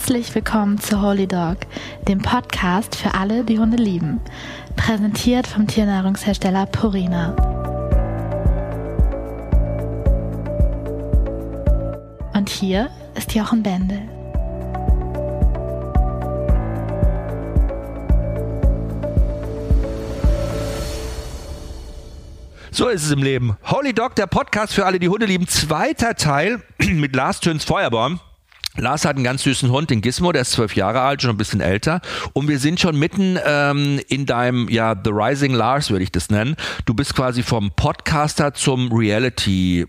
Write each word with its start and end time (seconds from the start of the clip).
Herzlich 0.00 0.34
willkommen 0.34 0.78
zu 0.78 1.02
Holy 1.02 1.26
Dog, 1.26 1.58
dem 2.08 2.22
Podcast 2.22 2.96
für 2.96 3.12
alle, 3.12 3.44
die 3.44 3.58
Hunde 3.58 3.76
lieben. 3.76 4.18
Präsentiert 4.74 5.46
vom 5.46 5.66
Tiernahrungshersteller 5.66 6.64
Purina. 6.64 7.36
Und 12.32 12.48
hier 12.48 12.88
ist 13.14 13.34
Jochen 13.34 13.62
Bendel. 13.62 14.00
So 22.70 22.88
ist 22.88 23.04
es 23.04 23.10
im 23.10 23.22
Leben. 23.22 23.58
Holy 23.70 23.92
Dog, 23.92 24.14
der 24.14 24.26
Podcast 24.26 24.72
für 24.72 24.86
alle, 24.86 24.98
die 24.98 25.10
Hunde 25.10 25.26
lieben. 25.26 25.46
Zweiter 25.46 26.14
Teil 26.14 26.62
mit 26.78 27.14
Lars 27.14 27.40
Töns 27.40 27.64
Feuerborn. 27.64 28.18
Lars 28.76 29.04
hat 29.04 29.16
einen 29.16 29.24
ganz 29.24 29.42
süßen 29.42 29.68
Hund, 29.70 29.90
den 29.90 30.00
Gizmo, 30.00 30.30
der 30.30 30.42
ist 30.42 30.52
zwölf 30.52 30.76
Jahre 30.76 31.00
alt, 31.00 31.22
schon 31.22 31.30
ein 31.32 31.36
bisschen 31.36 31.60
älter. 31.60 32.00
Und 32.34 32.46
wir 32.46 32.60
sind 32.60 32.78
schon 32.78 32.96
mitten 32.96 33.36
ähm, 33.44 34.00
in 34.08 34.26
deinem, 34.26 34.68
ja, 34.68 34.94
The 34.94 35.10
Rising 35.10 35.52
Lars 35.52 35.90
würde 35.90 36.04
ich 36.04 36.12
das 36.12 36.30
nennen. 36.30 36.54
Du 36.84 36.94
bist 36.94 37.16
quasi 37.16 37.42
vom 37.42 37.72
Podcaster 37.72 38.54
zum 38.54 38.92
Reality-Star, 38.92 39.86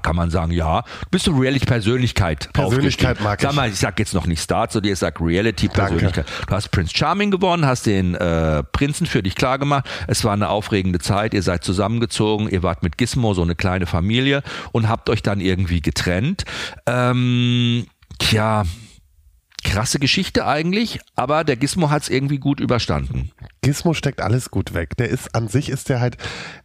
kann 0.00 0.16
man 0.16 0.30
sagen, 0.30 0.50
ja. 0.50 0.80
Du 0.80 1.10
bist 1.12 1.26
so 1.26 1.32
Reality-Persönlichkeit. 1.32 2.52
Persönlichkeit 2.52 3.20
mag 3.20 3.38
ich. 3.40 3.46
Sag 3.48 3.54
mal, 3.54 3.68
ich 3.68 3.78
sag 3.78 4.00
jetzt 4.00 4.14
noch 4.14 4.26
nicht 4.26 4.40
Star 4.40 4.68
zu 4.68 4.80
dir, 4.80 4.94
ich 4.94 4.98
sag 4.98 5.20
Reality-Persönlichkeit. 5.20 6.26
Du 6.48 6.54
hast 6.54 6.72
Prince 6.72 6.92
Charming 6.92 7.30
gewonnen, 7.30 7.66
hast 7.66 7.86
den 7.86 8.16
äh, 8.16 8.64
Prinzen 8.64 9.06
für 9.06 9.22
dich 9.22 9.36
klar 9.36 9.60
gemacht. 9.60 9.86
Es 10.08 10.24
war 10.24 10.32
eine 10.32 10.48
aufregende 10.48 10.98
Zeit, 10.98 11.34
ihr 11.34 11.42
seid 11.42 11.62
zusammengezogen, 11.62 12.48
ihr 12.48 12.64
wart 12.64 12.82
mit 12.82 12.98
Gizmo 12.98 13.32
so 13.32 13.42
eine 13.42 13.54
kleine 13.54 13.86
Familie 13.86 14.42
und 14.72 14.88
habt 14.88 15.08
euch 15.08 15.22
dann 15.22 15.40
irgendwie 15.40 15.80
getrennt. 15.80 16.44
Ähm, 16.86 17.43
tja, 18.18 18.64
krasse 19.64 19.98
Geschichte 19.98 20.46
eigentlich, 20.46 21.00
aber 21.16 21.42
der 21.42 21.56
Gizmo 21.56 21.90
hat 21.90 22.02
es 22.02 22.08
irgendwie 22.08 22.38
gut 22.38 22.60
überstanden. 22.60 23.32
Gizmo 23.62 23.94
steckt 23.94 24.20
alles 24.20 24.50
gut 24.50 24.74
weg. 24.74 24.96
Der 24.96 25.08
ist 25.08 25.34
an 25.34 25.48
sich 25.48 25.70
ist 25.70 25.88
der 25.88 26.00
halt 26.00 26.16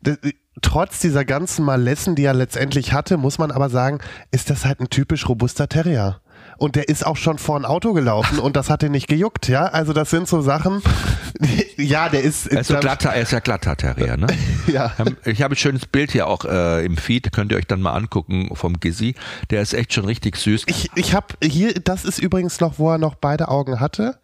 der, 0.01 0.17
trotz 0.61 0.99
dieser 0.99 1.25
ganzen 1.25 1.65
Malessen, 1.65 2.15
die 2.15 2.25
er 2.25 2.33
letztendlich 2.33 2.93
hatte, 2.93 3.17
muss 3.17 3.37
man 3.37 3.51
aber 3.51 3.69
sagen, 3.69 3.99
ist 4.31 4.49
das 4.49 4.65
halt 4.65 4.79
ein 4.81 4.89
typisch 4.89 5.27
robuster 5.27 5.69
Terrier. 5.69 6.21
Und 6.59 6.75
der 6.75 6.89
ist 6.89 7.05
auch 7.05 7.15
schon 7.15 7.37
vor 7.37 7.55
ein 7.57 7.63
Auto 7.63 7.93
gelaufen 7.93 8.37
und 8.37 8.57
das 8.57 8.69
hat 8.69 8.83
ihn 8.83 8.91
nicht 8.91 9.07
gejuckt, 9.07 9.47
ja? 9.47 9.67
Also 9.67 9.93
das 9.93 10.09
sind 10.09 10.27
so 10.27 10.41
Sachen. 10.41 10.81
ja, 11.77 12.09
der 12.09 12.21
ist. 12.21 12.47
Er 12.47 12.61
ist, 12.61 12.67
so 12.67 12.77
glatter, 12.77 13.11
er 13.11 13.21
ist 13.21 13.31
ja 13.31 13.39
glatter 13.39 13.77
Terrier, 13.77 14.17
ne? 14.17 14.27
ja. 14.67 14.91
Ich 15.23 15.41
habe 15.41 15.55
ein 15.55 15.57
schönes 15.57 15.85
Bild 15.85 16.11
hier 16.11 16.27
auch 16.27 16.43
äh, 16.43 16.85
im 16.85 16.97
Feed, 16.97 17.31
könnt 17.31 17.53
ihr 17.53 17.57
euch 17.57 17.67
dann 17.67 17.81
mal 17.81 17.93
angucken 17.93 18.49
vom 18.53 18.77
Gizzy. 18.79 19.15
Der 19.51 19.61
ist 19.61 19.73
echt 19.73 19.93
schon 19.93 20.03
richtig 20.03 20.35
süß. 20.35 20.63
Ich, 20.67 20.91
ich 20.95 21.13
habe 21.13 21.27
hier, 21.41 21.73
das 21.75 22.03
ist 22.03 22.19
übrigens 22.19 22.59
noch, 22.59 22.77
wo 22.77 22.91
er 22.91 22.97
noch 22.97 23.15
beide 23.15 23.47
Augen 23.47 23.79
hatte. 23.79 24.17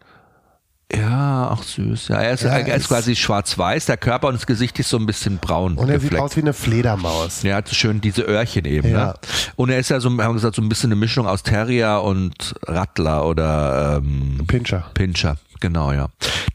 Ja, 0.94 1.50
auch 1.50 1.64
süß. 1.64 2.08
Ja, 2.08 2.16
er 2.16 2.34
ist, 2.34 2.42
Ja, 2.44 2.58
er 2.58 2.76
ist 2.76 2.86
quasi 2.88 3.16
schwarz-weiß, 3.16 3.86
der 3.86 3.96
Körper 3.96 4.28
und 4.28 4.34
das 4.34 4.46
Gesicht 4.46 4.78
ist 4.78 4.88
so 4.88 4.96
ein 4.98 5.06
bisschen 5.06 5.38
braun. 5.38 5.76
Und 5.76 5.88
er 5.88 5.98
sieht 5.98 6.10
gefleckt. 6.10 6.22
aus 6.24 6.36
wie 6.36 6.42
eine 6.42 6.52
Fledermaus. 6.52 7.42
Er 7.42 7.56
hat 7.56 7.68
so 7.68 7.74
schön 7.74 8.00
diese 8.00 8.22
Öhrchen 8.22 8.64
eben. 8.66 8.90
Ja. 8.90 9.06
Ne? 9.06 9.14
Und 9.56 9.70
er 9.70 9.78
ist 9.78 9.88
ja 9.90 9.98
so, 9.98 10.08
haben 10.10 10.16
wir 10.18 10.32
gesagt, 10.32 10.54
so 10.54 10.62
ein 10.62 10.68
bisschen 10.68 10.88
eine 10.92 10.96
Mischung 11.00 11.26
aus 11.26 11.42
Terrier 11.42 12.02
und 12.04 12.54
Rattler 12.66 13.26
oder 13.26 13.96
ähm, 13.98 14.44
Pinscher. 14.46 14.88
Pinscher. 14.94 15.38
Genau, 15.60 15.92
ja. 15.92 16.08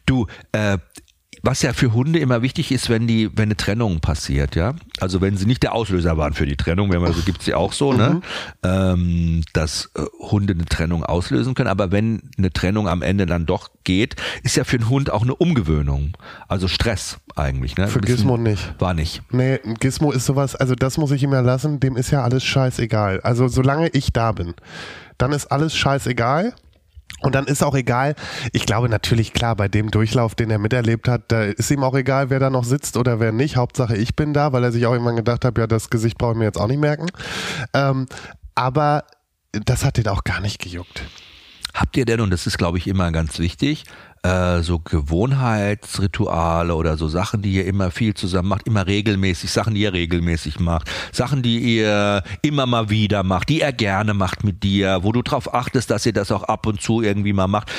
Du, 0.06 0.26
äh, 0.52 0.78
was 1.42 1.62
ja 1.62 1.72
für 1.72 1.92
Hunde 1.92 2.18
immer 2.20 2.42
wichtig 2.42 2.70
ist, 2.70 2.88
wenn 2.88 3.06
die, 3.06 3.30
wenn 3.36 3.44
eine 3.44 3.56
Trennung 3.56 4.00
passiert, 4.00 4.54
ja. 4.54 4.74
Also 5.00 5.20
wenn 5.20 5.36
sie 5.36 5.46
nicht 5.46 5.62
der 5.62 5.74
Auslöser 5.74 6.16
waren 6.16 6.34
für 6.34 6.46
die 6.46 6.56
Trennung, 6.56 6.92
wenn 6.92 7.02
man 7.02 7.12
so 7.12 7.22
gibt's 7.22 7.46
ja 7.46 7.56
auch 7.56 7.72
so, 7.72 7.92
ne? 7.92 8.20
Ähm, 8.62 9.42
dass 9.52 9.90
äh, 9.94 10.02
Hunde 10.20 10.54
eine 10.54 10.66
Trennung 10.66 11.04
auslösen 11.04 11.54
können. 11.54 11.68
Aber 11.68 11.90
wenn 11.90 12.22
eine 12.38 12.52
Trennung 12.52 12.88
am 12.88 13.02
Ende 13.02 13.26
dann 13.26 13.44
doch 13.44 13.70
geht, 13.82 14.14
ist 14.44 14.56
ja 14.56 14.64
für 14.64 14.76
einen 14.76 14.88
Hund 14.88 15.10
auch 15.10 15.22
eine 15.22 15.34
Umgewöhnung. 15.34 16.16
Also 16.46 16.68
Stress 16.68 17.18
eigentlich, 17.34 17.76
ne? 17.76 17.88
Für 17.88 18.00
Gizmo 18.00 18.36
nicht. 18.36 18.74
War 18.78 18.94
nicht. 18.94 19.22
Nee, 19.32 19.58
Gizmo 19.80 20.12
ist 20.12 20.26
sowas, 20.26 20.54
also 20.54 20.76
das 20.76 20.96
muss 20.96 21.10
ich 21.10 21.24
ihm 21.24 21.32
ja 21.32 21.40
lassen, 21.40 21.80
dem 21.80 21.96
ist 21.96 22.12
ja 22.12 22.22
alles 22.22 22.44
scheißegal. 22.44 23.20
Also 23.22 23.48
solange 23.48 23.88
ich 23.88 24.12
da 24.12 24.30
bin, 24.30 24.54
dann 25.18 25.32
ist 25.32 25.46
alles 25.46 25.74
scheißegal. 25.74 26.54
Und 27.22 27.34
dann 27.34 27.46
ist 27.46 27.62
auch 27.62 27.74
egal, 27.74 28.14
ich 28.52 28.66
glaube 28.66 28.88
natürlich, 28.88 29.32
klar, 29.32 29.56
bei 29.56 29.68
dem 29.68 29.90
Durchlauf, 29.90 30.34
den 30.34 30.50
er 30.50 30.58
miterlebt 30.58 31.08
hat, 31.08 31.30
da 31.30 31.44
ist 31.44 31.70
ihm 31.70 31.84
auch 31.84 31.94
egal, 31.94 32.30
wer 32.30 32.40
da 32.40 32.50
noch 32.50 32.64
sitzt 32.64 32.96
oder 32.96 33.20
wer 33.20 33.32
nicht. 33.32 33.56
Hauptsache 33.56 33.96
ich 33.96 34.16
bin 34.16 34.32
da, 34.32 34.52
weil 34.52 34.64
er 34.64 34.72
sich 34.72 34.86
auch 34.86 34.92
irgendwann 34.92 35.16
gedacht 35.16 35.44
hat, 35.44 35.56
ja, 35.56 35.66
das 35.66 35.90
Gesicht 35.90 36.18
brauche 36.18 36.32
ich 36.32 36.38
mir 36.38 36.44
jetzt 36.44 36.58
auch 36.58 36.66
nicht 36.66 36.80
merken. 36.80 37.06
Ähm, 37.74 38.06
aber 38.54 39.04
das 39.52 39.84
hat 39.84 39.98
ihn 39.98 40.08
auch 40.08 40.24
gar 40.24 40.40
nicht 40.40 40.58
gejuckt. 40.60 41.02
Habt 41.74 41.96
ihr 41.96 42.04
denn, 42.04 42.20
und 42.20 42.30
das 42.30 42.46
ist, 42.46 42.58
glaube 42.58 42.78
ich, 42.78 42.86
immer 42.86 43.10
ganz 43.12 43.38
wichtig, 43.38 43.84
äh, 44.22 44.60
so 44.62 44.78
Gewohnheitsrituale 44.78 46.74
oder 46.74 46.96
so 46.96 47.08
Sachen, 47.08 47.42
die 47.42 47.54
ihr 47.54 47.66
immer 47.66 47.90
viel 47.90 48.14
zusammen 48.14 48.48
macht, 48.48 48.66
immer 48.66 48.86
regelmäßig, 48.86 49.50
Sachen, 49.50 49.74
die 49.74 49.82
ihr 49.82 49.92
regelmäßig 49.92 50.60
macht, 50.60 50.88
Sachen, 51.10 51.42
die 51.42 51.58
ihr 51.58 52.22
immer 52.42 52.66
mal 52.66 52.88
wieder 52.88 53.24
macht, 53.24 53.48
die 53.48 53.60
er 53.60 53.72
gerne 53.72 54.14
macht 54.14 54.44
mit 54.44 54.62
dir, 54.62 55.00
wo 55.02 55.12
du 55.12 55.22
drauf 55.22 55.52
achtest, 55.52 55.90
dass 55.90 56.06
ihr 56.06 56.12
das 56.12 56.30
auch 56.30 56.44
ab 56.44 56.66
und 56.66 56.80
zu 56.80 57.02
irgendwie 57.02 57.32
mal 57.32 57.48
macht. 57.48 57.72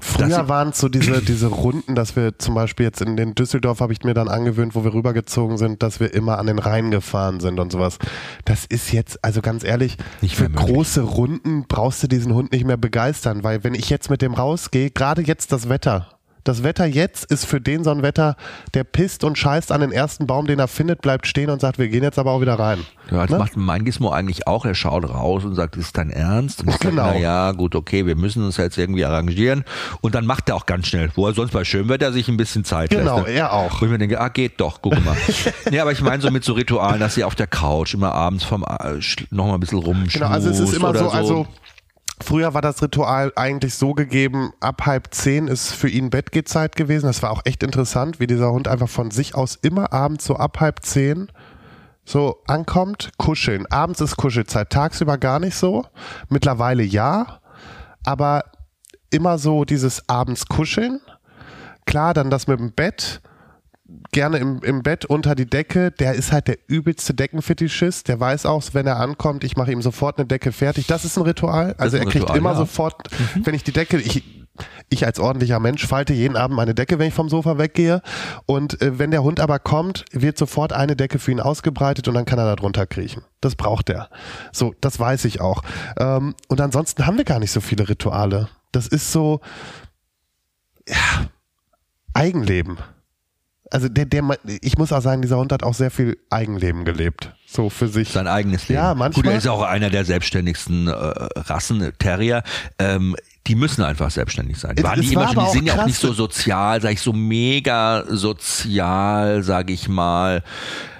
Früher 0.00 0.48
waren 0.48 0.70
es 0.70 0.78
so 0.78 0.88
diese, 0.88 1.22
diese 1.22 1.46
Runden, 1.46 1.94
dass 1.94 2.16
wir 2.16 2.38
zum 2.38 2.54
Beispiel 2.54 2.86
jetzt 2.86 3.00
in 3.00 3.16
den 3.16 3.34
Düsseldorf 3.34 3.80
habe 3.80 3.92
ich 3.92 4.02
mir 4.02 4.14
dann 4.14 4.28
angewöhnt, 4.28 4.74
wo 4.74 4.84
wir 4.84 4.92
rübergezogen 4.92 5.56
sind, 5.56 5.82
dass 5.82 6.00
wir 6.00 6.12
immer 6.14 6.38
an 6.38 6.46
den 6.46 6.58
Rhein 6.58 6.90
gefahren 6.90 7.38
sind 7.38 7.60
und 7.60 7.70
sowas. 7.70 7.98
Das 8.44 8.64
ist 8.64 8.92
jetzt, 8.92 9.24
also 9.24 9.40
ganz 9.40 9.62
ehrlich, 9.62 9.96
für 10.20 10.48
möglich. 10.48 10.66
große 10.66 11.02
Runden 11.02 11.66
brauchst 11.68 12.02
du 12.02 12.08
diesen 12.08 12.34
Hund 12.34 12.50
nicht 12.52 12.64
mehr 12.64 12.76
begeistern, 12.76 13.44
weil 13.44 13.62
wenn 13.62 13.74
ich 13.74 13.88
jetzt 13.88 14.10
mit 14.10 14.20
dem 14.20 14.34
rausgehe, 14.34 14.90
gerade 14.90 15.22
jetzt 15.22 15.43
das 15.52 15.68
Wetter. 15.68 16.08
Das 16.46 16.62
Wetter 16.62 16.84
jetzt 16.84 17.24
ist 17.24 17.46
für 17.46 17.58
den 17.58 17.84
so 17.84 17.90
ein 17.90 18.02
Wetter, 18.02 18.36
der 18.74 18.84
pisst 18.84 19.24
und 19.24 19.38
scheißt 19.38 19.72
an 19.72 19.80
den 19.80 19.92
ersten 19.92 20.26
Baum, 20.26 20.46
den 20.46 20.58
er 20.58 20.68
findet, 20.68 21.00
bleibt 21.00 21.26
stehen 21.26 21.48
und 21.48 21.58
sagt, 21.62 21.78
wir 21.78 21.88
gehen 21.88 22.02
jetzt 22.02 22.18
aber 22.18 22.32
auch 22.32 22.42
wieder 22.42 22.58
rein. 22.58 22.80
Ja, 23.10 23.22
das 23.22 23.30
Ne? 23.30 23.38
macht 23.38 23.56
mein 23.56 23.86
Gizmo 23.86 24.10
eigentlich 24.10 24.46
auch. 24.46 24.66
Er 24.66 24.74
schaut 24.74 25.08
raus 25.08 25.44
und 25.46 25.54
sagt, 25.54 25.76
ist 25.76 25.96
dein 25.96 26.10
Ernst? 26.10 26.60
Und 26.60 26.68
ich 26.68 26.78
Genau. 26.80 27.06
na 27.06 27.16
ja, 27.16 27.52
gut, 27.52 27.74
okay, 27.74 28.04
wir 28.04 28.14
müssen 28.14 28.44
uns 28.44 28.58
jetzt 28.58 28.76
irgendwie 28.76 29.06
arrangieren. 29.06 29.64
Und 30.02 30.14
dann 30.14 30.26
macht 30.26 30.50
er 30.50 30.56
auch 30.56 30.66
ganz 30.66 30.86
schnell, 30.88 31.10
wo 31.14 31.26
er 31.26 31.32
sonst 31.32 31.52
bei 31.52 31.64
Schönwetter 31.64 32.12
sich 32.12 32.28
ein 32.28 32.36
bisschen 32.36 32.62
Zeit 32.62 32.90
Genau, 32.90 33.16
lässt. 33.20 33.28
ne? 33.28 33.32
er 33.36 33.52
auch. 33.54 33.80
Wo 33.80 33.86
ich 33.86 33.90
mir 33.90 33.96
denke, 33.96 34.20
ah, 34.20 34.28
geht 34.28 34.60
doch, 34.60 34.82
guck 34.82 35.02
mal. 35.02 35.16
ja, 35.70 35.80
aber 35.80 35.92
ich 35.92 36.02
meine 36.02 36.20
so 36.20 36.30
mit 36.30 36.44
so 36.44 36.52
Ritualen, 36.52 37.00
dass 37.00 37.16
ihr 37.16 37.26
auf 37.26 37.36
der 37.36 37.46
Couch 37.46 37.94
immer 37.94 38.12
abends 38.12 38.44
vom 38.44 38.64
äh, 38.64 38.98
sch- 38.98 39.24
noch 39.30 39.46
mal 39.46 39.54
ein 39.54 39.60
bisschen 39.60 39.78
rumschmust 39.78 40.12
Genau, 40.12 40.26
also 40.26 40.50
es 40.50 40.60
ist 40.60 40.74
immer 40.74 40.90
oder 40.90 40.98
so, 40.98 41.08
also 41.08 41.46
früher 42.22 42.54
war 42.54 42.62
das 42.62 42.82
Ritual 42.82 43.32
eigentlich 43.36 43.74
so 43.74 43.92
gegeben, 43.92 44.52
ab 44.60 44.86
halb 44.86 45.14
zehn 45.14 45.48
ist 45.48 45.72
für 45.72 45.88
ihn 45.88 46.10
Bettgehzeit 46.10 46.76
gewesen. 46.76 47.06
Das 47.06 47.22
war 47.22 47.30
auch 47.30 47.42
echt 47.44 47.62
interessant, 47.62 48.20
wie 48.20 48.26
dieser 48.26 48.52
Hund 48.52 48.68
einfach 48.68 48.88
von 48.88 49.10
sich 49.10 49.34
aus 49.34 49.56
immer 49.56 49.92
abends 49.92 50.24
so 50.24 50.36
ab 50.36 50.60
halb 50.60 50.84
zehn 50.84 51.28
so 52.04 52.42
ankommt, 52.46 53.12
kuscheln. 53.16 53.66
Abends 53.70 54.00
ist 54.00 54.16
Kuschelzeit, 54.16 54.70
tagsüber 54.70 55.18
gar 55.18 55.38
nicht 55.38 55.54
so. 55.54 55.86
Mittlerweile 56.28 56.82
ja, 56.82 57.40
aber 58.04 58.44
immer 59.10 59.38
so 59.38 59.64
dieses 59.64 60.08
abends 60.08 60.46
kuscheln. 60.46 61.00
Klar, 61.86 62.14
dann 62.14 62.30
das 62.30 62.46
mit 62.46 62.58
dem 62.58 62.72
Bett 62.72 63.20
gerne 64.12 64.38
im, 64.38 64.60
im 64.62 64.82
Bett 64.82 65.04
unter 65.04 65.34
die 65.34 65.46
Decke. 65.46 65.90
Der 65.90 66.14
ist 66.14 66.32
halt 66.32 66.48
der 66.48 66.58
übelste 66.66 67.14
Deckenfetischist. 67.14 68.08
Der 68.08 68.20
weiß 68.20 68.46
auch, 68.46 68.62
wenn 68.72 68.86
er 68.86 68.98
ankommt, 69.00 69.44
ich 69.44 69.56
mache 69.56 69.72
ihm 69.72 69.82
sofort 69.82 70.18
eine 70.18 70.26
Decke 70.26 70.52
fertig. 70.52 70.86
Das 70.86 71.04
ist 71.04 71.16
ein 71.16 71.22
Ritual. 71.22 71.74
Also 71.78 71.96
ein 71.96 72.04
er 72.04 72.08
kriegt 72.08 72.24
Ritual, 72.24 72.38
immer 72.38 72.50
ja. 72.50 72.54
Mhm. 72.54 72.58
sofort, 72.60 73.08
wenn 73.42 73.54
ich 73.54 73.64
die 73.64 73.72
Decke, 73.72 73.98
ich, 73.98 74.24
ich 74.88 75.06
als 75.06 75.18
ordentlicher 75.18 75.58
Mensch 75.60 75.86
falte 75.86 76.12
jeden 76.12 76.36
Abend 76.36 76.56
meine 76.56 76.74
Decke, 76.74 76.98
wenn 76.98 77.08
ich 77.08 77.14
vom 77.14 77.28
Sofa 77.28 77.58
weggehe. 77.58 78.02
Und 78.46 78.80
äh, 78.80 78.98
wenn 78.98 79.10
der 79.10 79.22
Hund 79.22 79.40
aber 79.40 79.58
kommt, 79.58 80.04
wird 80.12 80.38
sofort 80.38 80.72
eine 80.72 80.96
Decke 80.96 81.18
für 81.18 81.32
ihn 81.32 81.40
ausgebreitet 81.40 82.06
und 82.08 82.14
dann 82.14 82.24
kann 82.24 82.38
er 82.38 82.46
da 82.46 82.56
drunter 82.56 82.86
kriechen. 82.86 83.22
Das 83.40 83.56
braucht 83.56 83.90
er. 83.90 84.08
So, 84.52 84.74
das 84.80 84.98
weiß 84.98 85.24
ich 85.24 85.40
auch. 85.40 85.62
Ähm, 85.98 86.34
und 86.48 86.60
ansonsten 86.60 87.06
haben 87.06 87.16
wir 87.16 87.24
gar 87.24 87.38
nicht 87.38 87.50
so 87.50 87.60
viele 87.60 87.88
Rituale. 87.88 88.48
Das 88.72 88.86
ist 88.86 89.12
so, 89.12 89.40
ja, 90.88 91.28
Eigenleben. 92.14 92.78
Also 93.74 93.88
der, 93.88 94.04
der, 94.04 94.22
ich 94.62 94.78
muss 94.78 94.92
auch 94.92 95.02
sagen, 95.02 95.20
dieser 95.20 95.36
Hund 95.36 95.50
hat 95.50 95.64
auch 95.64 95.74
sehr 95.74 95.90
viel 95.90 96.16
Eigenleben 96.30 96.84
gelebt. 96.84 97.34
So 97.44 97.70
für 97.70 97.88
sich. 97.88 98.08
sein 98.10 98.28
eigenes 98.28 98.68
Leben. 98.68 98.80
Ja, 98.80 98.94
manchmal- 98.94 99.22
Gut, 99.24 99.32
er 99.32 99.38
ist 99.38 99.48
auch 99.48 99.62
einer 99.62 99.90
der 99.90 100.04
selbstständigsten 100.04 100.86
äh, 100.86 100.92
Rassen, 100.92 101.92
Terrier. 101.98 102.44
Ähm, 102.78 103.16
die 103.48 103.56
müssen 103.56 103.82
einfach 103.82 104.12
selbstständig 104.12 104.58
sein. 104.58 104.80
Waren 104.80 105.00
es 105.00 105.08
die 105.08 105.16
war 105.16 105.24
immer 105.32 105.42
schon, 105.42 105.44
die 105.46 105.58
sind 105.58 105.66
ja 105.66 105.82
auch 105.82 105.86
nicht 105.86 105.98
so 105.98 106.12
sozial, 106.12 106.80
sag 106.82 106.92
ich, 106.92 107.00
so 107.00 107.12
mega 107.12 108.04
sozial, 108.08 109.42
sag 109.42 109.70
ich 109.70 109.88
mal. 109.88 110.44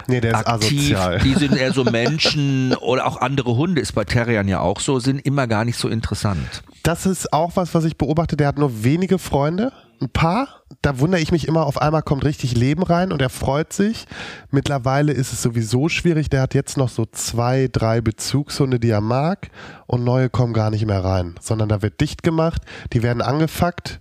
Nee, 0.09 0.21
der 0.21 0.33
ist 0.33 0.47
aktiv, 0.49 0.97
asozial. 0.97 1.19
die 1.21 1.35
sind 1.35 1.57
eher 1.57 1.73
so 1.73 1.85
Menschen 1.91 2.75
oder 2.75 3.07
auch 3.07 3.21
andere 3.21 3.57
Hunde, 3.57 3.81
ist 3.81 3.93
bei 3.93 4.05
Terriern 4.05 4.49
ja 4.49 4.59
auch 4.59 4.81
so, 4.81 4.99
sind 4.99 5.21
immer 5.25 5.47
gar 5.47 5.65
nicht 5.65 5.79
so 5.79 5.89
interessant. 5.89 6.65
Das 6.83 7.07
ist 7.07 7.33
auch 7.33 7.53
was, 7.55 7.73
was 7.73 7.85
ich 7.85 7.97
beobachte. 7.97 8.37
Der 8.37 8.49
hat 8.49 8.59
nur 8.59 8.83
wenige 8.83 9.19
Freunde. 9.19 9.73
Ein 10.01 10.09
paar. 10.09 10.49
Da 10.83 10.99
wundere 10.99 11.21
ich 11.21 11.33
mich 11.33 11.49
immer, 11.49 11.67
auf 11.67 11.81
einmal 11.81 12.03
kommt 12.03 12.25
richtig 12.25 12.55
Leben 12.57 12.83
rein 12.83 13.13
und 13.13 13.23
er 13.23 13.31
freut 13.31 13.73
sich. 13.73 14.07
Mittlerweile 14.51 15.13
ist 15.13 15.33
es 15.33 15.43
sowieso 15.43 15.89
schwierig. 15.89 16.29
Der 16.29 16.43
hat 16.43 16.55
jetzt 16.55 16.77
noch 16.77 16.89
so 16.91 17.07
zwei, 17.07 17.69
drei 17.73 18.01
Bezugshunde, 18.01 18.79
die 18.79 18.91
er 18.91 19.01
mag 19.01 19.51
und 19.87 20.05
neue 20.05 20.29
kommen 20.29 20.53
gar 20.53 20.71
nicht 20.71 20.85
mehr 20.87 21.03
rein, 21.03 21.35
sondern 21.41 21.69
da 21.69 21.81
wird 21.83 22.01
dicht 22.01 22.23
gemacht. 22.23 22.63
Die 22.93 23.03
werden 23.03 23.23
angefuckt. 23.23 24.01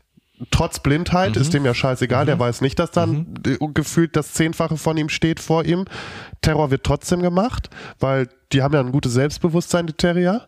Trotz 0.51 0.79
Blindheit 0.79 1.35
Mhm. 1.35 1.41
ist 1.41 1.53
dem 1.53 1.63
ja 1.63 1.73
scheißegal. 1.73 2.25
Der 2.25 2.37
weiß 2.37 2.59
nicht, 2.61 2.77
dass 2.79 2.91
dann 2.91 3.27
äh, 3.47 3.55
gefühlt 3.73 4.15
das 4.17 4.33
Zehnfache 4.33 4.75
von 4.75 4.97
ihm 4.97 5.07
steht 5.07 5.39
vor 5.39 5.63
ihm. 5.63 5.85
Terror 6.41 6.69
wird 6.69 6.83
trotzdem 6.83 7.21
gemacht, 7.21 7.69
weil 7.99 8.27
die 8.51 8.61
haben 8.61 8.73
ja 8.73 8.81
ein 8.81 8.91
gutes 8.91 9.13
Selbstbewusstsein, 9.13 9.87
die 9.87 9.93
Terrier. 9.93 10.45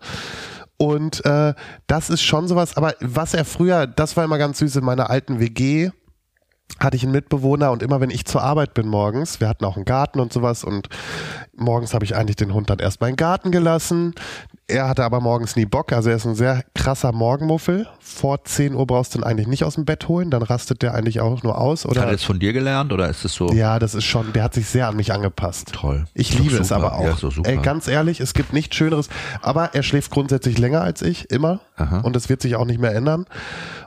Und 0.78 1.24
äh, 1.26 1.54
das 1.88 2.10
ist 2.10 2.22
schon 2.22 2.48
sowas, 2.48 2.76
aber 2.78 2.96
was 3.00 3.34
er 3.34 3.46
früher, 3.46 3.88
das 3.88 4.18
war 4.18 4.26
immer 4.26 4.38
ganz 4.38 4.60
süß 4.60 4.76
in 4.78 4.86
meiner 4.86 5.10
alten 5.10 5.40
WG, 5.40 5.92
hatte 6.80 6.98
ich 6.98 7.04
einen 7.04 7.14
Mitbewohner 7.14 7.72
und 7.72 7.82
immer 7.84 8.02
wenn 8.02 8.10
ich 8.10 8.26
zur 8.26 8.42
Arbeit 8.42 8.74
bin 8.74 8.88
morgens, 8.88 9.40
wir 9.40 9.48
hatten 9.48 9.64
auch 9.64 9.78
einen 9.78 9.86
Garten 9.86 10.20
und 10.20 10.34
sowas 10.34 10.64
und 10.64 10.90
morgens 11.56 11.94
habe 11.94 12.04
ich 12.04 12.16
eigentlich 12.16 12.36
den 12.36 12.54
Hund 12.54 12.70
dann 12.70 12.80
erstmal 12.80 13.10
in 13.10 13.14
den 13.14 13.18
Garten 13.18 13.52
gelassen. 13.52 14.14
Er 14.68 14.90
hatte 14.90 15.04
aber 15.04 15.22
morgens 15.22 15.56
nie 15.56 15.66
Bock, 15.66 15.94
also 15.94 16.10
er 16.10 16.18
ist 16.18 16.26
ein 16.26 16.36
sehr 16.36 16.64
krasser 16.74 17.12
Morgenmuffel. 17.12 17.88
Vor 18.00 18.44
10 18.44 18.74
Uhr 18.74 18.86
brauchst 18.88 19.14
du 19.14 19.20
ihn 19.20 19.24
eigentlich 19.24 19.48
nicht 19.48 19.64
aus 19.64 19.76
dem 19.76 19.86
Bett 19.86 20.08
holen, 20.08 20.32
dann 20.32 20.42
rastet 20.42 20.82
der 20.82 20.96
eigentlich 20.96 21.22
auch 21.22 21.44
nur 21.44 21.58
aus. 21.60 21.86
Oder 21.86 22.02
Hat 22.02 22.08
er 22.10 22.14
das 22.14 22.24
von 22.24 22.40
dir 22.40 22.52
gelernt 22.52 22.92
oder 22.92 23.08
ist 23.10 23.24
es 23.24 23.34
so 23.34 23.52
ja, 23.54 23.80
das 23.80 23.96
ist 23.96 24.06
schon, 24.06 24.34
der 24.34 24.44
hat 24.44 24.54
sich 24.54 24.68
sehr 24.68 24.88
an 24.88 24.96
mich 24.98 25.14
angepasst. 25.14 25.72
toll? 25.72 26.06
Ich 26.14 26.38
liebe 26.38 26.58
es 26.58 26.70
super. 26.70 26.82
aber 26.82 26.96
auch. 26.96 27.22
Ja, 27.22 27.32
super. 27.32 27.48
Ey, 27.50 27.58
ganz 27.58 27.88
ehrlich, 27.88 28.20
es 28.20 28.34
gibt 28.34 28.54
nichts 28.54 28.76
Schöneres. 28.76 29.08
Aber 29.42 29.76
er 29.76 29.84
schläft 29.84 30.12
grundsätzlich 30.12 30.58
länger 30.58 30.82
als 30.82 31.02
ich, 31.04 31.30
immer. 31.30 31.62
Aha. 31.78 32.00
Und 32.00 32.16
das 32.16 32.28
wird 32.28 32.42
sich 32.42 32.56
auch 32.56 32.66
nicht 32.66 32.82
mehr 32.82 32.94
ändern. 32.96 33.26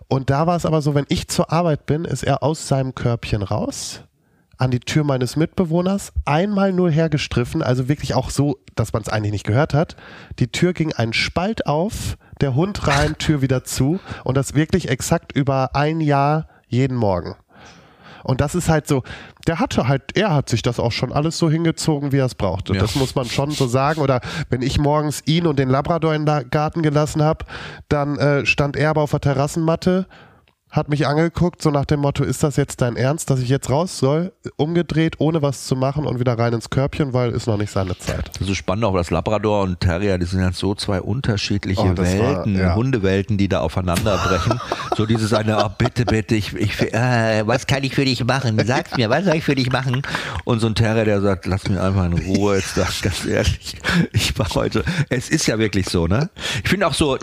Und 0.08 0.30
da 0.30 0.46
war 0.46 0.56
es 0.56 0.64
aber 0.64 0.80
so, 0.80 0.94
wenn 0.94 1.04
ich 1.08 1.28
zur 1.28 1.52
Arbeit 1.52 1.84
bin, 1.86 2.04
ist 2.04 2.22
er 2.22 2.42
aus 2.42 2.66
seinem 2.66 2.94
Körbchen 2.94 3.42
raus, 3.42 4.04
an 4.56 4.70
die 4.70 4.80
Tür 4.80 5.04
meines 5.04 5.36
Mitbewohners, 5.36 6.12
einmal 6.24 6.72
nur 6.72 6.90
hergestriffen, 6.90 7.62
also 7.62 7.88
wirklich 7.88 8.14
auch 8.14 8.30
so, 8.30 8.58
dass 8.74 8.92
man 8.94 9.02
es 9.02 9.10
eigentlich 9.10 9.32
nicht 9.32 9.46
gehört 9.46 9.74
hat. 9.74 9.96
Die 10.38 10.50
Tür 10.50 10.72
ging 10.72 10.94
einen 10.94 11.12
Spalt 11.12 11.66
auf, 11.66 12.16
der 12.40 12.54
Hund 12.54 12.86
rein, 12.86 13.16
Tür 13.18 13.42
wieder 13.42 13.64
zu. 13.64 14.00
Und 14.24 14.36
das 14.36 14.54
wirklich 14.54 14.88
exakt 14.88 15.32
über 15.32 15.74
ein 15.74 16.00
Jahr 16.00 16.48
jeden 16.68 16.96
Morgen. 16.96 17.36
Und 18.28 18.42
das 18.42 18.54
ist 18.54 18.68
halt 18.68 18.86
so, 18.86 19.04
der 19.46 19.58
hatte 19.58 19.88
halt, 19.88 20.14
er 20.14 20.34
hat 20.34 20.50
sich 20.50 20.60
das 20.60 20.78
auch 20.78 20.92
schon 20.92 21.14
alles 21.14 21.38
so 21.38 21.48
hingezogen, 21.48 22.12
wie 22.12 22.18
er 22.18 22.26
es 22.26 22.34
brauchte. 22.34 22.74
Ja. 22.74 22.80
Das 22.80 22.94
muss 22.94 23.14
man 23.14 23.24
schon 23.24 23.52
so 23.52 23.66
sagen. 23.66 24.02
Oder 24.02 24.20
wenn 24.50 24.60
ich 24.60 24.78
morgens 24.78 25.22
ihn 25.24 25.46
und 25.46 25.58
den 25.58 25.70
Labrador 25.70 26.14
in 26.14 26.26
den 26.26 26.50
Garten 26.50 26.82
gelassen 26.82 27.22
habe, 27.22 27.46
dann 27.88 28.18
äh, 28.18 28.44
stand 28.44 28.76
er 28.76 28.90
aber 28.90 29.00
auf 29.00 29.12
der 29.12 29.20
Terrassenmatte, 29.20 30.06
hat 30.70 30.88
mich 30.90 31.06
angeguckt, 31.06 31.62
so 31.62 31.70
nach 31.70 31.86
dem 31.86 32.00
Motto, 32.00 32.24
ist 32.24 32.42
das 32.42 32.56
jetzt 32.56 32.82
dein 32.82 32.96
Ernst, 32.96 33.30
dass 33.30 33.40
ich 33.40 33.48
jetzt 33.48 33.70
raus 33.70 33.98
soll? 33.98 34.32
Umgedreht, 34.56 35.16
ohne 35.18 35.40
was 35.40 35.66
zu 35.66 35.76
machen 35.76 36.04
und 36.06 36.20
wieder 36.20 36.38
rein 36.38 36.52
ins 36.52 36.68
Körbchen, 36.68 37.12
weil 37.14 37.30
ist 37.30 37.46
noch 37.46 37.56
nicht 37.56 37.70
seine 37.72 37.96
Zeit. 37.98 38.30
Das 38.38 38.48
ist 38.48 38.56
spannend 38.56 38.84
auch, 38.84 38.94
das 38.94 39.10
Labrador 39.10 39.62
und 39.62 39.80
Terrier, 39.80 40.18
die 40.18 40.26
sind 40.26 40.42
halt 40.42 40.54
so 40.56 40.74
zwei 40.74 41.00
unterschiedliche 41.00 41.80
Oh, 41.80 41.92
das 41.94 42.18
war- 42.18 42.36
Welten, 42.36 42.58
ja. 42.58 42.74
Hundewelten, 42.74 43.38
die 43.38 43.48
da 43.48 43.60
aufeinanderbrechen. 43.60 44.60
so 44.96 45.06
dieses 45.06 45.32
eine, 45.32 45.64
oh, 45.64 45.70
bitte, 45.78 46.04
bitte, 46.04 46.34
ich, 46.34 46.54
ich, 46.54 46.80
äh, 46.92 47.46
was 47.46 47.66
kann 47.66 47.82
ich 47.84 47.94
für 47.94 48.04
dich 48.04 48.22
machen? 48.24 48.60
Sag's 48.66 48.96
mir, 48.96 49.08
was 49.08 49.24
soll 49.24 49.36
ich 49.36 49.44
für 49.44 49.54
dich 49.54 49.72
machen? 49.72 50.02
Und 50.44 50.60
so 50.60 50.66
ein 50.66 50.74
Terrier, 50.74 51.04
der 51.06 51.20
sagt, 51.22 51.46
lass 51.46 51.66
mich 51.68 51.78
einfach 51.78 52.04
in 52.04 52.12
Ruhe, 52.12 52.56
jetzt 52.56 52.76
da, 52.76 52.86
ganz 53.02 53.24
ehrlich, 53.24 53.76
ich 54.12 54.38
war 54.38 54.48
heute, 54.54 54.84
es 55.08 55.30
ist 55.30 55.46
ja 55.46 55.58
wirklich 55.58 55.88
so, 55.88 56.06
ne? 56.06 56.28
Ich 56.62 56.68
finde 56.68 56.86
auch 56.86 56.94
so, 56.94 57.16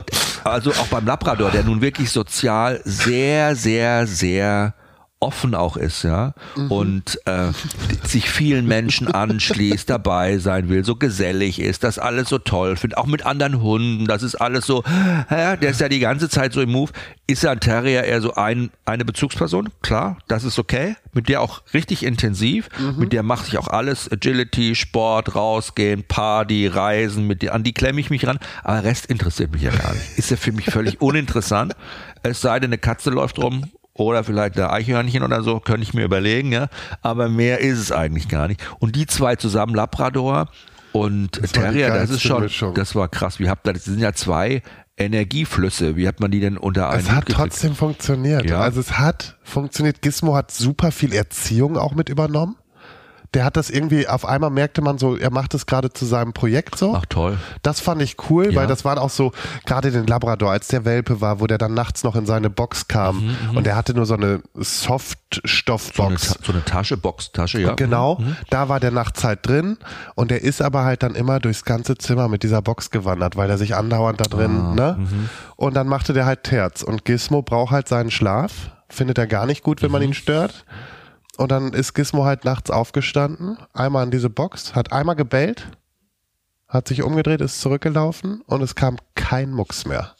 also 0.45 0.71
auch 0.71 0.87
beim 0.87 1.05
Labrador, 1.05 1.51
der 1.51 1.63
nun 1.63 1.81
wirklich 1.81 2.11
sozial 2.11 2.81
sehr, 2.83 3.55
sehr, 3.55 4.05
sehr 4.07 4.73
offen 5.21 5.55
auch 5.55 5.77
ist, 5.77 6.03
ja, 6.03 6.33
und 6.69 7.19
äh, 7.25 7.51
sich 8.03 8.29
vielen 8.29 8.67
Menschen 8.67 9.07
anschließt, 9.07 9.89
dabei 9.89 10.37
sein 10.39 10.69
will, 10.69 10.83
so 10.83 10.95
gesellig 10.95 11.59
ist, 11.59 11.83
das 11.83 11.97
alles 11.97 12.29
so 12.29 12.37
toll 12.37 12.75
findet, 12.75 12.97
auch 12.97 13.05
mit 13.05 13.25
anderen 13.25 13.61
Hunden, 13.61 14.07
das 14.07 14.23
ist 14.23 14.35
alles 14.35 14.65
so, 14.65 14.83
ja, 15.31 15.55
der 15.55 15.71
ist 15.71 15.79
ja 15.79 15.89
die 15.89 15.99
ganze 15.99 16.29
Zeit 16.29 16.53
so 16.53 16.61
im 16.61 16.71
Move. 16.71 16.91
Ist 17.27 17.41
ja 17.41 17.51
ein 17.51 17.59
Terrier 17.59 18.03
eher 18.03 18.21
so 18.21 18.35
ein, 18.35 18.69
eine 18.85 19.03
Bezugsperson? 19.03 19.69
Klar, 19.81 20.19
das 20.27 20.43
ist 20.43 20.59
okay. 20.59 20.95
Mit 21.11 21.27
der 21.27 21.41
auch 21.41 21.63
richtig 21.73 22.03
intensiv, 22.03 22.69
mit 22.97 23.13
der 23.13 23.23
mache 23.23 23.47
ich 23.47 23.57
auch 23.57 23.69
alles, 23.69 24.11
Agility, 24.11 24.75
Sport, 24.75 25.33
rausgehen, 25.33 26.03
Party, 26.03 26.67
Reisen, 26.67 27.25
mit 27.25 27.41
der, 27.41 27.55
an 27.55 27.63
die 27.63 27.73
klemme 27.73 27.99
ich 27.99 28.09
mich 28.09 28.27
ran, 28.27 28.37
aber 28.63 28.83
Rest 28.83 29.07
interessiert 29.07 29.53
mich 29.53 29.63
ja 29.63 29.71
gar 29.71 29.93
nicht. 29.93 30.17
Ist 30.17 30.29
ja 30.29 30.37
für 30.37 30.51
mich 30.51 30.65
völlig 30.65 31.01
uninteressant, 31.01 31.73
es 32.21 32.41
sei 32.41 32.59
denn, 32.59 32.69
eine 32.69 32.77
Katze 32.77 33.09
läuft 33.09 33.39
rum 33.39 33.71
oder 33.95 34.23
vielleicht 34.23 34.57
der 34.57 34.71
Eichhörnchen 34.71 35.23
oder 35.23 35.41
so, 35.41 35.59
könnte 35.59 35.83
ich 35.83 35.93
mir 35.93 36.03
überlegen, 36.03 36.51
ja. 36.51 36.67
Aber 37.01 37.29
mehr 37.29 37.59
ist 37.61 37.79
es 37.79 37.91
eigentlich 37.91 38.27
gar 38.27 38.47
nicht. 38.47 38.61
Und 38.79 38.95
die 38.95 39.07
zwei 39.07 39.35
zusammen, 39.35 39.73
Labrador 39.73 40.49
und 40.91 41.37
die 41.37 41.47
Terrier, 41.47 41.89
das 41.89 42.09
ist 42.09 42.21
schon, 42.21 42.43
Mischung. 42.43 42.73
das 42.73 42.93
war 42.95 43.07
krass. 43.07 43.39
Wie 43.39 43.49
habt 43.49 43.67
ihr, 43.67 43.73
das 43.73 43.85
sind 43.85 43.99
ja 43.99 44.13
zwei 44.13 44.61
Energieflüsse. 44.97 45.95
Wie 45.95 46.07
hat 46.07 46.19
man 46.19 46.31
die 46.31 46.39
denn 46.39 46.57
unter 46.57 46.89
einen 46.89 47.01
Es 47.01 47.11
hat 47.11 47.25
gekriegt? 47.25 47.39
trotzdem 47.51 47.75
funktioniert. 47.75 48.45
Ja. 48.45 48.61
Also 48.61 48.79
es 48.79 48.97
hat 48.97 49.37
funktioniert. 49.43 50.01
Gizmo 50.01 50.35
hat 50.35 50.51
super 50.51 50.91
viel 50.91 51.13
Erziehung 51.13 51.77
auch 51.77 51.93
mit 51.95 52.09
übernommen. 52.09 52.55
Der 53.35 53.45
hat 53.45 53.55
das 53.57 53.69
irgendwie, 53.69 54.07
auf 54.07 54.25
einmal 54.25 54.49
merkte 54.49 54.81
man 54.81 54.97
so, 54.97 55.15
er 55.15 55.29
macht 55.29 55.53
es 55.53 55.67
gerade 55.67 55.91
zu 55.93 56.05
seinem 56.05 56.33
Projekt 56.33 56.77
so. 56.77 56.95
Ach 56.95 57.05
toll. 57.07 57.37
Das 57.61 57.79
fand 57.81 58.01
ich 58.01 58.15
cool, 58.29 58.51
Ja. 58.53 58.61
weil 58.61 58.67
das 58.67 58.83
waren 58.85 58.97
auch 58.97 59.09
so, 59.11 59.31
gerade 59.65 59.91
den 59.91 60.07
Labrador, 60.07 60.49
als 60.51 60.69
der 60.69 60.85
Welpe 60.85 61.21
war, 61.21 61.39
wo 61.41 61.45
der 61.47 61.57
dann 61.59 61.73
nachts 61.75 62.03
noch 62.03 62.15
in 62.15 62.25
seine 62.25 62.49
Box 62.49 62.87
kam 62.87 63.35
und 63.53 63.67
er 63.67 63.75
hatte 63.75 63.93
nur 63.93 64.05
so 64.07 64.15
eine 64.15 64.25
Mhm, 64.25 64.41
So 64.53 64.55
eine, 64.55 64.63
Softstoffbox. 64.65 66.27
Ta- 66.27 66.39
so 66.43 66.51
eine 66.53 66.63
Tasche, 66.65 66.97
Boxtasche, 66.97 67.59
ja. 67.61 67.73
Genau, 67.73 68.19
da 68.49 68.69
war 68.69 68.79
der 68.79 68.91
nachts 68.91 69.23
halt 69.23 69.45
drin 69.47 69.77
und 70.15 70.31
der 70.31 70.41
ist 70.41 70.61
aber 70.61 70.83
halt 70.85 71.03
dann 71.03 71.15
immer 71.15 71.39
durchs 71.39 71.65
ganze 71.65 71.97
Zimmer 71.97 72.27
mit 72.27 72.43
dieser 72.43 72.61
Box 72.61 72.89
gewandert, 72.89 73.35
weil 73.35 73.49
er 73.49 73.57
sich 73.57 73.75
andauernd 73.75 74.19
da 74.19 74.25
drin, 74.25 74.57
Ah, 74.59 74.73
ne? 74.75 74.95
mhm. 74.99 75.29
Und 75.57 75.75
dann 75.75 75.87
machte 75.87 76.13
der 76.13 76.25
halt 76.25 76.43
Terz 76.43 76.81
und 76.83 77.05
Gizmo 77.05 77.41
braucht 77.41 77.71
halt 77.71 77.87
seinen 77.87 78.11
Schlaf, 78.11 78.71
findet 78.89 79.17
er 79.17 79.27
gar 79.27 79.45
nicht 79.45 79.63
gut, 79.63 79.81
wenn 79.81 79.91
man 79.91 80.01
Mhm. 80.01 80.09
ihn 80.09 80.13
stört. 80.13 80.65
Und 81.37 81.51
dann 81.51 81.73
ist 81.73 81.93
Gizmo 81.93 82.25
halt 82.25 82.45
nachts 82.45 82.71
aufgestanden, 82.71 83.57
einmal 83.73 84.05
in 84.05 84.11
diese 84.11 84.29
Box, 84.29 84.73
hat 84.73 84.93
einmal 84.93 85.15
gebellt, 85.15 85.67
hat 86.67 86.87
sich 86.87 87.03
umgedreht, 87.03 87.41
ist 87.41 87.61
zurückgelaufen 87.61 88.41
und 88.41 88.61
es 88.61 88.75
kam 88.75 88.97
kein 89.15 89.51
Mucks 89.51 89.85
mehr. 89.85 90.15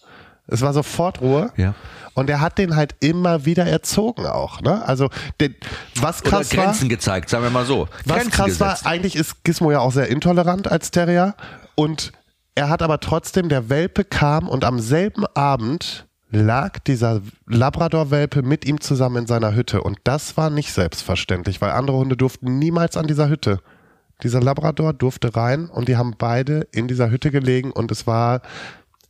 Es 0.47 0.61
war 0.61 0.73
sofort 0.73 1.21
Ruhe. 1.21 1.51
Ja. 1.57 1.73
Und 2.13 2.29
er 2.29 2.39
hat 2.39 2.57
den 2.57 2.75
halt 2.75 2.95
immer 2.99 3.45
wieder 3.45 3.65
erzogen 3.65 4.25
auch, 4.25 4.61
ne? 4.61 4.87
Also, 4.87 5.09
den, 5.41 5.55
was 5.99 6.21
Oder 6.21 6.29
krass 6.29 6.55
war, 6.55 6.65
Grenzen 6.65 6.87
gezeigt, 6.87 7.29
sagen 7.29 7.43
wir 7.43 7.49
mal 7.49 7.65
so. 7.65 7.87
was 8.05 8.17
Grenzen 8.17 8.31
krass 8.31 8.45
gesetzt. 8.45 8.85
war, 8.85 8.91
eigentlich 8.91 9.15
ist 9.15 9.43
Gizmo 9.43 9.71
ja 9.71 9.79
auch 9.79 9.91
sehr 9.91 10.07
intolerant 10.07 10.71
als 10.71 10.91
Terrier 10.91 11.35
und 11.73 12.13
er 12.53 12.69
hat 12.69 12.81
aber 12.81 13.01
trotzdem, 13.01 13.49
der 13.49 13.69
Welpe 13.69 14.05
kam 14.05 14.47
und 14.47 14.63
am 14.63 14.79
selben 14.79 15.25
Abend 15.33 16.07
lag 16.35 16.79
dieser 16.79 17.21
Labrador-Welpe 17.47 18.43
mit 18.43 18.65
ihm 18.65 18.81
zusammen 18.81 19.17
in 19.17 19.27
seiner 19.27 19.55
Hütte 19.55 19.81
und 19.81 19.99
das 20.03 20.37
war 20.37 20.49
nicht 20.49 20.71
selbstverständlich, 20.71 21.61
weil 21.61 21.71
andere 21.71 21.97
Hunde 21.97 22.17
durften 22.17 22.59
niemals 22.59 22.97
an 22.97 23.07
dieser 23.07 23.29
Hütte. 23.29 23.59
Dieser 24.23 24.41
Labrador 24.41 24.93
durfte 24.93 25.35
rein 25.35 25.69
und 25.69 25.87
die 25.87 25.97
haben 25.97 26.15
beide 26.17 26.67
in 26.71 26.87
dieser 26.87 27.09
Hütte 27.09 27.31
gelegen 27.31 27.71
und 27.71 27.91
es 27.91 28.07
war 28.07 28.41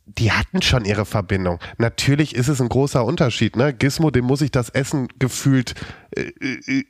die 0.06 0.30
hatten 0.30 0.62
schon 0.62 0.84
ihre 0.84 1.04
Verbindung. 1.04 1.58
Natürlich 1.78 2.36
ist 2.36 2.46
es 2.46 2.60
ein 2.60 2.68
großer 2.68 3.04
Unterschied. 3.04 3.56
Ne? 3.56 3.74
Gizmo, 3.74 4.12
dem 4.12 4.24
muss 4.24 4.40
ich 4.40 4.52
das 4.52 4.68
Essen 4.68 5.08
gefühlt 5.18 5.74
äh, 6.12 6.30
äh, 6.40 6.84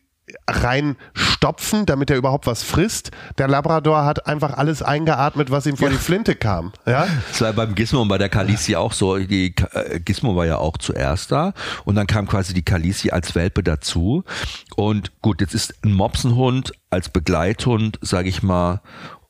reinstopfen, 0.49 1.87
damit 1.87 2.11
er 2.11 2.17
überhaupt 2.17 2.47
was 2.47 2.63
frisst. 2.63 3.11
Der 3.39 3.49
Labrador 3.49 4.05
hat 4.05 4.27
einfach 4.27 4.57
alles 4.57 4.83
eingeatmet, 4.83 5.51
was 5.51 5.67
ihm 5.67 5.77
vor 5.77 5.91
die 5.91 5.97
Flinte 5.97 6.35
kam. 6.35 6.73
Ja? 6.85 7.07
Das 7.29 7.41
war 7.41 7.53
beim 7.53 7.75
Gizmo 7.75 8.03
und 8.03 8.09
bei 8.09 8.19
der 8.19 8.29
Kalisi 8.29 8.77
auch 8.77 8.93
so. 8.93 9.19
Die 9.19 9.55
äh, 9.73 10.01
Gizmo 10.01 10.35
war 10.35 10.47
ja 10.47 10.59
auch 10.59 10.79
zuerst 10.79 11.31
da 11.31 11.53
und 11.85 11.95
dann 11.95 12.07
kam 12.07 12.27
quasi 12.27 12.55
die 12.55 12.65
Kalisi 12.65 13.11
als 13.11 13.35
Welpe 13.35 13.63
dazu. 13.63 14.25
Und 14.75 15.13
gut, 15.23 15.41
jetzt 15.41 15.55
ist 15.55 15.75
ein 15.85 15.93
Mopsenhund 15.93 16.73
als 16.91 17.09
Begleithund, 17.09 17.99
sage 18.01 18.29
ich 18.29 18.43
mal, 18.43 18.81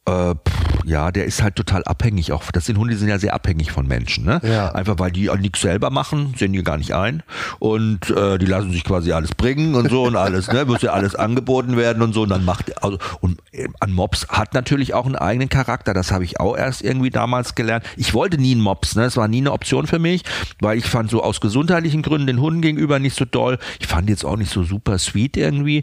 äh, 0.07 0.35
pff, 0.35 0.67
ja, 0.87 1.11
der 1.11 1.25
ist 1.25 1.43
halt 1.43 1.57
total 1.57 1.83
abhängig 1.85 2.31
auch. 2.31 2.45
Das 2.53 2.67
sind 2.67 2.79
Hunde, 2.79 2.95
die 2.95 2.99
sind 2.99 3.09
ja 3.09 3.19
sehr 3.19 3.35
abhängig 3.35 3.73
von 3.73 3.89
Menschen, 3.89 4.25
ne? 4.25 4.41
Ja. 4.45 4.71
Einfach 4.71 5.01
weil 5.01 5.11
die 5.11 5.29
nichts 5.41 5.61
selber 5.61 5.91
machen, 5.91 6.35
sehen 6.37 6.53
die 6.53 6.63
gar 6.63 6.77
nicht 6.79 6.95
ein 6.95 7.25
und 7.59 8.09
äh, 8.11 8.39
die 8.39 8.47
lassen 8.47 8.71
sich 8.71 8.85
quasi 8.85 9.11
alles 9.11 9.35
bringen 9.35 9.75
und 9.75 9.91
so 9.91 10.05
und 10.05 10.15
alles, 10.15 10.47
ne? 10.47 10.65
Muss 10.65 10.83
ja 10.83 10.93
alles 10.93 11.17
angeboten 11.17 11.77
werden 11.77 12.03
und 12.03 12.13
so 12.13 12.23
und 12.23 12.29
dann 12.29 12.45
macht 12.45 12.85
also 12.85 12.99
und 13.21 13.41
äh, 13.51 13.67
ein 13.81 13.93
Mops 13.93 14.29
hat 14.29 14.55
natürlich 14.55 14.95
auch 14.95 15.07
einen 15.07 15.17
eigenen 15.17 15.49
Charakter. 15.49 15.93
Das 15.93 16.13
habe 16.13 16.23
ich 16.23 16.39
auch 16.39 16.57
erst 16.57 16.83
irgendwie 16.83 17.11
damals 17.11 17.57
gelernt. 17.57 17.85
Ich 17.97 18.15
wollte 18.15 18.39
nie 18.39 18.53
einen 18.53 18.61
Mops, 18.61 18.95
ne? 18.95 19.07
Es 19.07 19.17
war 19.17 19.27
nie 19.27 19.39
eine 19.39 19.51
Option 19.51 19.89
für 19.89 19.99
mich, 19.99 20.23
weil 20.61 20.79
ich 20.79 20.87
fand 20.87 21.11
so 21.11 21.21
aus 21.21 21.41
gesundheitlichen 21.41 22.03
Gründen 22.03 22.29
den 22.29 22.41
Hunden 22.41 22.61
gegenüber 22.61 23.01
nicht 23.01 23.17
so 23.17 23.25
doll. 23.25 23.59
Ich 23.81 23.89
fand 23.89 24.09
jetzt 24.09 24.25
auch 24.25 24.37
nicht 24.37 24.53
so 24.53 24.63
super 24.63 24.99
sweet 24.99 25.37
irgendwie. 25.37 25.83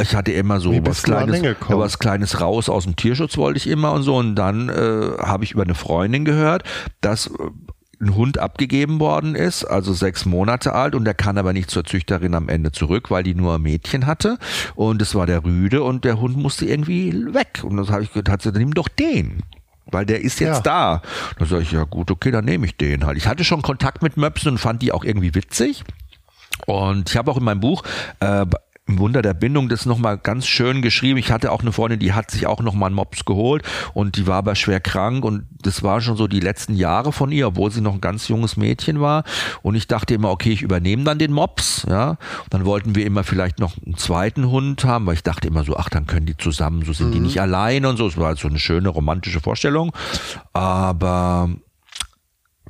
Ich 0.00 0.16
hatte 0.16 0.32
immer 0.32 0.58
so 0.58 0.72
Wie 0.72 0.84
was 0.84 1.04
an 1.04 1.28
Kleines, 1.28 1.42
ja, 1.42 1.54
was 1.78 2.00
Kleines 2.00 2.40
raus 2.40 2.68
aus 2.68 2.84
dem 2.84 2.96
Tierschutz 2.96 3.36
wollte 3.36 3.51
ich 3.58 3.66
immer 3.66 3.92
und 3.92 4.02
so. 4.02 4.16
Und 4.16 4.36
dann 4.36 4.68
äh, 4.68 5.18
habe 5.18 5.44
ich 5.44 5.52
über 5.52 5.62
eine 5.62 5.74
Freundin 5.74 6.24
gehört, 6.24 6.64
dass 7.00 7.26
äh, 7.26 7.30
ein 8.00 8.16
Hund 8.16 8.38
abgegeben 8.38 8.98
worden 8.98 9.36
ist, 9.36 9.64
also 9.64 9.92
sechs 9.92 10.24
Monate 10.24 10.72
alt, 10.72 10.96
und 10.96 11.04
der 11.04 11.14
kann 11.14 11.38
aber 11.38 11.52
nicht 11.52 11.70
zur 11.70 11.84
Züchterin 11.84 12.34
am 12.34 12.48
Ende 12.48 12.72
zurück, 12.72 13.12
weil 13.12 13.22
die 13.22 13.34
nur 13.34 13.58
Mädchen 13.58 14.06
hatte. 14.06 14.38
Und 14.74 15.00
es 15.00 15.14
war 15.14 15.26
der 15.26 15.44
Rüde 15.44 15.84
und 15.84 16.04
der 16.04 16.20
Hund 16.20 16.36
musste 16.36 16.66
irgendwie 16.66 17.12
weg. 17.32 17.60
Und 17.62 17.76
das 17.76 17.90
habe 17.90 18.02
ich 18.02 18.12
gedacht, 18.12 18.44
dann 18.44 18.54
nimm 18.54 18.74
doch 18.74 18.88
den 18.88 19.42
weil 19.92 20.06
der 20.06 20.22
ist 20.22 20.40
jetzt 20.40 20.64
ja. 20.64 21.00
da. 21.00 21.02
Dann 21.38 21.48
sage 21.48 21.62
ich, 21.62 21.72
ja 21.72 21.84
gut, 21.84 22.10
okay, 22.10 22.30
dann 22.30 22.44
nehme 22.44 22.66
ich 22.66 22.76
den 22.76 23.04
halt. 23.04 23.16
Ich 23.18 23.26
hatte 23.26 23.44
schon 23.44 23.62
Kontakt 23.62 24.02
mit 24.02 24.16
Möpsen 24.16 24.52
und 24.52 24.58
fand 24.58 24.82
die 24.82 24.90
auch 24.90 25.04
irgendwie 25.04 25.34
witzig. 25.34 25.84
Und 26.66 27.10
ich 27.10 27.16
habe 27.16 27.30
auch 27.30 27.36
in 27.36 27.44
meinem 27.44 27.60
Buch 27.60 27.82
äh, 28.20 28.46
Wunder 28.98 29.22
der 29.22 29.34
Bindung 29.34 29.68
das 29.68 29.86
nochmal 29.86 30.18
ganz 30.18 30.46
schön 30.46 30.82
geschrieben. 30.82 31.18
Ich 31.18 31.30
hatte 31.30 31.52
auch 31.52 31.60
eine 31.60 31.72
Freundin, 31.72 31.98
die 31.98 32.12
hat 32.12 32.30
sich 32.30 32.46
auch 32.46 32.60
nochmal 32.60 32.88
einen 32.88 32.96
Mops 32.96 33.24
geholt 33.24 33.62
und 33.94 34.16
die 34.16 34.26
war 34.26 34.36
aber 34.36 34.54
schwer 34.54 34.80
krank 34.80 35.24
und 35.24 35.44
das 35.62 35.82
war 35.82 36.00
schon 36.00 36.16
so 36.16 36.26
die 36.26 36.40
letzten 36.40 36.74
Jahre 36.74 37.12
von 37.12 37.30
ihr, 37.32 37.48
obwohl 37.48 37.70
sie 37.70 37.80
noch 37.80 37.94
ein 37.94 38.00
ganz 38.00 38.28
junges 38.28 38.56
Mädchen 38.56 39.00
war. 39.00 39.24
Und 39.62 39.74
ich 39.74 39.86
dachte 39.86 40.14
immer, 40.14 40.30
okay, 40.30 40.50
ich 40.50 40.62
übernehme 40.62 41.04
dann 41.04 41.18
den 41.18 41.32
Mops, 41.32 41.86
ja. 41.88 42.10
Und 42.10 42.18
dann 42.50 42.64
wollten 42.64 42.94
wir 42.94 43.06
immer 43.06 43.24
vielleicht 43.24 43.58
noch 43.58 43.76
einen 43.84 43.96
zweiten 43.96 44.50
Hund 44.50 44.84
haben, 44.84 45.06
weil 45.06 45.14
ich 45.14 45.22
dachte 45.22 45.48
immer 45.48 45.64
so, 45.64 45.76
ach, 45.76 45.88
dann 45.88 46.06
können 46.06 46.26
die 46.26 46.36
zusammen, 46.36 46.84
so 46.84 46.92
sind 46.92 47.08
mhm. 47.08 47.12
die 47.12 47.20
nicht 47.20 47.40
alleine 47.40 47.88
und 47.88 47.96
so. 47.96 48.06
Es 48.06 48.16
war 48.16 48.34
so 48.36 48.48
eine 48.48 48.58
schöne 48.58 48.88
romantische 48.88 49.40
Vorstellung. 49.40 49.92
Aber 50.52 51.50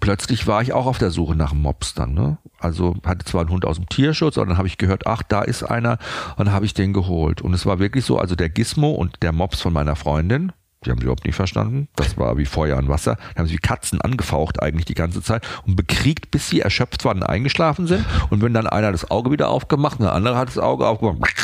plötzlich 0.03 0.49
war 0.49 0.61
ich 0.61 0.73
auch 0.73 0.87
auf 0.87 0.99
der 0.99 1.13
Suche 1.13 1.37
nach 1.37 1.55
dann. 1.95 2.13
Ne? 2.13 2.37
Also 2.59 2.97
hatte 3.07 3.25
zwar 3.25 3.43
einen 3.43 3.51
Hund 3.51 3.65
aus 3.65 3.77
dem 3.77 3.89
Tierschutz, 3.89 4.37
aber 4.37 4.49
dann 4.49 4.59
habe 4.59 4.67
ich 4.67 4.77
gehört, 4.77 5.07
ach, 5.07 5.23
da 5.23 5.43
ist 5.43 5.63
einer 5.63 5.93
und 6.37 6.47
dann 6.47 6.53
habe 6.53 6.67
ich 6.67 6.75
den 6.75 6.93
geholt. 6.93 7.41
Und 7.41 7.55
es 7.55 7.65
war 7.65 7.79
wirklich 7.79 8.05
so, 8.05 8.19
also 8.19 8.35
der 8.35 8.51
Gizmo 8.51 8.91
und 8.91 9.23
der 9.23 9.31
Mops 9.31 9.61
von 9.61 9.73
meiner 9.73 9.95
Freundin, 9.95 10.53
die 10.85 10.91
haben 10.91 10.99
sie 10.99 11.05
überhaupt 11.05 11.25
nicht 11.25 11.37
verstanden. 11.37 11.87
Das 11.95 12.19
war 12.19 12.37
wie 12.37 12.47
Feuer 12.47 12.79
und 12.79 12.89
Wasser. 12.89 13.17
Die 13.33 13.39
haben 13.39 13.47
sie 13.47 13.55
wie 13.55 13.59
Katzen 13.59 14.01
angefaucht 14.01 14.61
eigentlich 14.61 14.87
die 14.87 14.95
ganze 14.95 15.23
Zeit 15.23 15.47
und 15.65 15.77
bekriegt, 15.77 16.33
bis 16.33 16.51
sie 16.51 16.61
erschöpft 16.61 17.05
waren 17.05 17.19
und 17.19 17.23
eingeschlafen 17.23 17.87
sind. 17.87 18.05
Und 18.31 18.43
wenn 18.43 18.53
dann 18.53 18.67
einer 18.67 18.91
das 18.91 19.09
Auge 19.09 19.31
wieder 19.31 19.51
aufgemacht 19.51 20.01
und 20.01 20.07
der 20.07 20.15
andere 20.15 20.37
hat 20.37 20.49
das 20.49 20.59
Auge 20.59 20.89
aufgemacht, 20.89 21.37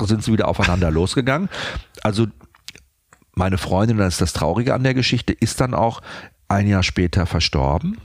sind 0.00 0.22
sie 0.22 0.32
wieder 0.34 0.48
aufeinander 0.48 0.90
losgegangen. 0.90 1.48
Also 2.02 2.26
meine 3.34 3.56
Freundin, 3.56 3.96
das 3.96 4.14
ist 4.14 4.20
das 4.20 4.32
Traurige 4.34 4.74
an 4.74 4.82
der 4.82 4.92
Geschichte, 4.92 5.32
ist 5.32 5.62
dann 5.62 5.72
auch 5.72 6.02
ein 6.52 6.68
Jahr 6.68 6.82
später 6.82 7.26
verstorben. 7.26 7.98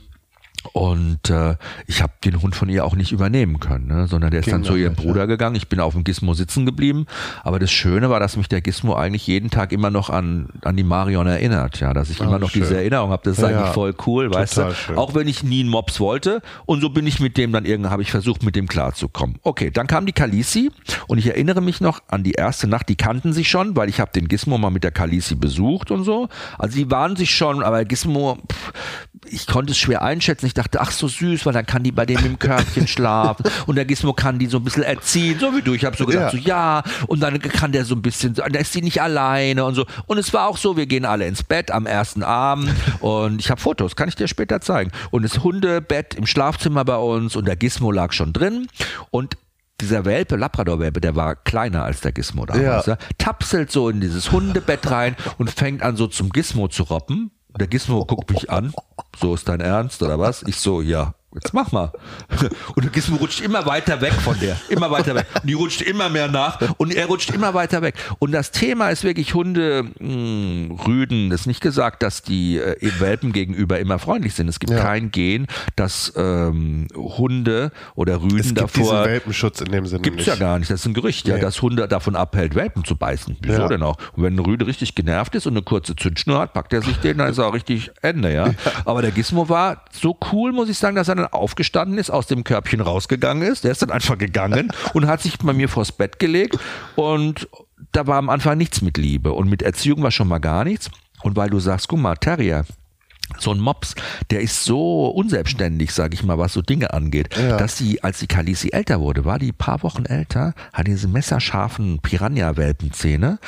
Und 0.74 1.30
äh, 1.30 1.56
ich 1.86 2.02
habe 2.02 2.14
den 2.24 2.42
Hund 2.42 2.56
von 2.56 2.70
ihr 2.70 2.86
auch 2.86 2.96
nicht 2.96 3.12
übernehmen 3.12 3.60
können, 3.60 3.88
ne? 3.88 4.08
sondern 4.08 4.32
der 4.32 4.42
ist 4.42 4.46
Ging 4.46 4.54
dann 4.54 4.64
zu 4.64 4.76
ihrem 4.76 4.94
nicht, 4.94 5.04
Bruder 5.04 5.22
ja. 5.22 5.26
gegangen. 5.26 5.56
Ich 5.56 5.68
bin 5.68 5.80
auf 5.80 5.94
dem 5.94 6.04
Gizmo 6.04 6.34
sitzen 6.34 6.66
geblieben. 6.66 7.06
Aber 7.44 7.60
das 7.60 7.72
Schöne 7.72 8.10
war, 8.10 8.20
dass 8.20 8.38
mich 8.38 8.48
der 8.48 8.62
Gizmo 8.62 8.96
eigentlich 8.96 9.28
jeden 9.28 9.50
Tag 9.50 9.72
immer 9.72 9.90
noch 9.90 10.10
an, 10.10 10.50
an 10.64 10.76
die 10.76 10.84
Marion 10.84 11.28
erinnert. 11.28 11.80
Ja, 11.80 11.94
dass 11.94 12.10
ich 12.10 12.22
oh, 12.22 12.26
immer 12.26 12.40
noch 12.40 12.52
schön. 12.52 12.64
diese 12.64 12.78
Erinnerung 12.78 13.12
habe. 13.12 13.22
Das 13.24 13.38
ist 13.38 13.44
ja, 13.44 13.50
eigentlich 13.50 13.74
voll 13.74 13.96
cool, 14.06 14.34
weißt 14.34 14.58
du. 14.58 14.74
Schön. 14.74 14.98
Auch 14.98 15.16
wenn 15.16 15.28
ich 15.28 15.44
nie 15.44 15.62
einen 15.62 15.70
Mops 15.70 16.00
wollte. 16.00 16.42
Und 16.66 16.82
so 16.82 16.90
bin 16.90 17.08
ich 17.08 17.20
mit 17.20 17.38
dem 17.38 17.52
dann 17.52 17.66
irgendwie, 17.66 17.90
habe 17.90 18.02
ich 18.02 18.12
versucht, 18.12 18.44
mit 18.44 18.56
dem 18.56 18.68
klarzukommen. 18.68 19.38
Okay, 19.44 19.72
dann 19.72 19.88
kam 19.88 20.06
die 20.06 20.14
Kalisi 20.14 20.72
und 21.08 21.18
ich 21.18 21.28
erinnere 21.28 21.62
mich 21.62 21.82
noch 21.82 22.02
an 22.08 22.24
die 22.24 22.34
erste 22.34 22.68
Nacht. 22.68 22.90
Die 22.90 22.96
kannten 22.96 23.34
sich 23.34 23.50
schon, 23.50 23.76
weil 23.76 23.90
ich 23.90 24.00
habe 24.00 24.12
den 24.12 24.28
Gizmo 24.28 24.58
mal 24.58 24.70
mit 24.70 24.84
der 24.84 24.92
Kalisi 24.92 25.36
besucht 25.36 25.92
und 25.92 26.04
so. 26.04 26.30
Also 26.58 26.78
die 26.78 26.90
waren 26.92 27.16
sich 27.16 27.32
schon, 27.36 27.64
aber 27.64 27.86
Gizmo, 27.86 28.38
pff, 28.52 28.74
ich 29.30 29.48
konnte 29.48 29.72
es 29.72 29.78
schwer 29.78 30.02
einschätzen. 30.02 30.46
Ich 30.46 30.54
dachte, 30.54 30.82
ach 30.82 30.92
so 30.92 31.08
süß, 31.08 31.46
weil 31.46 31.54
dann 31.54 31.66
kann 31.66 31.84
die 31.84 31.92
bei 31.92 32.06
dem 32.06 32.24
im 32.26 32.40
Körbchen 32.40 32.88
schlafen 32.88 33.44
und 33.66 33.76
der 33.76 33.86
Gizmo 33.86 34.14
kann 34.14 34.40
die 34.40 34.48
so 34.48 34.58
ein 34.58 34.64
bisschen 34.64 34.84
erziehen, 34.84 35.40
so 35.40 35.56
wie 35.56 35.62
du. 35.62 35.74
Ich 35.74 35.86
habe 35.86 35.96
so 35.96 36.06
gedacht, 36.06 36.34
ja. 36.34 36.40
so 36.40 36.48
ja, 36.48 36.84
und 37.08 37.20
dann 37.22 37.40
kann 37.40 37.72
der 37.72 37.86
so 37.86 37.96
ein 37.96 38.02
bisschen, 38.02 38.34
da 38.34 38.46
ist 38.46 38.74
sie 38.74 38.82
nicht 38.82 39.02
alleine 39.02 39.66
und 39.66 39.76
so. 39.76 39.86
Und 40.06 40.18
es 40.18 40.34
war 40.34 40.48
auch 40.48 40.58
so, 40.58 40.78
wir 40.78 40.86
gehen 40.86 41.06
alle 41.06 41.28
ins 41.28 41.44
Bett 41.44 41.72
am 41.72 41.86
ersten 41.86 42.24
Abend 42.24 42.72
und 43.00 43.40
ich 43.40 43.50
habe 43.50 43.62
Fotos, 43.62 43.96
kann 43.96 44.10
ich 44.10 44.16
dir 44.16 44.28
später 44.28 44.62
zeigen. 44.62 44.92
Und 45.12 45.24
das 45.24 45.44
Hundebett 45.44 46.16
im 46.16 46.26
Schlafzimmer 46.26 46.86
bei 46.86 46.98
uns 46.98 47.36
und 47.36 47.46
der 47.48 47.56
Gizmo 47.56 47.92
lag 47.92 48.14
schon 48.14 48.34
drin 48.34 48.68
und 49.12 49.38
dieser 49.80 50.06
Welpe, 50.06 50.38
Labrador-Welpe, 50.38 51.02
der 51.02 51.16
war 51.16 51.36
kleiner 51.36 51.84
als 51.84 52.02
der 52.02 52.12
Gizmo 52.12 52.46
damals, 52.48 52.88
ja. 52.88 52.94
ja, 52.94 53.00
tapselt 53.20 53.72
so 53.72 53.90
in 53.90 54.02
dieses 54.02 54.32
Hundebett 54.32 54.90
rein 54.90 55.16
und 55.38 55.52
fängt 55.52 55.84
an 55.84 55.96
so 55.96 56.08
zum 56.08 56.30
Gizmo 56.30 56.68
zu 56.68 56.84
roppen 56.84 57.32
der 57.58 57.68
Gizmo 57.68 58.06
guckt 58.06 58.30
mich 58.30 58.50
an. 58.50 58.74
So 59.20 59.36
ist 59.36 59.48
dein 59.48 59.62
Ernst 59.62 60.02
oder 60.04 60.20
was? 60.20 60.44
Ich 60.44 60.58
so, 60.58 60.82
ja 60.82 61.14
jetzt 61.44 61.54
mach 61.54 61.72
mal. 61.72 61.92
Und 62.76 62.84
der 62.84 62.92
Gizmo 62.92 63.18
rutscht 63.18 63.42
immer 63.42 63.66
weiter 63.66 64.02
weg 64.02 64.14
von 64.14 64.40
der, 64.40 64.58
immer 64.70 64.92
weiter 64.92 65.16
weg. 65.16 65.28
Und 65.42 65.50
die 65.50 65.54
rutscht 65.54 65.82
immer 65.82 66.10
mehr 66.10 66.28
nach 66.28 66.60
und 66.78 66.94
er 66.94 67.06
rutscht 67.08 67.32
immer 67.32 67.54
weiter 67.54 67.82
weg. 67.82 67.96
Und 68.20 68.32
das 68.32 68.52
Thema 68.52 68.90
ist 68.90 69.04
wirklich 69.04 69.34
Hunde, 69.34 69.84
mh, 70.00 70.00
hm, 70.00 70.72
Rüden. 70.86 71.30
Das 71.30 71.42
ist 71.42 71.48
nicht 71.48 71.62
gesagt, 71.62 72.04
dass 72.04 72.22
die 72.22 72.58
äh, 72.58 72.92
Welpen 73.00 73.32
gegenüber 73.32 73.80
immer 73.80 74.00
freundlich 74.00 74.34
sind. 74.34 74.48
Es 74.48 74.60
gibt 74.60 74.74
ja. 74.74 74.80
kein 74.80 75.12
Gen, 75.12 75.48
dass 75.76 76.14
ähm, 76.16 76.88
Hunde 76.96 77.72
oder 77.96 78.22
Rüden 78.22 78.40
es 78.40 78.48
gibt 78.48 78.62
davor. 78.62 78.84
Diesen 78.84 79.06
Welpenschutz 79.06 79.62
in 79.62 79.72
dem 79.72 79.86
Sinne. 79.86 80.02
Gibt's 80.02 80.18
nicht. 80.18 80.28
ja 80.28 80.36
gar 80.36 80.60
nicht. 80.60 80.72
Das 80.72 80.82
ist 80.82 80.86
ein 80.86 80.94
Gerücht, 80.94 81.28
nee. 81.28 81.34
ja, 81.34 81.40
dass 81.40 81.62
Hunde 81.62 81.88
davon 81.88 82.16
abhält, 82.16 82.56
Welpen 82.56 82.84
zu 82.84 82.96
beißen. 82.96 83.38
Wieso 83.42 83.62
ja. 83.62 83.68
denn 83.68 83.84
auch? 83.84 83.98
Und 84.16 84.24
wenn 84.24 84.36
ein 84.36 84.40
Rüde 84.40 84.68
richtig 84.68 84.96
genervt 84.96 85.36
ist 85.36 85.46
und 85.46 85.54
eine 85.54 85.62
kurze 85.62 85.96
Zündschnur 85.96 86.40
hat, 86.40 86.54
packt 86.54 86.74
er 86.74 86.82
sich 86.82 86.98
den, 86.98 87.18
dann 87.18 87.30
ist 87.30 87.38
er 87.38 87.48
auch 87.48 87.54
richtig 87.54 87.92
Ende, 88.02 88.34
ja. 88.34 88.48
ja. 88.48 88.54
Aber 88.86 89.02
der 89.02 89.12
Gizmo 89.12 89.50
war 89.50 89.84
so 89.92 90.18
cool, 90.32 90.52
muss 90.52 90.70
ich 90.70 90.78
sagen, 90.78 90.96
dass 90.96 91.08
er 91.08 91.16
dann 91.16 91.27
aufgestanden 91.34 91.98
ist, 91.98 92.10
aus 92.10 92.28
dem 92.28 92.44
Körbchen 92.44 92.82
rausgegangen 92.82 93.50
ist. 93.50 93.64
Der 93.64 93.72
ist 93.72 93.82
dann 93.82 93.92
einfach 93.92 94.18
gegangen 94.18 94.72
und 94.94 95.08
hat 95.08 95.22
sich 95.22 95.38
bei 95.38 95.54
mir 95.54 95.70
vors 95.70 95.92
Bett 95.92 96.20
gelegt 96.20 96.58
und 96.96 97.48
da 97.92 98.08
war 98.08 98.18
am 98.18 98.30
Anfang 98.30 98.58
nichts 98.58 98.82
mit 98.82 98.98
Liebe 98.98 99.34
und 99.34 99.50
mit 99.50 99.62
Erziehung 99.62 100.04
war 100.04 100.12
schon 100.12 100.28
mal 100.28 100.40
gar 100.40 100.64
nichts. 100.64 100.90
Und 101.24 101.36
weil 101.36 101.50
du 101.50 101.60
sagst, 101.60 101.88
guck 101.88 102.00
mal, 102.00 102.16
Terrier, 102.16 102.66
so 103.40 103.52
ein 103.52 103.60
Mops, 103.60 103.96
der 104.30 104.42
ist 104.42 104.64
so 104.64 105.08
unselbstständig, 105.08 105.92
sage 105.92 106.14
ich 106.14 106.24
mal, 106.24 106.38
was 106.38 106.54
so 106.54 106.62
Dinge 106.62 106.94
angeht, 106.94 107.36
ja. 107.38 107.58
dass 107.58 107.78
sie, 107.78 108.04
als 108.04 108.20
die 108.20 108.28
Kalisi 108.28 108.70
älter 108.72 109.00
wurde, 109.00 109.26
war 109.26 109.40
die 109.40 109.52
paar 109.52 109.84
Wochen 109.84 110.06
älter, 110.06 110.54
hat 110.74 110.88
diese 110.88 111.08
messerscharfen 111.08 112.00
Piranha-Welpenzähne. 112.00 113.40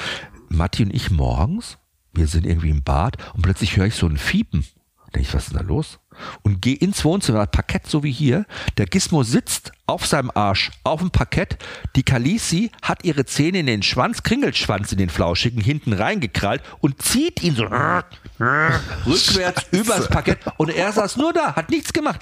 Matti 0.49 0.83
und 0.83 0.93
ich 0.93 1.11
morgens, 1.11 1.77
wir 2.13 2.27
sind 2.27 2.45
irgendwie 2.45 2.71
im 2.71 2.83
Bad 2.83 3.17
und 3.33 3.43
plötzlich 3.43 3.77
höre 3.77 3.85
ich 3.85 3.95
so 3.95 4.07
ein 4.07 4.17
Fiepen. 4.17 4.65
Denke 5.13 5.27
ich, 5.27 5.33
was 5.33 5.47
ist 5.47 5.53
denn 5.53 5.59
da 5.59 5.63
los? 5.63 5.99
Und 6.43 6.61
gehe 6.61 6.75
ins 6.75 7.03
Wohnzimmer, 7.05 7.45
Parkett 7.47 7.87
so 7.87 8.03
wie 8.03 8.11
hier. 8.11 8.45
Der 8.77 8.85
Gizmo 8.85 9.23
sitzt 9.23 9.71
auf 9.85 10.05
seinem 10.05 10.31
Arsch 10.33 10.71
auf 10.83 10.99
dem 10.99 11.11
Parkett. 11.11 11.57
Die 11.95 12.03
Kalisi 12.03 12.71
hat 12.81 13.03
ihre 13.03 13.25
Zähne 13.25 13.59
in 13.59 13.65
den 13.65 13.83
Schwanz, 13.83 14.23
Kringelschwanz 14.23 14.91
in 14.91 14.97
den 14.97 15.09
Flauschigen, 15.09 15.61
hinten 15.61 15.93
reingekrallt 15.93 16.61
und 16.79 17.01
zieht 17.01 17.43
ihn 17.43 17.55
so 17.55 17.65
rückwärts 17.65 19.65
übers 19.71 20.07
Parkett. 20.07 20.39
Und 20.57 20.69
er 20.69 20.91
saß 20.91 21.17
nur 21.17 21.33
da, 21.33 21.55
hat 21.55 21.69
nichts 21.69 21.93
gemacht. 21.93 22.21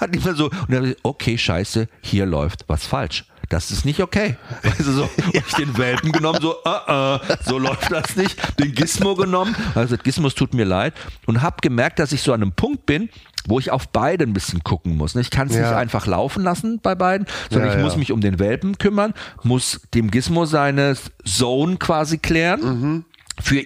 Hat 0.00 0.10
nicht 0.10 0.24
mehr 0.24 0.34
so. 0.34 0.46
Und 0.46 0.72
er 0.72 0.96
okay, 1.02 1.36
scheiße, 1.36 1.88
hier 2.00 2.26
läuft 2.26 2.64
was 2.66 2.86
falsch 2.86 3.24
das 3.48 3.70
ist 3.70 3.84
nicht 3.84 4.00
okay. 4.00 4.36
Also 4.78 4.92
so, 4.92 5.02
ja. 5.32 5.42
ich 5.46 5.54
den 5.54 5.76
Welpen 5.78 6.12
genommen, 6.12 6.38
so, 6.40 6.56
uh, 6.64 6.92
uh, 6.92 7.18
so 7.44 7.58
läuft 7.58 7.90
das 7.90 8.16
nicht. 8.16 8.36
Den 8.58 8.72
Gizmo 8.72 9.14
genommen, 9.14 9.54
also 9.74 9.96
Gizmos 9.96 10.34
tut 10.34 10.54
mir 10.54 10.64
leid 10.64 10.94
und 11.26 11.42
habe 11.42 11.56
gemerkt, 11.62 11.98
dass 11.98 12.12
ich 12.12 12.22
so 12.22 12.32
an 12.32 12.42
einem 12.42 12.52
Punkt 12.52 12.86
bin, 12.86 13.08
wo 13.46 13.58
ich 13.58 13.70
auf 13.70 13.88
beide 13.88 14.24
ein 14.24 14.32
bisschen 14.32 14.62
gucken 14.64 14.96
muss. 14.96 15.14
Ich 15.14 15.30
kann 15.30 15.48
es 15.48 15.54
ja. 15.54 15.62
nicht 15.62 15.72
einfach 15.72 16.06
laufen 16.06 16.42
lassen 16.42 16.80
bei 16.82 16.94
beiden, 16.94 17.26
sondern 17.50 17.70
ja, 17.70 17.76
ich 17.76 17.82
muss 17.82 17.96
mich 17.96 18.12
um 18.12 18.20
den 18.20 18.38
Welpen 18.38 18.78
kümmern, 18.78 19.14
muss 19.42 19.80
dem 19.94 20.10
Gizmo 20.10 20.44
seine 20.46 20.96
Zone 21.24 21.76
quasi 21.76 22.18
klären. 22.18 22.60
Mhm. 22.60 23.04
Für 23.40 23.62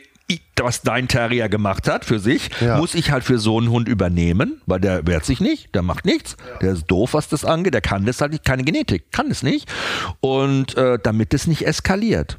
was 0.63 0.83
dein 0.83 1.09
Terrier 1.09 1.49
gemacht 1.49 1.89
hat 1.89 2.05
für 2.05 2.19
sich, 2.19 2.51
ja. 2.61 2.77
muss 2.77 2.95
ich 2.95 3.11
halt 3.11 3.25
für 3.25 3.39
so 3.39 3.59
einen 3.59 3.71
Hund 3.71 3.89
übernehmen, 3.89 4.61
weil 4.67 4.81
der 4.81 5.07
wehrt 5.07 5.25
sich 5.25 5.41
nicht, 5.41 5.75
der 5.75 5.83
macht 5.83 6.05
nichts, 6.05 6.37
ja. 6.39 6.59
der 6.59 6.73
ist 6.73 6.87
doof, 6.87 7.15
was 7.15 7.29
das 7.29 7.45
angeht, 7.45 7.75
der 7.75 7.81
kann 7.81 8.07
das 8.07 8.21
halt 8.21 8.33
nicht, 8.33 8.45
keine 8.45 8.63
Genetik, 8.63 9.11
kann 9.11 9.31
es 9.31 9.43
nicht. 9.43 9.69
Und 10.21 10.77
äh, 10.77 10.99
damit 11.03 11.35
es 11.35 11.47
nicht 11.47 11.67
eskaliert. 11.67 12.39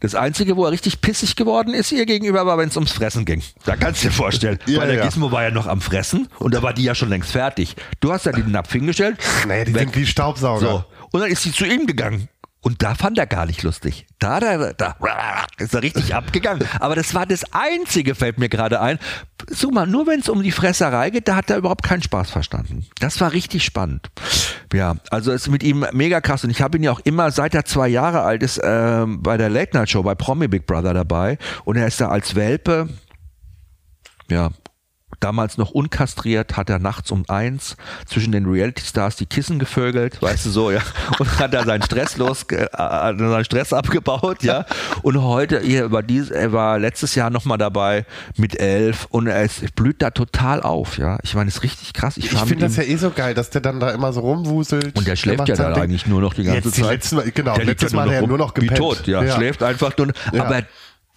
Das 0.00 0.16
Einzige, 0.16 0.56
wo 0.56 0.64
er 0.64 0.72
richtig 0.72 1.00
pissig 1.00 1.36
geworden 1.36 1.74
ist 1.74 1.92
ihr 1.92 2.06
gegenüber, 2.06 2.44
war, 2.44 2.58
wenn 2.58 2.68
es 2.68 2.76
ums 2.76 2.90
Fressen 2.90 3.24
ging. 3.24 3.40
Da 3.64 3.76
kannst 3.76 4.02
du 4.02 4.08
dir 4.08 4.12
vorstellen. 4.12 4.58
ja, 4.66 4.80
Weil 4.80 4.88
der 4.88 4.96
ja. 4.96 5.04
Gizmo 5.04 5.30
war 5.30 5.44
ja 5.44 5.52
noch 5.52 5.68
am 5.68 5.80
Fressen 5.80 6.26
und 6.40 6.54
da 6.54 6.62
war 6.62 6.72
die 6.72 6.82
ja 6.82 6.94
schon 6.96 7.08
längst 7.08 7.30
fertig. 7.30 7.76
Du 8.00 8.12
hast 8.12 8.26
ja 8.26 8.32
den 8.32 8.50
Napf 8.50 8.72
hingestellt. 8.72 9.18
Naja, 9.46 9.64
die 9.64 9.74
weg. 9.74 9.82
sind 9.82 9.96
wie 9.96 10.06
Staubsauger. 10.06 10.60
So. 10.60 10.84
Und 11.12 11.20
dann 11.20 11.30
ist 11.30 11.42
sie 11.42 11.52
zu 11.52 11.64
ihm 11.64 11.86
gegangen. 11.86 12.28
Und 12.64 12.84
da 12.84 12.94
fand 12.94 13.18
er 13.18 13.26
gar 13.26 13.44
nicht 13.44 13.64
lustig. 13.64 14.06
Da, 14.20 14.38
da, 14.38 14.72
da 14.72 14.96
ist 15.58 15.74
er 15.74 15.82
richtig 15.82 16.14
abgegangen. 16.14 16.66
Aber 16.78 16.94
das 16.94 17.12
war 17.12 17.26
das 17.26 17.44
Einzige, 17.52 18.14
fällt 18.14 18.38
mir 18.38 18.48
gerade 18.48 18.80
ein. 18.80 19.00
Such 19.50 19.72
mal, 19.72 19.86
nur 19.86 20.06
wenn 20.06 20.20
es 20.20 20.28
um 20.28 20.44
die 20.44 20.52
Fresserei 20.52 21.10
geht, 21.10 21.26
da 21.26 21.34
hat 21.34 21.50
er 21.50 21.56
überhaupt 21.56 21.82
keinen 21.82 22.02
Spaß 22.02 22.30
verstanden. 22.30 22.86
Das 23.00 23.20
war 23.20 23.32
richtig 23.32 23.64
spannend. 23.64 24.10
Ja, 24.72 24.94
also 25.10 25.32
es 25.32 25.42
ist 25.42 25.48
mit 25.48 25.64
ihm 25.64 25.84
mega 25.92 26.20
krass. 26.20 26.44
Und 26.44 26.50
ich 26.50 26.62
habe 26.62 26.78
ihn 26.78 26.84
ja 26.84 26.92
auch 26.92 27.00
immer, 27.00 27.32
seit 27.32 27.52
er 27.56 27.64
zwei 27.64 27.88
Jahre 27.88 28.22
alt 28.22 28.44
ist, 28.44 28.58
äh, 28.58 29.06
bei 29.08 29.36
der 29.36 29.50
Late 29.50 29.76
Night 29.76 29.90
Show 29.90 30.04
bei 30.04 30.14
Promi 30.14 30.46
Big 30.46 30.64
Brother 30.64 30.94
dabei. 30.94 31.38
Und 31.64 31.76
er 31.76 31.88
ist 31.88 32.00
da 32.00 32.10
als 32.10 32.36
Welpe, 32.36 32.88
ja, 34.30 34.50
damals 35.20 35.58
noch 35.58 35.70
unkastriert, 35.70 36.56
hat 36.56 36.70
er 36.70 36.78
nachts 36.78 37.10
um 37.10 37.24
eins 37.28 37.76
zwischen 38.06 38.32
den 38.32 38.46
Reality-Stars 38.46 39.16
die 39.16 39.26
Kissen 39.26 39.58
gevögelt, 39.58 40.20
weißt 40.20 40.46
du 40.46 40.50
so, 40.50 40.70
ja, 40.70 40.80
und 41.18 41.38
hat 41.38 41.54
da 41.54 41.64
seinen 41.64 41.82
Stress 41.82 42.16
los, 42.16 42.44
äh, 42.50 42.66
seinen 42.72 43.44
Stress 43.44 43.72
abgebaut, 43.72 44.42
ja. 44.42 44.66
Und 45.02 45.22
heute, 45.22 45.56
er 45.56 45.92
war, 45.92 46.02
dies, 46.02 46.30
er 46.30 46.52
war 46.52 46.78
letztes 46.78 47.14
Jahr 47.14 47.30
nochmal 47.30 47.58
dabei 47.58 48.04
mit 48.36 48.58
elf 48.58 49.06
und 49.10 49.26
er 49.26 49.42
ist, 49.42 49.74
blüht 49.74 50.02
da 50.02 50.10
total 50.10 50.62
auf, 50.62 50.98
ja. 50.98 51.18
Ich 51.22 51.34
meine, 51.34 51.48
ist 51.48 51.62
richtig 51.62 51.92
krass. 51.92 52.16
Ich, 52.16 52.32
ich 52.32 52.38
finde 52.38 52.66
das 52.66 52.76
ja 52.76 52.82
eh 52.82 52.96
so 52.96 53.10
geil, 53.10 53.34
dass 53.34 53.50
der 53.50 53.60
dann 53.60 53.80
da 53.80 53.90
immer 53.90 54.12
so 54.12 54.20
rumwuselt. 54.20 54.96
Und 54.96 55.06
der 55.06 55.16
schläft 55.16 55.48
ja 55.48 55.56
da 55.56 55.72
eigentlich 55.74 56.06
nur 56.06 56.20
noch 56.20 56.34
die 56.34 56.44
ganze 56.44 56.68
Jetzt 56.68 56.76
Zeit. 56.76 56.84
Die 56.84 56.94
letzten 56.94 57.16
Mal, 57.16 57.30
genau, 57.30 57.54
der 57.54 57.64
letztes 57.64 57.92
Mal 57.92 58.10
ja 58.10 58.26
nur 58.26 58.38
noch 58.38 58.54
gepennt. 58.54 58.72
Wie 58.72 58.82
tot, 58.82 59.06
ja. 59.06 59.22
ja. 59.22 59.34
Schläft 59.34 59.62
einfach 59.62 59.96
nur. 59.96 60.12
Ja. 60.32 60.44
Aber 60.44 60.62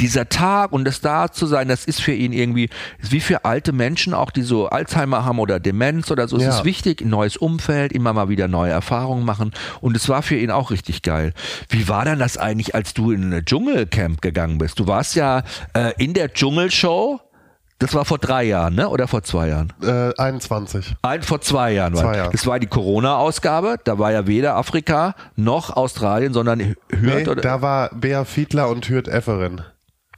dieser 0.02 0.28
Tag 0.28 0.72
und 0.74 0.86
das 0.86 1.00
da 1.00 1.32
zu 1.32 1.46
sein, 1.46 1.68
das 1.68 1.86
ist 1.86 2.02
für 2.02 2.14
ihn 2.14 2.34
irgendwie, 2.34 2.70
wie 3.00 3.22
für 3.22 3.46
alte 3.46 3.72
Menschen 3.72 4.14
auch, 4.14 4.32
die 4.32 4.42
so 4.42 4.68
Alzheimer 4.68 5.24
haben 5.24 5.40
oder 5.40 5.60
Demenz 5.60 6.12
oder 6.12 6.28
so, 6.28 6.38
ja. 6.38 6.50
es 6.50 6.56
ist 6.58 6.66
wichtig, 6.66 7.02
ein 7.02 7.10
neues 7.10 7.38
Umfeld, 7.38 7.94
immer 7.94 8.12
mal 8.14 8.28
wieder 8.28 8.48
neue 8.48 8.72
Erfahrungen 8.72 9.24
machen 9.24 9.52
und 9.82 9.96
es 9.96 10.10
war 10.10 10.22
für 10.22 10.36
ihn 10.36 10.52
auch 10.52 10.72
richtig 10.72 11.02
geil. 11.02 11.34
Wie 11.70 11.88
war 11.88 12.04
denn 12.04 12.20
das 12.20 12.38
eigentlich, 12.38 12.76
als 12.76 12.94
du 12.94 13.12
in 13.12 13.34
ein 13.34 13.46
Dschungelcamp 13.46 14.22
gegangen 14.22 14.58
bist? 14.58 14.80
Du 14.80 14.88
warst 14.88 15.16
ja 15.16 15.44
äh, 15.74 15.94
in 15.98 16.14
der 16.14 16.34
Dschungelshow, 16.34 17.22
das 17.80 17.94
war 17.94 18.06
vor 18.06 18.18
drei 18.20 18.44
Jahren, 18.44 18.76
ne? 18.76 18.88
Oder 18.88 19.08
vor 19.08 19.24
zwei 19.24 19.50
Jahren? 19.50 19.74
Äh, 19.84 20.14
21. 20.18 20.96
Ein, 21.02 21.24
vor 21.24 21.42
zwei 21.42 21.74
Jahren. 21.74 21.94
War. 21.94 22.04
Zwei 22.04 22.18
Jahre. 22.18 22.32
Das 22.32 22.48
war 22.48 22.58
die 22.58 22.68
Corona-Ausgabe. 22.68 23.78
Da 23.84 24.00
war 24.00 24.14
ja 24.14 24.28
weder 24.28 24.56
Afrika 24.56 25.14
noch 25.36 25.76
Australien, 25.76 26.32
sondern 26.32 26.62
Hürth. 26.62 26.78
Nee, 27.02 27.28
oder? 27.28 27.42
Da 27.42 27.62
war 27.62 27.90
Bea 27.94 28.24
Fiedler 28.24 28.70
und 28.70 28.88
Hürth 28.88 29.10
Efferin. 29.10 29.62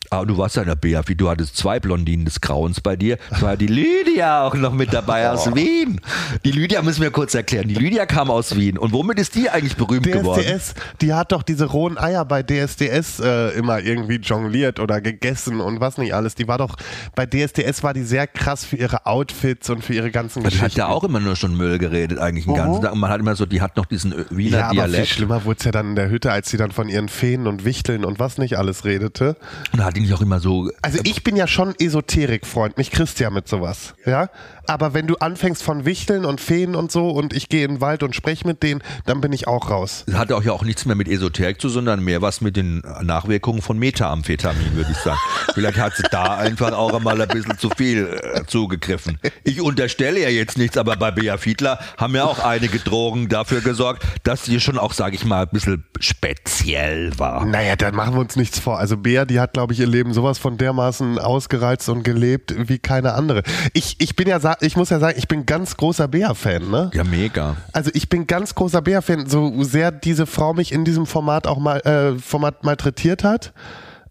Aber 0.09 0.25
du 0.25 0.37
warst 0.37 0.55
ja 0.55 0.63
in 0.63 0.69
der 0.69 0.75
BAFI, 0.75 1.15
du 1.15 1.29
hattest 1.29 1.57
zwei 1.57 1.79
Blondinen 1.79 2.25
des 2.25 2.39
Grauens 2.41 2.81
bei 2.81 2.95
dir. 2.95 3.17
Es 3.29 3.41
war 3.41 3.57
die 3.57 3.67
Lydia 3.67 4.43
auch 4.45 4.55
noch 4.55 4.73
mit 4.73 4.93
dabei 4.93 5.29
aus 5.29 5.53
Wien. 5.53 5.99
Die 6.45 6.51
Lydia 6.51 6.81
müssen 6.81 7.01
wir 7.01 7.11
kurz 7.11 7.35
erklären. 7.35 7.67
Die 7.67 7.75
Lydia 7.75 8.05
kam 8.05 8.31
aus 8.31 8.55
Wien. 8.55 8.77
Und 8.77 8.93
womit 8.93 9.19
ist 9.19 9.35
die 9.35 9.49
eigentlich 9.49 9.75
berühmt 9.75 10.05
DSDS, 10.05 10.19
geworden? 10.19 10.61
Die 11.01 11.13
hat 11.13 11.31
doch 11.31 11.43
diese 11.43 11.65
rohen 11.65 11.97
Eier 11.97 12.23
bei 12.23 12.41
DSDS 12.41 13.19
äh, 13.19 13.49
immer 13.57 13.79
irgendwie 13.79 14.15
jongliert 14.15 14.79
oder 14.79 15.01
gegessen 15.01 15.59
und 15.59 15.81
was 15.81 15.97
nicht 15.97 16.13
alles. 16.13 16.35
Die 16.35 16.47
war 16.47 16.57
doch, 16.57 16.77
bei 17.15 17.25
DSDS 17.25 17.83
war 17.83 17.93
die 17.93 18.03
sehr 18.03 18.27
krass 18.27 18.63
für 18.63 18.77
ihre 18.77 19.05
Outfits 19.05 19.69
und 19.69 19.83
für 19.83 19.93
ihre 19.93 20.11
ganzen 20.11 20.43
Geschichten. 20.43 20.65
Die 20.65 20.71
hat 20.71 20.77
ja 20.77 20.87
auch 20.87 21.03
immer 21.03 21.19
nur 21.19 21.35
schon 21.35 21.55
Müll 21.55 21.77
geredet 21.79 22.19
eigentlich 22.19 22.45
den 22.45 22.55
ganzen 22.55 22.81
Tag. 22.81 22.93
Und 22.93 22.99
man 22.99 23.09
hat 23.09 23.19
immer 23.19 23.35
so, 23.35 23.45
die 23.45 23.61
hat 23.61 23.75
noch 23.75 23.85
diesen 23.85 24.13
Wiener 24.29 24.59
ja, 24.59 24.65
aber 24.65 24.73
Dialekt. 24.73 25.07
Viel 25.07 25.15
schlimmer 25.15 25.43
wurde 25.43 25.57
es 25.59 25.65
ja 25.65 25.71
dann 25.71 25.89
in 25.89 25.95
der 25.95 26.09
Hütte, 26.09 26.31
als 26.31 26.49
sie 26.49 26.57
dann 26.57 26.71
von 26.71 26.87
ihren 26.87 27.09
Feen 27.09 27.45
und 27.47 27.65
Wichteln 27.65 28.05
und 28.05 28.19
was 28.19 28.37
nicht 28.37 28.57
alles 28.57 28.85
redete. 28.85 29.35
Und 29.73 29.83
hat 29.83 29.96
nicht 29.99 30.13
auch 30.13 30.21
immer 30.21 30.39
so. 30.39 30.69
Also 30.81 30.99
ich 31.03 31.23
bin 31.23 31.35
ja 31.35 31.47
schon 31.47 31.75
Esoterik-Freund, 31.79 32.77
mich 32.77 32.91
ja 33.23 33.29
mit 33.29 33.47
sowas, 33.47 33.95
ja. 34.05 34.29
Aber 34.67 34.93
wenn 34.93 35.07
du 35.07 35.15
anfängst 35.15 35.63
von 35.63 35.85
Wichteln 35.85 36.25
und 36.25 36.41
Feen 36.41 36.75
und 36.75 36.91
so 36.91 37.09
und 37.09 37.33
ich 37.33 37.49
gehe 37.49 37.65
in 37.65 37.75
den 37.75 37.81
Wald 37.81 38.03
und 38.03 38.15
spreche 38.15 38.45
mit 38.45 38.63
denen, 38.63 38.83
dann 39.05 39.21
bin 39.21 39.31
ich 39.31 39.47
auch 39.47 39.69
raus. 39.69 40.03
Das 40.07 40.17
hat 40.17 40.31
auch 40.31 40.43
ja 40.43 40.51
auch 40.51 40.63
nichts 40.63 40.85
mehr 40.85 40.95
mit 40.95 41.07
Esoterik 41.07 41.61
zu, 41.61 41.69
sondern 41.69 42.03
mehr 42.03 42.21
was 42.21 42.41
mit 42.41 42.57
den 42.57 42.83
Nachwirkungen 43.01 43.61
von 43.61 43.79
Methamphetamin, 43.79 44.75
würde 44.75 44.91
ich 44.91 44.97
sagen. 44.97 45.19
Vielleicht 45.53 45.77
hat 45.77 45.95
sie 45.95 46.03
da 46.11 46.35
einfach 46.35 46.73
auch 46.73 46.93
einmal 46.93 47.19
ein 47.21 47.27
bisschen 47.27 47.57
zu 47.57 47.69
viel 47.69 48.19
äh, 48.21 48.45
zugegriffen. 48.45 49.19
Ich 49.43 49.61
unterstelle 49.61 50.21
ja 50.21 50.29
jetzt 50.29 50.57
nichts, 50.57 50.77
aber 50.77 50.95
bei 50.97 51.11
Bea 51.11 51.37
Fiedler 51.37 51.79
haben 51.97 52.15
ja 52.15 52.25
auch 52.25 52.39
einige 52.39 52.79
Drogen 52.79 53.29
dafür 53.29 53.61
gesorgt, 53.61 54.03
dass 54.23 54.45
sie 54.45 54.59
schon 54.59 54.77
auch, 54.77 54.93
sage 54.93 55.15
ich 55.15 55.25
mal, 55.25 55.43
ein 55.43 55.49
bisschen 55.49 55.85
speziell 55.99 57.17
war. 57.17 57.45
Naja, 57.45 57.75
dann 57.75 57.95
machen 57.95 58.15
wir 58.15 58.19
uns 58.19 58.35
nichts 58.35 58.59
vor. 58.59 58.79
Also 58.79 58.97
Bea, 58.97 59.25
die 59.25 59.39
hat, 59.39 59.53
glaube 59.53 59.73
ich, 59.73 59.79
ihr 59.79 59.87
Leben 59.87 60.13
sowas 60.13 60.37
von 60.37 60.57
dermaßen 60.57 61.19
ausgereizt 61.19 61.87
und 61.89 62.03
gelebt 62.03 62.53
wie 62.57 62.79
keine 62.79 63.13
andere. 63.13 63.43
Ich, 63.73 63.95
ich 63.99 64.15
bin 64.15 64.27
ja 64.27 64.39
ich 64.59 64.75
muss 64.75 64.89
ja 64.89 64.99
sagen, 64.99 65.17
ich 65.17 65.27
bin 65.27 65.45
ganz 65.45 65.77
großer 65.77 66.07
Bär-Fan, 66.07 66.69
ne? 66.69 66.91
Ja, 66.93 67.03
mega. 67.03 67.57
Also 67.73 67.91
ich 67.93 68.09
bin 68.09 68.27
ganz 68.27 68.55
großer 68.55 68.81
Bär-Fan, 68.81 69.27
so 69.27 69.63
sehr 69.63 69.91
diese 69.91 70.25
Frau 70.25 70.53
mich 70.53 70.71
in 70.71 70.85
diesem 70.85 71.05
Format 71.05 71.47
auch 71.47 71.59
mal 71.59 71.79
äh, 71.81 72.19
Format 72.19 72.63
malträtiert 72.63 73.23
hat. 73.23 73.53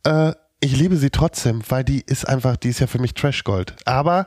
Äh, 0.04 0.32
ich 0.60 0.76
liebe 0.76 0.96
sie 0.96 1.10
trotzdem, 1.10 1.62
weil 1.68 1.84
die 1.84 2.00
ist 2.00 2.26
einfach, 2.26 2.56
die 2.56 2.68
ist 2.68 2.80
ja 2.80 2.86
für 2.86 2.98
mich 2.98 3.14
Trashgold. 3.14 3.76
Aber 3.84 4.26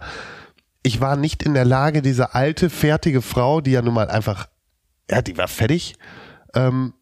ich 0.84 1.02
war 1.02 1.16
nicht 1.16 1.44
in 1.44 1.54
der 1.54 1.66
Lage, 1.66 2.02
diese 2.02 2.36
alte, 2.36 2.70
fertige 2.70 3.22
Frau, 3.22 3.62
die 3.62 3.72
ja 3.72 3.82
nun 3.82 3.94
mal 3.94 4.10
einfach, 4.10 4.48
ja, 5.10 5.22
die 5.22 5.38
war 5.38 5.48
fertig, 5.48 5.96
ähm, 6.54 6.94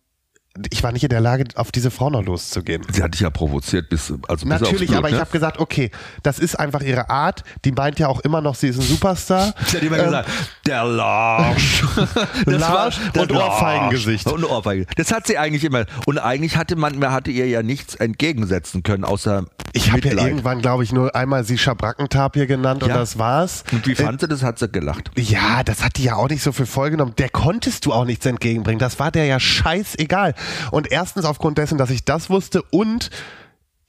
ich 0.69 0.83
war 0.83 0.91
nicht 0.91 1.03
in 1.03 1.09
der 1.09 1.21
Lage, 1.21 1.45
auf 1.55 1.71
diese 1.71 1.91
Frau 1.91 2.09
noch 2.09 2.23
loszugehen. 2.23 2.81
Sie 2.91 3.03
hat 3.03 3.13
dich 3.13 3.21
ja 3.21 3.29
provoziert 3.29 3.89
bis 3.89 4.13
also 4.27 4.47
Natürlich, 4.47 4.87
Blut, 4.87 4.97
aber 4.97 5.09
ne? 5.09 5.15
ich 5.15 5.21
habe 5.21 5.31
gesagt, 5.31 5.59
okay, 5.59 5.91
das 6.23 6.39
ist 6.39 6.55
einfach 6.55 6.81
ihre 6.81 7.09
Art. 7.09 7.43
Die 7.65 7.71
meint 7.71 7.99
ja 7.99 8.07
auch 8.07 8.19
immer 8.21 8.41
noch, 8.41 8.55
sie 8.55 8.67
ist 8.67 8.77
ein 8.77 8.85
Superstar. 8.85 9.53
Sie 9.67 9.77
hat 9.77 9.83
immer 9.83 9.97
ähm, 9.97 10.05
gesagt, 10.05 10.29
der 10.65 10.83
Larsch. 10.85 11.83
das 12.45 12.61
war 12.61 12.91
und 13.17 13.31
Ohrfeigengesicht. 13.31 14.27
Und 14.27 14.43
Ohrfeigen. 14.43 14.85
Das 14.95 15.11
hat 15.11 15.27
sie 15.27 15.37
eigentlich 15.37 15.63
immer. 15.63 15.85
Und 16.05 16.19
eigentlich 16.19 16.57
hatte 16.57 16.75
man, 16.75 16.97
man 16.99 17.11
hatte 17.11 17.31
ihr 17.31 17.47
ja 17.47 17.63
nichts 17.63 17.95
entgegensetzen 17.95 18.83
können, 18.83 19.03
außer 19.03 19.45
Ich 19.73 19.91
habe 19.91 20.07
ja 20.07 20.25
irgendwann, 20.25 20.61
glaube 20.61 20.83
ich, 20.83 20.91
nur 20.91 21.15
einmal 21.15 21.43
sie 21.43 21.57
Schabrackentapir 21.57 22.47
genannt 22.47 22.81
ja. 22.81 22.87
und 22.87 22.95
das 22.95 23.17
war's. 23.17 23.63
Und 23.71 23.85
wie 23.87 23.95
fand 23.95 24.21
äh, 24.21 24.25
sie 24.25 24.27
das? 24.29 24.43
Hat 24.43 24.59
sie 24.59 24.69
gelacht. 24.69 25.11
Ja, 25.17 25.63
das 25.63 25.83
hat 25.83 25.97
die 25.97 26.03
ja 26.03 26.15
auch 26.15 26.29
nicht 26.29 26.43
so 26.43 26.51
viel 26.51 26.65
vollgenommen. 26.65 27.13
Der 27.17 27.29
konntest 27.29 27.85
du 27.85 27.93
auch 27.93 28.05
nichts 28.05 28.25
entgegenbringen. 28.25 28.79
Das 28.79 28.99
war 28.99 29.11
der 29.11 29.25
ja 29.25 29.39
scheißegal. 29.39 30.33
Und 30.71 30.91
erstens 30.91 31.25
aufgrund 31.25 31.57
dessen, 31.57 31.77
dass 31.77 31.89
ich 31.89 32.05
das 32.05 32.29
wusste 32.29 32.61
und 32.71 33.09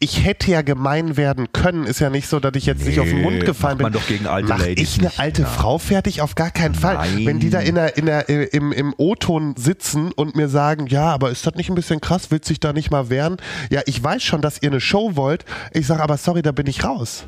ich 0.01 0.25
hätte 0.25 0.51
ja 0.53 0.63
gemein 0.63 1.17
werden 1.17 1.53
können. 1.53 1.85
Ist 1.85 1.99
ja 1.99 2.09
nicht 2.09 2.29
so, 2.29 2.39
dass 2.39 2.53
ich 2.55 2.67
jetzt 2.67 2.83
nee, 2.83 2.91
nicht 2.91 3.01
auf 3.01 3.09
den 3.09 3.21
Mund 3.21 3.45
gefallen 3.45 3.79
bin. 3.79 3.85
Man 3.85 3.93
doch 3.93 4.07
gegen 4.07 4.29
alte 4.29 4.49
Mach 4.49 4.59
Ladies 4.61 4.91
ich 4.91 4.99
eine 4.99 5.09
nicht. 5.09 5.19
alte 5.19 5.43
ja. 5.43 5.49
Frau 5.49 5.79
fertig? 5.79 6.21
Auf 6.23 6.37
gar 6.37 6.53
keinen 6.53 6.77
Fall. 6.77 6.95
Nein. 6.95 7.27
Wenn 7.27 7.41
die 7.41 7.51
da 7.51 7.59
in 7.59 7.75
der, 7.75 7.97
in 7.97 8.07
der, 8.07 8.29
äh, 8.31 8.45
im, 8.45 8.71
im 8.73 8.95
O-Ton 8.97 9.55
sitzen 9.57 10.13
und 10.13 10.37
mir 10.37 10.49
sagen, 10.49 10.87
ja, 10.87 11.07
aber 11.07 11.31
ist 11.31 11.45
das 11.47 11.55
nicht 11.57 11.69
ein 11.69 11.75
bisschen 11.75 12.01
krass? 12.01 12.31
Willst 12.31 12.49
dich 12.49 12.61
da 12.61 12.73
nicht 12.73 12.93
mal 12.93 13.11
wehren? 13.11 13.39
Ja, 13.71 13.81
ich 13.87 14.03
weiß 14.03 14.23
schon, 14.23 14.41
dass 14.41 14.63
ihr 14.63 14.71
eine 14.71 14.81
Show 14.81 15.17
wollt. 15.17 15.45
Ich 15.73 15.89
sage 15.89 16.03
aber, 16.03 16.17
sorry, 16.17 16.43
da 16.43 16.53
bin 16.53 16.69
ich 16.69 16.85
raus. 16.85 17.27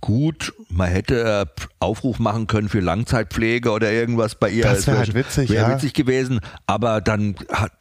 Gut, 0.00 0.52
man 0.68 0.88
hätte 0.88 1.46
äh, 1.46 1.62
Aufruf 1.80 2.18
machen 2.18 2.46
können 2.46 2.68
für 2.68 2.80
Langzeitpflege 2.80 3.70
oder 3.70 3.92
irgendwas 3.92 4.34
bei 4.34 4.50
ihr. 4.50 4.64
Das 4.64 4.86
wäre 4.86 4.98
halt 4.98 5.14
witzig, 5.14 5.50
wär 5.50 5.62
ja. 5.62 5.74
witzig 5.74 5.94
gewesen. 5.94 6.40
Aber 6.66 7.00
dann 7.00 7.36
hat, 7.50 7.72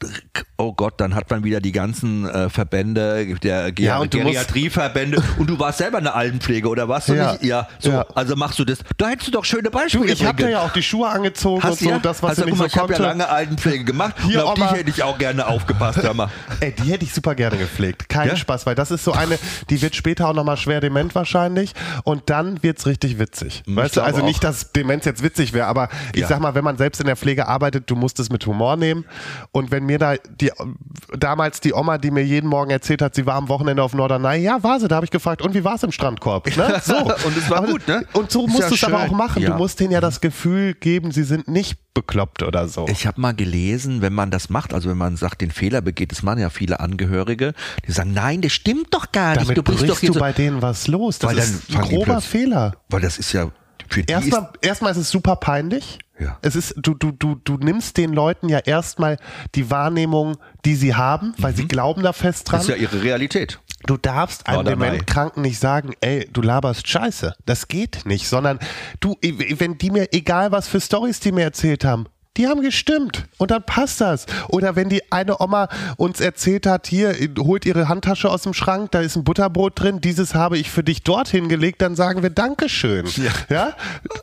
oh 0.58 0.74
Gott, 0.74 1.00
dann 1.00 1.16
hat 1.16 1.30
man 1.30 1.44
wieder 1.44 1.62
die 1.62 1.72
ganzen 1.72 2.28
äh, 2.28 2.50
Verbände, 2.50 3.36
der 3.42 3.72
Ger 3.72 3.86
ja, 3.86 4.06
Geriatrieverbände 4.06 5.22
und 5.38 5.50
du 5.50 5.60
warst 5.60 5.80
selber 5.80 6.00
eine 6.00 6.14
Altenpflege 6.14 6.68
oder 6.68 6.88
du 6.88 7.14
ja. 7.14 7.38
Ja, 7.42 7.68
so, 7.80 7.92
ja. 7.92 8.06
also 8.16 8.36
machst 8.36 8.60
du 8.60 8.66
das. 8.66 8.80
Da 8.98 9.10
hättest 9.10 9.28
du 9.28 9.32
doch 9.32 9.46
schöne 9.46 9.70
Beispiele. 9.72 10.08
Du, 10.08 10.14
ich 10.14 10.26
habe 10.26 10.50
ja 10.50 10.62
auch 10.62 10.74
die 10.74 10.84
Schuhe 10.84 11.08
angezogen 11.08 11.64
Hast 11.64 11.82
und 11.82 11.94
so, 11.94 12.00
das, 12.00 12.24
was 12.24 12.32
also, 12.32 12.46
nicht 12.46 12.58
mal, 12.58 12.70
so 12.70 12.76
Ich 12.76 12.78
habe 12.78 12.94
ja 12.94 13.00
lange 13.00 13.30
Altenpflege 13.30 13.84
gemacht 13.84 14.16
Hier, 14.26 14.46
und 14.46 14.48
auf 14.48 14.54
die 14.56 14.78
hätte 14.78 14.90
ich 14.90 15.04
auch 15.04 15.18
gerne 15.18 15.48
aufgepasst. 15.48 16.00
Ey, 16.60 16.74
die 16.74 16.92
hätte 16.92 17.06
ich 17.06 17.14
super 17.14 17.36
gerne 17.36 17.58
gepflegt. 17.58 18.10
Kein 18.10 18.30
ja? 18.30 18.36
Spaß, 18.36 18.66
weil 18.66 18.76
das 18.76 18.92
ist 18.92 19.04
so 19.04 19.14
eine, 19.14 19.38
die 19.70 19.82
wird 19.82 19.96
später 19.96 20.28
auch 20.28 20.34
nochmal 20.34 20.58
schwer 20.58 20.82
dement 20.82 21.16
wahrscheinlich 21.16 21.74
und 22.04 22.30
dann 22.30 22.62
wird's 22.64 22.86
richtig 22.86 23.20
witzig. 23.20 23.64
Ich 23.66 23.76
weißt 23.76 23.98
du, 23.98 24.02
also 24.02 24.24
nicht, 24.24 24.44
dass 24.44 24.72
Demenz 24.72 25.06
jetzt 25.06 25.24
witzig 25.24 25.54
wäre, 25.54 25.68
aber 25.68 25.90
ich 26.14 26.22
ja. 26.22 26.28
sag 26.28 26.40
mal, 26.40 26.56
wenn 26.56 26.64
man 26.64 26.78
selbst 26.78 27.00
in 27.00 27.08
der 27.08 27.16
Pflege 27.16 27.48
arbeitet, 27.48 27.90
du 27.90 27.96
musst 27.96 28.20
es 28.20 28.30
mit 28.30 28.46
Humor 28.46 28.78
nehmen. 28.78 29.06
Und 29.52 29.72
wenn 29.72 29.86
mir 29.86 30.00
da 30.00 30.16
die 30.16 30.52
damals 31.18 31.62
die 31.62 31.74
Oma, 31.74 31.98
die 31.98 32.12
mir 32.12 32.24
jeden 32.24 32.48
Morgen 32.48 32.72
erzählt 32.72 33.02
hat, 33.02 33.16
sie 33.16 33.26
war 33.26 33.36
am 33.36 33.50
Wochenende 33.50 33.84
auf 33.84 33.94
Norderney, 33.94 34.38
ja, 34.38 34.62
war 34.64 34.80
sie, 34.80 34.88
da 34.88 34.96
habe 34.96 35.06
ich 35.06 35.12
gefragt, 35.12 35.42
und 35.42 35.54
wie 35.54 35.64
war 35.64 35.76
es 35.76 35.84
im 35.84 35.92
Strandkorb? 35.92 36.56
Ne? 36.56 36.82
So. 36.92 36.96
und 36.98 37.38
es 37.38 37.50
war 37.50 37.60
aber, 37.60 37.68
gut, 37.68 37.88
ne? 37.88 38.06
Und 38.14 38.32
so 38.32 38.46
Ist 38.46 38.54
musst 38.54 38.64
ja 38.64 38.70
du 38.70 38.76
es 38.76 38.84
aber 38.84 39.04
auch 39.04 39.12
machen. 39.12 39.42
Ja. 39.42 39.52
Du 39.52 39.58
musst 39.58 39.80
denen 39.80 39.92
ja 39.92 40.02
das 40.02 40.20
Gefühl 40.20 40.74
geben, 40.74 41.12
sie 41.12 41.24
sind 41.24 41.48
nicht 41.48 41.78
bekloppt 41.94 42.44
oder 42.44 42.68
so. 42.68 42.88
Ich 42.88 43.06
habe 43.06 43.20
mal 43.20 43.34
gelesen, 43.34 44.02
wenn 44.02 44.14
man 44.14 44.32
das 44.32 44.50
macht, 44.50 44.74
also 44.74 44.90
wenn 44.90 44.98
man 44.98 45.18
sagt, 45.18 45.42
den 45.42 45.52
Fehler 45.52 45.82
begeht, 45.82 46.12
das 46.12 46.24
machen 46.24 46.40
ja 46.40 46.50
viele 46.50 46.80
Angehörige, 46.80 47.54
die 47.88 47.92
sagen, 47.92 48.14
nein, 48.14 48.42
das 48.42 48.54
stimmt 48.54 48.94
doch 48.94 49.12
gar 49.12 49.32
nicht. 49.32 49.44
Damit 49.44 49.58
du 49.58 49.64
bist 49.64 49.90
doch 49.90 50.00
du 50.00 50.14
so 50.14 50.20
bei 50.20 50.32
denen 50.32 50.62
was 50.62 50.88
los. 50.88 51.20
Das 51.20 51.34
ist 51.34 51.71
ein 51.76 51.82
grober 51.82 52.22
Fehler. 52.22 52.74
Weil 52.90 53.02
das 53.02 53.18
ist 53.18 53.34
ja 53.34 53.52
für 53.92 54.04
die 54.04 54.12
erstmal, 54.12 54.50
erstmal 54.62 54.92
ist 54.92 54.98
es 54.98 55.10
super 55.10 55.36
peinlich. 55.36 56.00
Ja. 56.20 56.38
Es 56.42 56.56
ist, 56.56 56.76
du, 56.78 56.94
du, 56.94 57.12
du, 57.12 57.36
du 57.36 57.58
nimmst 57.58 57.98
den 57.98 58.14
Leuten 58.14 58.48
ja 58.48 58.60
erstmal 58.60 59.18
die 59.56 59.72
Wahrnehmung, 59.72 60.38
die 60.66 60.76
sie 60.76 60.96
haben, 60.96 61.34
weil 61.38 61.52
mhm. 61.52 61.58
sie 61.58 61.68
glauben 61.68 62.04
da 62.04 62.14
fest 62.14 62.50
dran. 62.50 62.60
Das 62.60 62.70
ist 62.70 62.76
ja 62.76 62.76
ihre 62.76 63.02
Realität. 63.02 63.60
Du 63.88 63.98
darfst 63.98 64.48
einem 64.48 64.66
Dementkranken 64.66 65.42
nicht 65.42 65.60
sagen, 65.60 65.94
ey, 66.02 66.30
du 66.32 66.42
laberst 66.42 66.88
Scheiße. 66.88 67.34
Das 67.46 67.68
geht 67.68 68.06
nicht, 68.06 68.28
sondern 68.28 68.60
du, 69.00 69.18
wenn 69.22 69.80
die 69.80 69.90
mir, 69.90 70.14
egal 70.14 70.52
was 70.52 70.68
für 70.68 70.80
Stories 70.80 71.20
die 71.20 71.32
mir 71.32 71.44
erzählt 71.44 71.84
haben, 71.84 72.06
die 72.38 72.48
haben 72.48 72.62
gestimmt 72.62 73.26
und 73.38 73.52
dann 73.52 73.64
passt 73.64 74.00
das. 74.00 74.26
Oder 74.48 74.76
wenn 74.76 74.88
die 74.88 75.12
eine 75.12 75.42
Oma 75.42 75.68
uns 75.98 76.22
erzählt 76.22 76.66
hat, 76.66 76.88
hier, 76.88 77.14
holt 77.38 77.66
ihre 77.66 77.90
Handtasche 77.90 78.30
aus 78.30 78.44
dem 78.44 78.54
Schrank, 78.54 78.92
da 78.92 79.02
ist 79.02 79.18
ein 79.18 79.24
Butterbrot 79.24 79.80
drin, 79.80 80.00
dieses 80.00 80.34
habe 80.34 80.58
ich 80.58 80.72
für 80.72 80.84
dich 80.84 81.04
dorthin 81.04 81.50
gelegt, 81.50 81.82
dann 81.82 81.96
sagen 81.96 82.24
wir 82.24 82.30
Dankeschön. 82.30 83.06
Ja. 83.18 83.32
ja? 83.50 83.74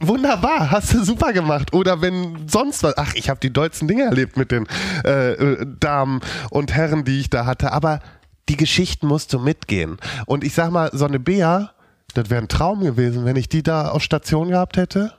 Wunderbar, 0.01 0.71
hast 0.71 0.95
du 0.95 1.05
super 1.05 1.33
gemacht. 1.33 1.75
Oder 1.75 2.01
wenn 2.01 2.49
sonst 2.49 2.83
was, 2.83 2.97
ach, 2.97 3.13
ich 3.15 3.29
habe 3.29 3.41
die 3.41 3.53
dollsten 3.53 3.89
Dinge 3.89 4.05
erlebt 4.05 4.37
mit 4.37 4.53
den 4.53 4.67
äh, 5.05 5.33
äh, 5.33 5.67
Damen 5.79 6.21
und 6.51 6.75
Herren, 6.75 7.05
die 7.05 7.21
ich 7.21 7.29
da 7.29 7.45
hatte, 7.45 7.73
aber 7.73 8.01
die 8.49 8.57
Geschichten 8.57 9.07
musst 9.07 9.33
du 9.35 9.39
mitgehen. 9.39 9.99
Und 10.25 10.45
ich 10.45 10.55
sag 10.55 10.71
mal, 10.71 10.91
so 10.95 11.05
eine 11.05 11.21
Bea, 11.21 11.73
Das 12.15 12.31
wäre 12.31 12.41
ein 12.41 12.49
Traum 12.49 12.81
gewesen, 12.81 13.27
wenn 13.27 13.37
ich 13.37 13.51
die 13.51 13.63
da 13.63 13.91
auf 13.91 14.03
Station 14.03 14.49
gehabt 14.49 14.79
hätte. 14.79 15.13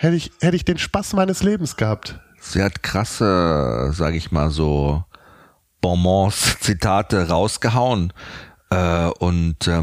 Hätte 0.00 0.14
ich, 0.14 0.30
hätte 0.40 0.54
ich 0.54 0.64
den 0.64 0.78
Spaß 0.78 1.14
meines 1.14 1.42
Lebens 1.42 1.74
gehabt. 1.74 2.20
Sie 2.38 2.62
hat 2.62 2.84
krasse, 2.84 3.90
sage 3.92 4.16
ich 4.16 4.30
mal 4.30 4.48
so, 4.48 5.02
Bonbons, 5.80 6.56
Zitate 6.60 7.28
rausgehauen. 7.28 8.12
Äh, 8.70 9.06
und 9.18 9.66
äh, 9.66 9.82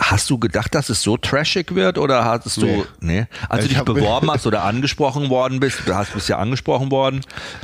Hast 0.00 0.30
du 0.30 0.38
gedacht, 0.38 0.74
dass 0.74 0.88
es 0.88 1.02
so 1.02 1.18
trashig 1.18 1.74
wird 1.74 1.98
oder 1.98 2.24
hattest 2.24 2.56
du, 2.56 2.64
nee, 2.64 2.84
nee? 3.00 3.26
als 3.50 3.64
du 3.64 3.68
dich 3.68 3.82
beworben 3.82 4.30
hast 4.30 4.46
oder 4.46 4.64
angesprochen 4.64 5.28
worden 5.28 5.60
bist, 5.60 5.80
du 5.84 5.94
hast 5.94 6.14
bist 6.14 6.30
ja 6.30 6.38
angesprochen 6.38 6.90
worden. 6.90 7.20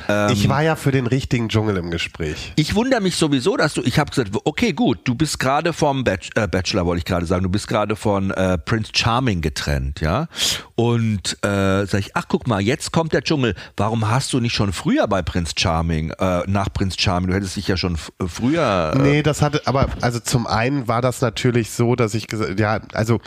Ähm, 0.08 0.32
ich 0.32 0.46
war 0.46 0.62
ja 0.62 0.76
für 0.76 0.92
den 0.92 1.06
richtigen 1.06 1.48
Dschungel 1.48 1.78
im 1.78 1.90
Gespräch. 1.90 2.52
Ich 2.56 2.74
wundere 2.74 3.00
mich 3.00 3.16
sowieso, 3.16 3.56
dass 3.56 3.72
du, 3.72 3.82
ich 3.82 3.98
habe 3.98 4.10
gesagt, 4.10 4.30
okay, 4.44 4.74
gut, 4.74 4.98
du 5.04 5.14
bist 5.14 5.38
gerade 5.38 5.72
vom 5.72 6.04
Bach, 6.04 6.18
äh, 6.34 6.46
Bachelor, 6.46 6.84
wollte 6.84 6.98
ich 6.98 7.04
gerade 7.06 7.24
sagen, 7.24 7.44
du 7.44 7.48
bist 7.48 7.66
gerade 7.66 7.96
von 7.96 8.30
äh, 8.30 8.58
Prince 8.58 8.90
Charming 8.94 9.40
getrennt, 9.40 10.02
ja. 10.02 10.28
Und 10.74 11.38
äh, 11.42 11.86
sag 11.86 12.00
ich, 12.00 12.14
ach 12.14 12.26
guck 12.28 12.46
mal, 12.46 12.60
jetzt 12.60 12.92
kommt 12.92 13.14
der 13.14 13.22
Dschungel. 13.22 13.54
Warum 13.76 14.10
hast 14.10 14.34
du 14.34 14.40
nicht 14.40 14.52
schon 14.52 14.74
früher 14.74 15.06
bei 15.08 15.22
Prince 15.22 15.54
Charming, 15.56 16.10
äh, 16.10 16.42
nach 16.46 16.70
Prince 16.72 16.96
Charming? 17.00 17.30
Du 17.30 17.36
hättest 17.36 17.56
dich 17.56 17.68
ja 17.68 17.78
schon 17.78 17.96
früher. 17.96 18.92
Äh, 18.94 18.98
nee, 18.98 19.22
das 19.22 19.40
hatte, 19.40 19.62
aber 19.64 19.88
also 20.02 20.20
zum 20.20 20.46
einen 20.46 20.88
war 20.88 21.00
das 21.00 21.22
natürlich 21.22 21.70
so, 21.70 21.96
dass 21.96 22.14
ich 22.14 22.17
ich 22.18 22.26
gesagt, 22.26 22.58
ja, 22.60 22.80
also 22.92 23.20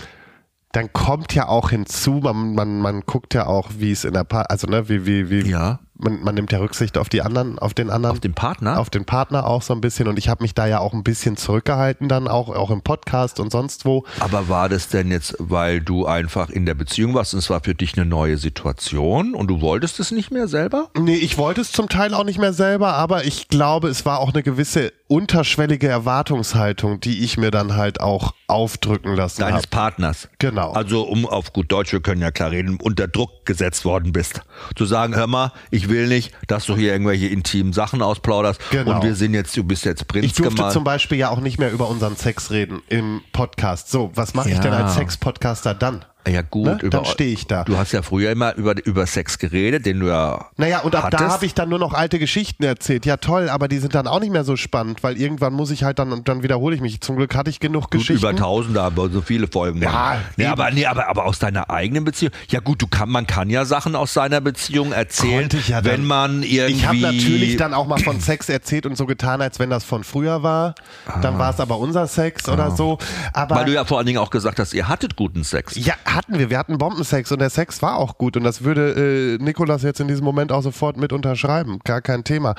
dann 0.71 0.93
kommt 0.93 1.33
ja 1.33 1.47
auch 1.47 1.71
hinzu, 1.71 2.21
man, 2.23 2.55
man, 2.55 2.79
man 2.79 3.01
guckt 3.01 3.33
ja 3.33 3.45
auch, 3.45 3.71
wie 3.77 3.91
es 3.91 4.05
in 4.05 4.13
der, 4.13 4.23
pa 4.23 4.43
also 4.43 4.67
ne, 4.67 4.87
wie, 4.87 5.05
wie, 5.05 5.29
wie, 5.29 5.49
ja 5.49 5.79
man, 6.01 6.23
man 6.23 6.35
nimmt 6.35 6.51
ja 6.51 6.59
Rücksicht 6.59 6.97
auf 6.97 7.09
die 7.09 7.21
anderen, 7.21 7.59
auf 7.59 7.73
den 7.73 7.89
anderen. 7.89 8.15
Auf 8.15 8.19
den 8.19 8.33
Partner? 8.33 8.79
Auf 8.79 8.89
den 8.89 9.05
Partner 9.05 9.47
auch 9.47 9.61
so 9.61 9.73
ein 9.73 9.81
bisschen. 9.81 10.07
Und 10.07 10.17
ich 10.17 10.29
habe 10.29 10.43
mich 10.43 10.53
da 10.53 10.65
ja 10.65 10.79
auch 10.79 10.93
ein 10.93 11.03
bisschen 11.03 11.37
zurückgehalten 11.37 12.09
dann 12.09 12.27
auch, 12.27 12.49
auch 12.49 12.71
im 12.71 12.81
Podcast 12.81 13.39
und 13.39 13.51
sonst 13.51 13.85
wo. 13.85 14.05
Aber 14.19 14.49
war 14.49 14.69
das 14.69 14.89
denn 14.89 15.11
jetzt, 15.11 15.35
weil 15.39 15.81
du 15.81 16.05
einfach 16.05 16.49
in 16.49 16.65
der 16.65 16.73
Beziehung 16.73 17.13
warst 17.13 17.33
und 17.33 17.39
es 17.39 17.49
war 17.49 17.61
für 17.63 17.75
dich 17.75 17.97
eine 17.97 18.05
neue 18.05 18.37
Situation 18.37 19.35
und 19.35 19.47
du 19.47 19.61
wolltest 19.61 19.99
es 19.99 20.11
nicht 20.11 20.31
mehr 20.31 20.47
selber? 20.47 20.89
Nee, 20.97 21.15
ich 21.15 21.37
wollte 21.37 21.61
es 21.61 21.71
zum 21.71 21.89
Teil 21.89 22.13
auch 22.13 22.23
nicht 22.23 22.39
mehr 22.39 22.53
selber, 22.53 22.93
aber 22.93 23.25
ich 23.25 23.47
glaube, 23.47 23.87
es 23.89 24.05
war 24.05 24.19
auch 24.19 24.33
eine 24.33 24.43
gewisse 24.43 24.91
unterschwellige 25.11 25.89
Erwartungshaltung, 25.89 27.01
die 27.01 27.25
ich 27.25 27.37
mir 27.37 27.51
dann 27.51 27.75
halt 27.75 27.99
auch 27.99 28.33
aufdrücken 28.47 29.13
lassen 29.13 29.41
Deines 29.41 29.63
hab. 29.63 29.69
Partners. 29.69 30.29
Genau. 30.39 30.71
Also 30.71 31.01
um 31.03 31.25
auf 31.25 31.51
gut 31.51 31.69
Deutsch, 31.69 31.91
wir 31.91 31.99
können 31.99 32.21
ja 32.21 32.31
klar 32.31 32.51
reden, 32.51 32.77
unter 32.81 33.09
Druck 33.09 33.45
gesetzt 33.45 33.83
worden 33.83 34.13
bist. 34.13 34.41
Zu 34.73 34.85
sagen, 34.85 35.13
hör 35.13 35.27
mal, 35.27 35.51
ich 35.69 35.89
will 35.89 36.07
nicht, 36.07 36.31
dass 36.47 36.65
du 36.65 36.77
hier 36.77 36.93
irgendwelche 36.93 37.27
intimen 37.27 37.73
Sachen 37.73 38.01
ausplauderst. 38.01 38.61
Genau. 38.71 38.95
Und 38.95 39.03
wir 39.03 39.15
sind 39.15 39.33
jetzt, 39.33 39.55
du 39.57 39.65
bist 39.65 39.83
jetzt 39.83 40.07
Prinz. 40.07 40.27
Ich 40.27 40.33
durfte 40.33 40.55
gemalt. 40.55 40.71
zum 40.71 40.85
Beispiel 40.85 41.17
ja 41.17 41.29
auch 41.29 41.41
nicht 41.41 41.59
mehr 41.59 41.73
über 41.73 41.89
unseren 41.89 42.15
Sex 42.15 42.49
reden 42.49 42.81
im 42.87 43.19
Podcast. 43.33 43.91
So, 43.91 44.11
was 44.15 44.33
mache 44.33 44.49
ja. 44.49 44.55
ich 44.55 44.61
denn 44.61 44.71
als 44.71 44.95
Sex-Podcaster 44.95 45.73
dann? 45.73 46.05
Ja 46.27 46.41
gut, 46.43 46.65
ne? 46.65 46.77
über, 46.81 46.89
dann 46.89 47.05
stehe 47.05 47.33
ich 47.33 47.47
da. 47.47 47.63
Du 47.63 47.77
hast 47.77 47.91
ja 47.91 48.01
früher 48.01 48.31
immer 48.31 48.55
über, 48.55 48.75
über 48.85 49.07
Sex 49.07 49.39
geredet, 49.39 49.85
den 49.85 49.99
du 49.99 50.07
ja 50.07 50.49
Naja, 50.57 50.79
und 50.79 50.95
ab 50.95 51.05
hattest. 51.05 51.21
da 51.21 51.29
habe 51.29 51.45
ich 51.45 51.53
dann 51.53 51.69
nur 51.69 51.79
noch 51.79 51.93
alte 51.93 52.19
Geschichten 52.19 52.63
erzählt. 52.63 53.05
Ja 53.05 53.17
toll, 53.17 53.49
aber 53.49 53.67
die 53.67 53.79
sind 53.79 53.95
dann 53.95 54.07
auch 54.07 54.19
nicht 54.19 54.31
mehr 54.31 54.43
so 54.43 54.55
spannend, 54.55 55.03
weil 55.03 55.17
irgendwann 55.17 55.53
muss 55.53 55.71
ich 55.71 55.83
halt 55.83 55.99
dann, 55.99 56.11
und 56.11 56.27
dann 56.27 56.43
wiederhole 56.43 56.75
ich 56.75 56.81
mich. 56.81 57.01
Zum 57.01 57.15
Glück 57.15 57.35
hatte 57.35 57.49
ich 57.49 57.59
genug 57.59 57.83
gut, 57.83 57.91
Geschichten. 57.91 58.17
Über 58.17 58.35
tausende, 58.35 58.81
aber 58.81 59.09
so 59.09 59.21
viele 59.21 59.47
Folgen. 59.47 59.81
Ja, 59.81 60.19
nee, 60.37 60.45
aber, 60.45 60.69
nee, 60.71 60.85
aber, 60.85 61.07
aber 61.07 61.25
aus 61.25 61.39
deiner 61.39 61.69
eigenen 61.69 62.03
Beziehung. 62.03 62.31
Ja 62.49 62.59
gut, 62.59 62.81
du 62.81 62.87
kann, 62.87 63.09
man 63.09 63.25
kann 63.25 63.49
ja 63.49 63.65
Sachen 63.65 63.95
aus 63.95 64.13
seiner 64.13 64.41
Beziehung 64.41 64.91
erzählen, 64.91 65.49
ja 65.67 65.83
wenn 65.83 66.05
man 66.05 66.43
irgendwie... 66.43 66.73
Ich 66.73 66.85
habe 66.85 66.99
natürlich 66.99 67.57
dann 67.57 67.73
auch 67.73 67.87
mal 67.87 67.99
von 67.99 68.19
Sex 68.19 68.49
erzählt 68.49 68.85
und 68.85 68.95
so 68.95 69.05
getan, 69.05 69.41
als 69.41 69.59
wenn 69.59 69.69
das 69.69 69.83
von 69.83 70.03
früher 70.03 70.43
war. 70.43 70.75
Dann 71.21 71.35
ah. 71.35 71.39
war 71.39 71.49
es 71.51 71.59
aber 71.59 71.79
unser 71.79 72.07
Sex 72.07 72.47
ah. 72.47 72.53
oder 72.53 72.71
so. 72.71 72.99
Aber 73.33 73.55
weil 73.55 73.65
du 73.65 73.73
ja 73.73 73.85
vor 73.85 73.97
allen 73.97 74.07
Dingen 74.07 74.19
auch 74.19 74.29
gesagt 74.29 74.59
hast, 74.59 74.73
ihr 74.73 74.87
hattet 74.87 75.15
guten 75.15 75.43
Sex. 75.43 75.75
Ja, 75.75 75.95
hatten 76.13 76.37
wir. 76.39 76.49
Wir 76.49 76.57
hatten 76.57 76.77
Bomben 76.77 76.95
Bombensex 76.95 77.31
und 77.31 77.39
der 77.39 77.49
Sex 77.49 77.81
war 77.81 77.97
auch 77.97 78.17
gut 78.17 78.37
und 78.37 78.43
das 78.43 78.63
würde 78.63 79.37
äh, 79.39 79.43
Nikolas 79.43 79.83
jetzt 79.83 79.99
in 79.99 80.07
diesem 80.07 80.25
Moment 80.25 80.51
auch 80.51 80.61
sofort 80.61 80.97
mit 80.97 81.13
unterschreiben, 81.13 81.79
gar 81.83 82.01
kein 82.01 82.23
Thema. 82.23 82.55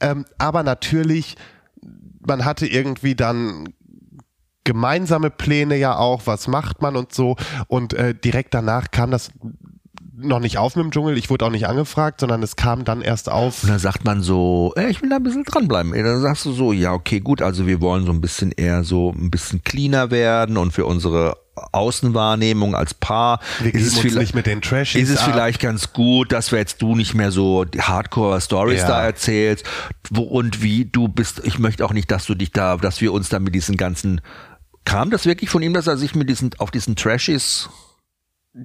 Ähm, 0.00 0.24
aber 0.38 0.62
natürlich, 0.62 1.36
man 2.26 2.44
hatte 2.44 2.66
irgendwie 2.66 3.14
dann 3.14 3.68
gemeinsame 4.64 5.30
Pläne 5.30 5.76
ja 5.76 5.96
auch, 5.96 6.22
was 6.26 6.48
macht 6.48 6.82
man 6.82 6.96
und 6.96 7.12
so 7.12 7.36
und 7.68 7.94
äh, 7.94 8.14
direkt 8.14 8.54
danach 8.54 8.90
kam 8.90 9.10
das 9.10 9.30
noch 10.16 10.40
nicht 10.40 10.58
auf 10.58 10.76
mit 10.76 10.84
dem 10.84 10.90
Dschungel, 10.90 11.18
ich 11.18 11.28
wurde 11.30 11.44
auch 11.44 11.50
nicht 11.50 11.68
angefragt, 11.68 12.20
sondern 12.20 12.42
es 12.42 12.56
kam 12.56 12.84
dann 12.84 13.02
erst 13.02 13.30
auf. 13.30 13.62
Und 13.62 13.68
dann 13.68 13.78
sagt 13.78 14.04
man 14.04 14.22
so, 14.22 14.72
ey, 14.76 14.88
ich 14.88 15.02
will 15.02 15.10
da 15.10 15.16
ein 15.16 15.22
bisschen 15.22 15.44
dranbleiben. 15.44 15.92
Dann 15.92 16.20
sagst 16.22 16.46
du 16.46 16.52
so, 16.52 16.72
ja, 16.72 16.92
okay, 16.92 17.20
gut, 17.20 17.42
also 17.42 17.66
wir 17.66 17.82
wollen 17.82 18.06
so 18.06 18.12
ein 18.12 18.22
bisschen 18.22 18.50
eher 18.50 18.82
so 18.82 19.12
ein 19.12 19.30
bisschen 19.30 19.62
cleaner 19.62 20.10
werden 20.10 20.56
und 20.56 20.72
für 20.72 20.86
unsere 20.86 21.36
Außenwahrnehmung 21.72 22.74
als 22.74 22.94
Paar 22.94 23.40
wir 23.60 23.74
ist 23.74 23.86
es, 23.86 23.98
vielleicht, 23.98 24.34
mit 24.34 24.46
den 24.46 24.60
ist 24.60 25.08
es 25.08 25.22
vielleicht 25.22 25.60
ganz 25.60 25.92
gut, 25.92 26.32
dass 26.32 26.52
wir 26.52 26.58
jetzt 26.58 26.82
du 26.82 26.94
nicht 26.94 27.14
mehr 27.14 27.32
so 27.32 27.64
Hardcore-Stories 27.78 28.82
ja. 28.82 28.88
da 28.88 29.04
erzählst 29.04 29.64
wo, 30.10 30.22
und 30.22 30.62
wie 30.62 30.84
du 30.84 31.08
bist. 31.08 31.40
Ich 31.44 31.58
möchte 31.58 31.84
auch 31.84 31.92
nicht, 31.92 32.10
dass 32.10 32.26
du 32.26 32.34
dich 32.34 32.52
da, 32.52 32.76
dass 32.76 33.00
wir 33.00 33.12
uns 33.12 33.28
da 33.28 33.38
mit 33.38 33.54
diesen 33.54 33.76
ganzen 33.76 34.20
Kam 34.84 35.10
das 35.10 35.26
wirklich 35.26 35.50
von 35.50 35.62
ihm, 35.62 35.74
dass 35.74 35.88
er 35.88 35.96
sich 35.96 36.14
mit 36.14 36.28
diesen 36.28 36.52
auf 36.58 36.70
diesen 36.70 36.94
Trashies 36.94 37.68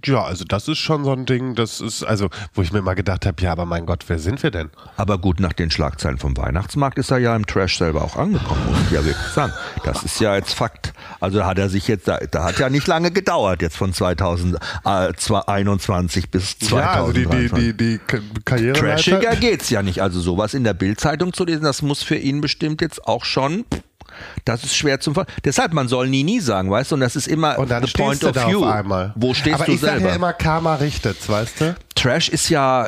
ja, 0.06 0.24
also 0.24 0.46
das 0.46 0.68
ist 0.68 0.78
schon 0.78 1.04
so 1.04 1.12
ein 1.12 1.26
Ding, 1.26 1.56
das 1.56 1.82
ist, 1.82 2.04
also, 2.04 2.30
wo 2.54 2.62
ich 2.62 2.72
mir 2.72 2.82
mal 2.82 2.94
gedacht 2.94 3.26
habe, 3.26 3.44
ja, 3.44 3.52
aber 3.52 3.66
mein 3.66 3.86
Gott, 3.86 4.06
wer 4.08 4.20
sind 4.20 4.42
wir 4.42 4.52
denn? 4.52 4.70
Aber 4.96 5.18
gut, 5.18 5.42
nach 5.42 5.52
den 5.54 5.70
Schlagzeilen 5.70 6.18
vom 6.18 6.38
Weihnachtsmarkt 6.38 6.98
ist 6.98 7.12
er 7.12 7.18
ja 7.18 7.36
im 7.36 7.46
Trash 7.46 7.78
selber 7.78 8.02
auch 8.04 8.16
angekommen, 8.16 8.62
muss 8.70 8.80
ich 8.86 8.92
ja 8.92 9.04
wirklich 9.04 9.28
sagen. 9.34 9.52
Das 9.84 10.04
ist 10.04 10.22
ja 10.22 10.36
jetzt 10.36 10.54
Fakt. 10.54 10.94
Also 11.20 11.44
hat 11.46 11.60
er 11.60 11.70
sich 11.70 11.88
jetzt, 11.88 12.08
da, 12.08 12.20
da 12.20 12.46
hat 12.46 12.60
ja 12.60 12.70
nicht 12.70 12.88
lange 12.88 13.12
gedauert, 13.12 13.62
jetzt 13.62 13.76
von 13.76 13.92
2021 13.94 16.32
bis 16.32 16.58
2023. 16.60 16.72
Ja, 16.72 16.94
also 16.94 17.12
die, 17.12 17.26
die, 17.50 17.74
die, 17.74 17.78
die 17.78 18.00
Karriere. 18.46 18.80
Trashiger 18.80 19.36
geht's 19.36 19.70
ja 19.70 19.84
nicht. 19.84 20.02
Also 20.02 20.22
sowas 20.22 20.54
in 20.54 20.64
der 20.64 20.74
Bildzeitung 20.74 21.34
zu 21.34 21.44
lesen, 21.44 21.64
das 21.64 21.82
muss 21.82 22.02
für 22.02 22.16
ihn 22.16 22.40
bestimmt 22.40 22.80
jetzt 22.82 23.06
auch 23.08 23.26
schon 23.26 23.66
das 24.46 24.64
ist 24.64 24.76
schwer 24.76 25.00
zu 25.00 25.14
Deshalb, 25.44 25.74
man 25.74 25.88
soll 25.88 26.08
nie, 26.10 26.24
nie 26.24 26.40
sagen, 26.40 26.70
weißt 26.72 26.92
du? 26.92 26.96
Und 26.96 27.02
das 27.02 27.16
ist 27.16 27.28
immer 27.28 27.58
und 27.60 27.70
dann 27.70 27.86
the 27.86 27.92
point 27.92 28.24
of 28.24 28.36
view. 28.36 28.64
Einmal. 28.66 29.14
Wo 29.16 29.34
stehst 29.34 29.56
Aber 29.56 29.66
du 29.66 29.74
ich 29.74 29.80
selber? 29.80 30.00
sage 30.00 30.10
ja 30.10 30.16
immer, 30.16 30.34
Karma 30.34 30.76
richtet, 30.76 31.28
weißt 31.28 31.62
du? 31.62 31.76
Trash 31.96 32.30
ist 32.30 32.50
ja 32.50 32.88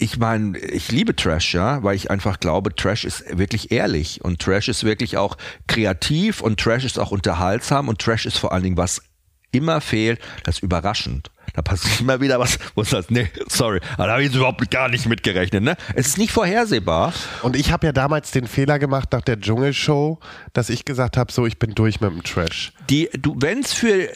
ich 0.00 0.16
meine, 0.16 0.56
ich 0.58 0.92
liebe 0.92 1.16
Trash, 1.16 1.54
ja, 1.54 1.82
weil 1.82 1.96
ich 1.96 2.08
einfach 2.08 2.38
glaube, 2.38 2.72
Trash 2.72 3.04
ist 3.04 3.36
wirklich 3.36 3.72
ehrlich 3.72 4.24
und 4.24 4.40
Trash 4.40 4.68
ist 4.68 4.84
wirklich 4.84 5.16
auch 5.16 5.36
kreativ 5.66 6.40
und 6.40 6.60
Trash 6.60 6.84
ist 6.84 7.00
auch 7.00 7.10
unterhaltsam 7.10 7.88
und 7.88 8.00
Trash 8.00 8.24
ist 8.24 8.38
vor 8.38 8.52
allen 8.52 8.62
Dingen 8.62 8.76
was 8.76 9.02
immer 9.50 9.80
fehlt, 9.80 10.20
das 10.44 10.56
ist 10.56 10.62
überraschend. 10.62 11.30
Da 11.58 11.62
passiert 11.62 12.00
immer 12.00 12.20
wieder 12.20 12.38
was, 12.38 12.56
wo 12.76 12.82
du 12.82 12.88
sagst, 12.88 13.10
nee, 13.10 13.28
sorry, 13.48 13.80
da 13.96 14.08
habe 14.08 14.22
ich 14.22 14.32
überhaupt 14.32 14.70
gar 14.70 14.88
nicht 14.88 15.06
mitgerechnet. 15.06 15.64
Ne? 15.64 15.76
Es 15.96 16.06
ist 16.06 16.16
nicht 16.16 16.30
vorhersehbar. 16.30 17.12
Und 17.42 17.56
ich 17.56 17.72
habe 17.72 17.84
ja 17.84 17.92
damals 17.92 18.30
den 18.30 18.46
Fehler 18.46 18.78
gemacht 18.78 19.08
nach 19.10 19.22
der 19.22 19.40
Dschungelshow, 19.40 20.20
dass 20.52 20.70
ich 20.70 20.84
gesagt 20.84 21.16
habe, 21.16 21.32
so, 21.32 21.46
ich 21.46 21.58
bin 21.58 21.74
durch 21.74 22.00
mit 22.00 22.12
dem 22.12 22.22
Trash. 22.22 22.72
Die, 22.88 23.08
du, 23.12 23.34
wenn 23.40 23.58
es 23.58 23.72
für 23.72 24.08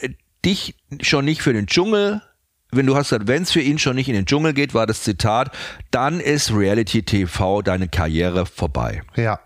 dich 0.45 0.75
schon 1.01 1.25
nicht 1.25 1.41
für 1.41 1.51
den 1.51 1.67
Dschungel 1.67 2.21
wenn 2.71 2.87
du 2.87 2.95
hast 2.95 3.09
gesagt, 3.09 3.27
wenn 3.27 3.43
es 3.43 3.51
für 3.51 3.61
ihn 3.61 3.77
schon 3.77 3.95
nicht 3.95 4.07
in 4.07 4.15
den 4.15 4.25
Dschungel 4.25 4.53
geht, 4.53 4.73
war 4.73 4.87
das 4.87 5.03
Zitat, 5.03 5.51
dann 5.91 6.19
ist 6.19 6.51
Reality 6.51 7.03
TV 7.03 7.61
deine 7.61 7.87
Karriere 7.87 8.47
vorbei. 8.47 9.03
Ja. 9.15 9.39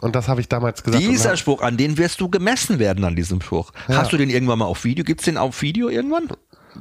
Und 0.00 0.16
das 0.16 0.28
habe 0.28 0.40
ich 0.40 0.48
damals 0.48 0.82
gesagt. 0.82 1.04
Dieser 1.04 1.36
Spruch, 1.36 1.60
an 1.60 1.76
den 1.76 1.98
wirst 1.98 2.22
du 2.22 2.30
gemessen 2.30 2.78
werden 2.78 3.04
an 3.04 3.16
diesem 3.16 3.42
Spruch. 3.42 3.72
Ja. 3.86 3.98
Hast 3.98 4.12
du 4.12 4.16
den 4.16 4.30
irgendwann 4.30 4.60
mal 4.60 4.64
auf 4.64 4.84
Video? 4.84 5.04
Gibt 5.04 5.20
es 5.20 5.26
den 5.26 5.36
auf 5.36 5.60
Video 5.60 5.90
irgendwann? 5.90 6.28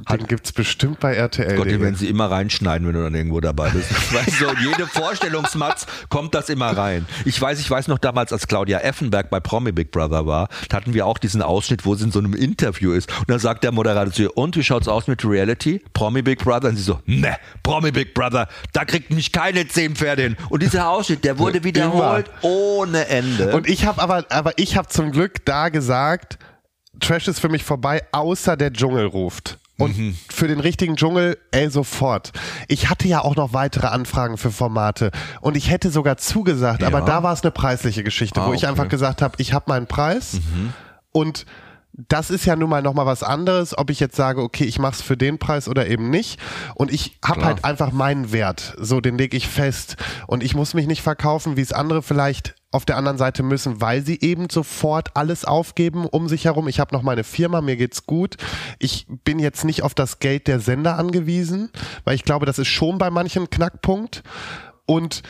Den 0.10 0.28
gibt 0.28 0.46
es 0.46 0.52
bestimmt 0.52 1.00
bei 1.00 1.16
RTL. 1.16 1.56
Gott, 1.56 1.68
den 1.68 1.82
werden 1.82 1.96
sie 1.96 2.08
immer 2.08 2.30
reinschneiden, 2.30 2.88
wenn 2.88 2.94
du 2.94 3.04
dann 3.04 3.16
irgendwo 3.16 3.40
dabei 3.40 3.70
bist. 3.70 3.90
weißt 4.14 4.42
du, 4.42 4.46
jede 4.62 4.88
Vorstellungsmatz 4.88 5.86
kommt 6.10 6.36
das 6.36 6.50
immer 6.50 6.76
rein. 6.78 7.06
Ich 7.26 7.40
weiß, 7.40 7.60
ich 7.60 7.70
weiß 7.70 7.88
noch 7.88 7.98
damals, 7.98 8.32
als 8.32 8.48
Claudia 8.48 8.80
Effenberg 8.80 9.30
bei 9.30 9.40
Promi 9.40 9.72
Big 9.72 9.92
Brother 9.92 10.26
war, 10.26 10.50
da 10.70 10.78
hatten 10.78 10.94
wir 10.94 11.06
auch 11.06 11.18
diesen 11.18 11.42
Ausschnitt, 11.42 11.86
wo 11.86 11.96
sie 11.96 12.06
in 12.06 12.12
so 12.12 12.20
einem 12.20 12.34
Interview 12.34 12.92
ist. 12.92 13.10
Und 13.20 13.30
dann 13.30 13.40
sagt 13.40 13.64
der 13.64 13.72
Moderator 13.72 14.14
zu 14.14 14.24
ihr, 14.24 14.38
und 14.38 14.56
wie 14.56 14.64
schaut's 14.64 14.88
aus 14.88 15.08
mit 15.08 15.26
Reality? 15.26 15.82
Promi 15.94 16.22
Big 16.22 16.40
Brother? 16.40 16.70
Und 16.70 16.76
sie 16.76 16.84
so, 16.84 17.00
ne, 17.06 17.38
Promi 17.64 17.92
Big 17.92 18.14
Brother, 18.14 18.48
da 18.74 18.86
kriegt 18.86 19.12
mich 19.12 19.32
keine 19.32 19.68
zehn 19.68 19.96
Pferde 19.96 20.24
hin. 20.24 20.38
Und 20.50 20.64
dieser 20.64 20.90
Ausschnitt, 20.90 21.24
der 21.24 21.40
wurde 21.40 21.64
wiederholt 21.64 22.28
immer. 22.28 22.44
ohne 22.44 23.08
Ende. 23.08 23.56
Und 23.56 23.68
ich 23.68 23.86
habe 23.86 24.02
aber, 24.02 24.26
aber 24.30 24.54
ich 24.58 24.78
habe 24.78 24.88
zum 24.88 25.12
Glück 25.12 25.46
da 25.46 25.70
gesagt, 25.70 26.38
Trash 27.00 27.28
ist 27.28 27.40
für 27.40 27.50
mich 27.50 27.64
vorbei, 27.64 28.04
außer 28.12 28.58
der 28.58 28.74
Dschungel 28.74 29.06
ruft. 29.06 29.58
Und 29.80 29.98
mhm. 29.98 30.18
für 30.30 30.48
den 30.48 30.60
richtigen 30.60 30.96
Dschungel, 30.96 31.38
ey, 31.52 31.70
sofort. 31.70 32.32
Ich 32.68 32.90
hatte 32.90 33.08
ja 33.08 33.22
auch 33.22 33.36
noch 33.36 33.54
weitere 33.54 33.88
Anfragen 33.88 34.38
für 34.38 34.52
Formate 34.52 35.12
und 35.42 35.58
ich 35.58 35.70
hätte 35.70 35.90
sogar 35.90 36.18
zugesagt, 36.18 36.82
ja. 36.82 36.88
aber 36.88 37.02
da 37.02 37.24
war 37.24 37.34
es 37.34 37.44
eine 37.44 37.52
preisliche 37.52 38.04
Geschichte, 38.04 38.42
ah, 38.42 38.48
wo 38.48 38.54
ich 38.54 38.64
okay. 38.64 38.68
einfach 38.68 38.90
gesagt 38.90 39.22
habe, 39.22 39.36
ich 39.38 39.54
habe 39.54 39.66
meinen 39.68 39.88
Preis 39.88 40.34
mhm. 40.34 40.74
und 41.12 41.46
das 42.08 42.30
ist 42.30 42.46
ja 42.46 42.56
nun 42.56 42.70
mal 42.70 42.82
nochmal 42.82 43.06
was 43.06 43.24
anderes, 43.24 43.78
ob 43.78 43.90
ich 43.90 44.00
jetzt 44.00 44.16
sage, 44.16 44.42
okay, 44.42 44.64
ich 44.64 44.80
mache 44.80 44.94
es 44.94 45.02
für 45.02 45.18
den 45.18 45.38
Preis 45.38 45.68
oder 45.68 45.88
eben 45.88 46.10
nicht. 46.10 46.40
Und 46.76 46.94
ich 46.94 47.18
habe 47.26 47.44
halt 47.44 47.66
einfach 47.66 47.92
meinen 47.92 48.32
Wert. 48.32 48.76
So, 48.78 49.02
den 49.02 49.18
lege 49.18 49.36
ich 49.36 49.48
fest. 49.48 49.98
Und 50.28 50.44
ich 50.44 50.56
muss 50.56 50.74
mich 50.74 50.88
nicht 50.88 51.02
verkaufen, 51.02 51.58
wie 51.58 51.62
es 51.62 51.74
andere 51.74 52.02
vielleicht 52.02 52.56
auf 52.72 52.86
der 52.86 52.98
anderen 52.98 53.18
Seite 53.18 53.42
müssen, 53.42 53.82
weil 53.82 54.06
sie 54.06 54.20
eben 54.22 54.50
sofort 54.50 55.16
alles 55.16 55.44
aufgeben 55.44 56.06
um 56.06 56.28
sich 56.28 56.46
herum. 56.46 56.68
Ich 56.68 56.80
habe 56.80 56.94
noch 56.94 57.02
meine 57.02 57.24
Firma, 57.24 57.62
mir 57.62 57.78
geht's 57.78 58.06
gut. 58.06 58.38
Ich 58.78 59.08
bin 59.24 59.40
jetzt 59.40 59.66
nicht 59.66 59.82
auf 59.82 59.96
das 59.96 60.20
Geld 60.20 60.48
der 60.48 60.60
Sender 60.60 60.98
angewiesen, 60.98 61.72
weil 62.04 62.16
ich 62.16 62.24
glaube, 62.24 62.46
das 62.46 62.60
ist 62.60 62.68
schon 62.68 63.00
bei 63.00 63.10
manchen 63.10 63.50
Knackpunkt. 63.50 64.24
Und 64.86 65.24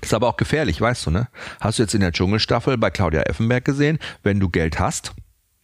das 0.00 0.10
ist 0.10 0.14
aber 0.14 0.28
auch 0.28 0.36
gefährlich, 0.36 0.80
weißt 0.80 1.06
du, 1.06 1.10
ne? 1.10 1.28
Hast 1.60 1.78
du 1.78 1.82
jetzt 1.82 1.94
in 1.94 2.00
der 2.00 2.12
Dschungelstaffel 2.12 2.76
bei 2.76 2.90
Claudia 2.90 3.22
Effenberg 3.22 3.64
gesehen, 3.64 3.98
wenn 4.22 4.38
du 4.38 4.50
Geld 4.50 4.78
hast, 4.78 5.12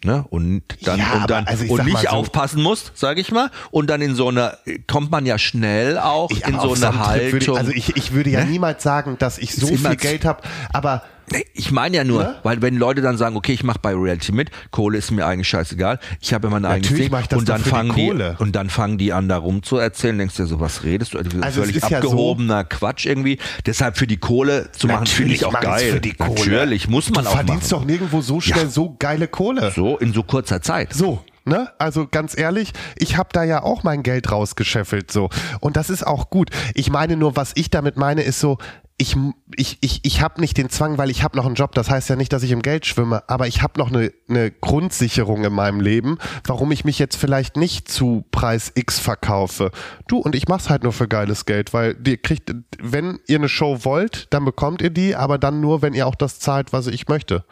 ne? 0.04 0.24
Und 0.30 0.62
dann 0.82 0.98
Ja, 0.98 1.12
und 1.14 1.30
dann 1.30 1.46
also 1.46 1.64
und 1.72 1.84
nicht 1.84 2.00
so- 2.02 2.08
aufpassen 2.08 2.62
musst, 2.62 2.92
sage 2.96 3.20
ich 3.20 3.32
mal, 3.32 3.50
und 3.70 3.88
dann 3.90 4.00
in 4.02 4.14
so 4.14 4.28
eine 4.28 4.58
kommt 4.86 5.10
man 5.10 5.26
ja 5.26 5.38
schnell 5.38 5.98
auch 5.98 6.30
in 6.30 6.60
so 6.60 6.74
eine 6.74 6.98
Haltung. 7.06 7.32
Würde 7.32 7.44
ich, 7.44 7.50
also 7.58 7.70
ich, 7.72 7.96
ich 7.96 8.12
würde 8.12 8.30
ja 8.30 8.40
Ne? 8.44 8.50
niemals 8.50 8.82
sagen, 8.82 9.16
dass 9.18 9.38
ich 9.38 9.54
so 9.54 9.66
viel 9.66 9.96
Geld 9.96 10.24
habe, 10.24 10.42
aber 10.72 11.02
Nee, 11.32 11.44
Ich 11.54 11.70
meine 11.70 11.96
ja 11.96 12.04
nur, 12.04 12.22
Ne? 12.22 12.34
weil 12.42 12.60
wenn 12.62 12.76
Leute 12.76 13.00
dann 13.00 13.16
sagen, 13.16 13.36
okay, 13.36 13.52
ich 13.52 13.64
mache 13.64 13.78
bei 13.80 13.94
Reality 13.94 14.32
mit, 14.32 14.50
Kohle 14.70 14.98
ist 14.98 15.10
mir 15.10 15.26
eigentlich 15.26 15.48
scheißegal, 15.48 15.98
ich 16.20 16.34
habe 16.34 16.46
ja 16.48 16.50
mein 16.50 16.64
eigenes 16.64 16.90
Natürlich 16.90 17.06
Ding 17.06 17.12
mach 17.12 17.20
ich 17.22 17.28
das 17.28 17.38
und 17.38 17.48
dann 17.48 17.62
die 17.62 17.68
fangen 17.68 17.94
die 17.96 18.06
Kohle. 18.08 18.36
und 18.38 18.54
dann 18.54 18.68
fangen 18.70 18.98
die 18.98 19.12
an 19.12 19.28
da 19.28 19.38
rum 19.38 19.62
zu 19.62 19.76
erzählen, 19.78 20.18
denkst 20.18 20.36
du 20.36 20.46
so, 20.46 20.60
was 20.60 20.84
redest 20.84 21.14
du? 21.14 21.18
Also, 21.18 21.30
Also 21.40 21.60
völlig 21.62 21.76
ist 21.76 21.88
ja 21.90 22.02
so- 22.02 22.08
abgehobener 22.08 22.64
Quatsch 22.64 23.06
irgendwie. 23.06 23.38
Deshalb 23.64 23.96
für 23.96 24.06
die 24.06 24.18
Kohle 24.18 24.70
zu 24.72 24.86
machen, 24.86 25.06
finde 25.06 25.34
ich 25.34 25.44
auch 25.44 25.58
geil. 25.60 25.92
Für 25.94 26.00
die 26.00 26.12
Kohle. 26.12 26.34
Natürlich 26.34 26.88
muss 26.88 27.10
man 27.10 27.24
du 27.24 27.30
auch 27.30 27.34
verdienst 27.34 27.70
machen. 27.72 27.82
doch 27.82 27.86
nirgendwo 27.86 28.20
so 28.20 28.40
schnell 28.40 28.64
Ja. 28.64 28.68
so 28.70 28.94
geile 28.98 29.26
Kohle. 29.28 29.70
So 29.74 29.96
in 29.96 30.12
so 30.12 30.22
kurzer 30.24 30.60
Zeit. 30.60 30.92
So, 30.92 31.24
ne? 31.46 31.70
Also 31.78 32.06
ganz 32.10 32.36
ehrlich, 32.36 32.72
ich 32.96 33.16
habe 33.16 33.30
da 33.32 33.44
ja 33.44 33.62
auch 33.62 33.82
mein 33.82 34.02
Geld 34.02 34.30
rausgescheffelt 34.30 35.10
so 35.10 35.30
und 35.60 35.76
das 35.76 35.88
ist 35.90 36.06
auch 36.06 36.28
gut. 36.30 36.50
Ich 36.74 36.90
meine 36.90 37.16
nur, 37.16 37.34
was 37.36 37.52
ich 37.54 37.70
damit 37.70 37.96
meine, 37.96 38.22
ist 38.22 38.40
so 38.40 38.58
ich, 38.96 39.16
ich, 39.56 39.78
ich, 39.80 40.00
ich 40.04 40.20
habe 40.20 40.40
nicht 40.40 40.56
den 40.56 40.70
Zwang, 40.70 40.98
weil 40.98 41.10
ich 41.10 41.24
habe 41.24 41.36
noch 41.36 41.46
einen 41.46 41.56
Job. 41.56 41.74
Das 41.74 41.90
heißt 41.90 42.08
ja 42.08 42.16
nicht, 42.16 42.32
dass 42.32 42.44
ich 42.44 42.52
im 42.52 42.62
Geld 42.62 42.86
schwimme, 42.86 43.28
aber 43.28 43.48
ich 43.48 43.60
habe 43.60 43.78
noch 43.80 43.88
eine, 43.90 44.12
eine 44.28 44.52
Grundsicherung 44.52 45.44
in 45.44 45.52
meinem 45.52 45.80
Leben, 45.80 46.18
warum 46.46 46.70
ich 46.70 46.84
mich 46.84 47.00
jetzt 47.00 47.16
vielleicht 47.16 47.56
nicht 47.56 47.88
zu 47.88 48.24
Preis 48.30 48.70
X 48.76 49.00
verkaufe. 49.00 49.72
Du, 50.06 50.18
und 50.18 50.36
ich 50.36 50.46
mach's 50.46 50.70
halt 50.70 50.84
nur 50.84 50.92
für 50.92 51.08
geiles 51.08 51.44
Geld, 51.44 51.74
weil 51.74 51.96
ihr 52.06 52.18
kriegt, 52.18 52.54
wenn 52.80 53.18
ihr 53.26 53.38
eine 53.38 53.48
Show 53.48 53.84
wollt, 53.84 54.32
dann 54.32 54.44
bekommt 54.44 54.80
ihr 54.80 54.90
die, 54.90 55.16
aber 55.16 55.38
dann 55.38 55.60
nur, 55.60 55.82
wenn 55.82 55.94
ihr 55.94 56.06
auch 56.06 56.14
das 56.14 56.38
zahlt, 56.38 56.72
was 56.72 56.86
ich 56.86 57.08
möchte. 57.08 57.44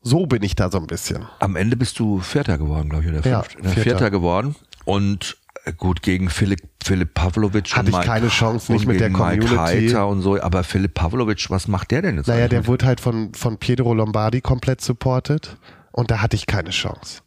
So 0.00 0.26
bin 0.26 0.42
ich 0.42 0.56
da 0.56 0.70
so 0.70 0.78
ein 0.78 0.86
bisschen. 0.88 1.26
Am 1.38 1.54
Ende 1.54 1.76
bist 1.76 1.98
du 2.00 2.18
Vierter 2.20 2.58
geworden, 2.58 2.88
glaube 2.88 3.04
ich, 3.04 3.10
oder 3.10 3.28
Ja, 3.28 3.42
Fünfter. 3.42 3.62
Ne, 3.62 3.68
Vierter. 3.68 3.82
Vierter 3.82 4.10
geworden 4.10 4.56
und 4.84 5.36
gut 5.72 6.02
gegen 6.02 6.30
Philipp 6.30 6.60
Philipp 6.82 7.14
Pavlovic 7.14 7.76
Hatte 7.76 7.90
ich 7.90 7.96
Mike, 7.96 8.06
keine 8.06 8.28
Chance, 8.28 8.72
nicht 8.72 8.86
mit 8.86 9.00
der 9.00 9.08
gegen 9.08 9.20
Mike 9.20 9.46
Community. 9.46 9.88
Heiter 9.88 10.06
und 10.08 10.22
so, 10.22 10.40
aber 10.40 10.64
Philipp 10.64 10.94
Pavlovic, 10.94 11.50
was 11.50 11.68
macht 11.68 11.90
der 11.90 12.02
denn 12.02 12.16
jetzt? 12.16 12.28
Naja, 12.28 12.48
der 12.48 12.60
mit? 12.60 12.68
wurde 12.68 12.86
halt 12.86 13.00
von, 13.00 13.34
von 13.34 13.58
Pietro 13.58 13.94
Lombardi 13.94 14.40
komplett 14.40 14.80
supported 14.80 15.56
und 15.92 16.10
da 16.10 16.22
hatte 16.22 16.36
ich 16.36 16.46
keine 16.46 16.70
Chance. 16.70 17.20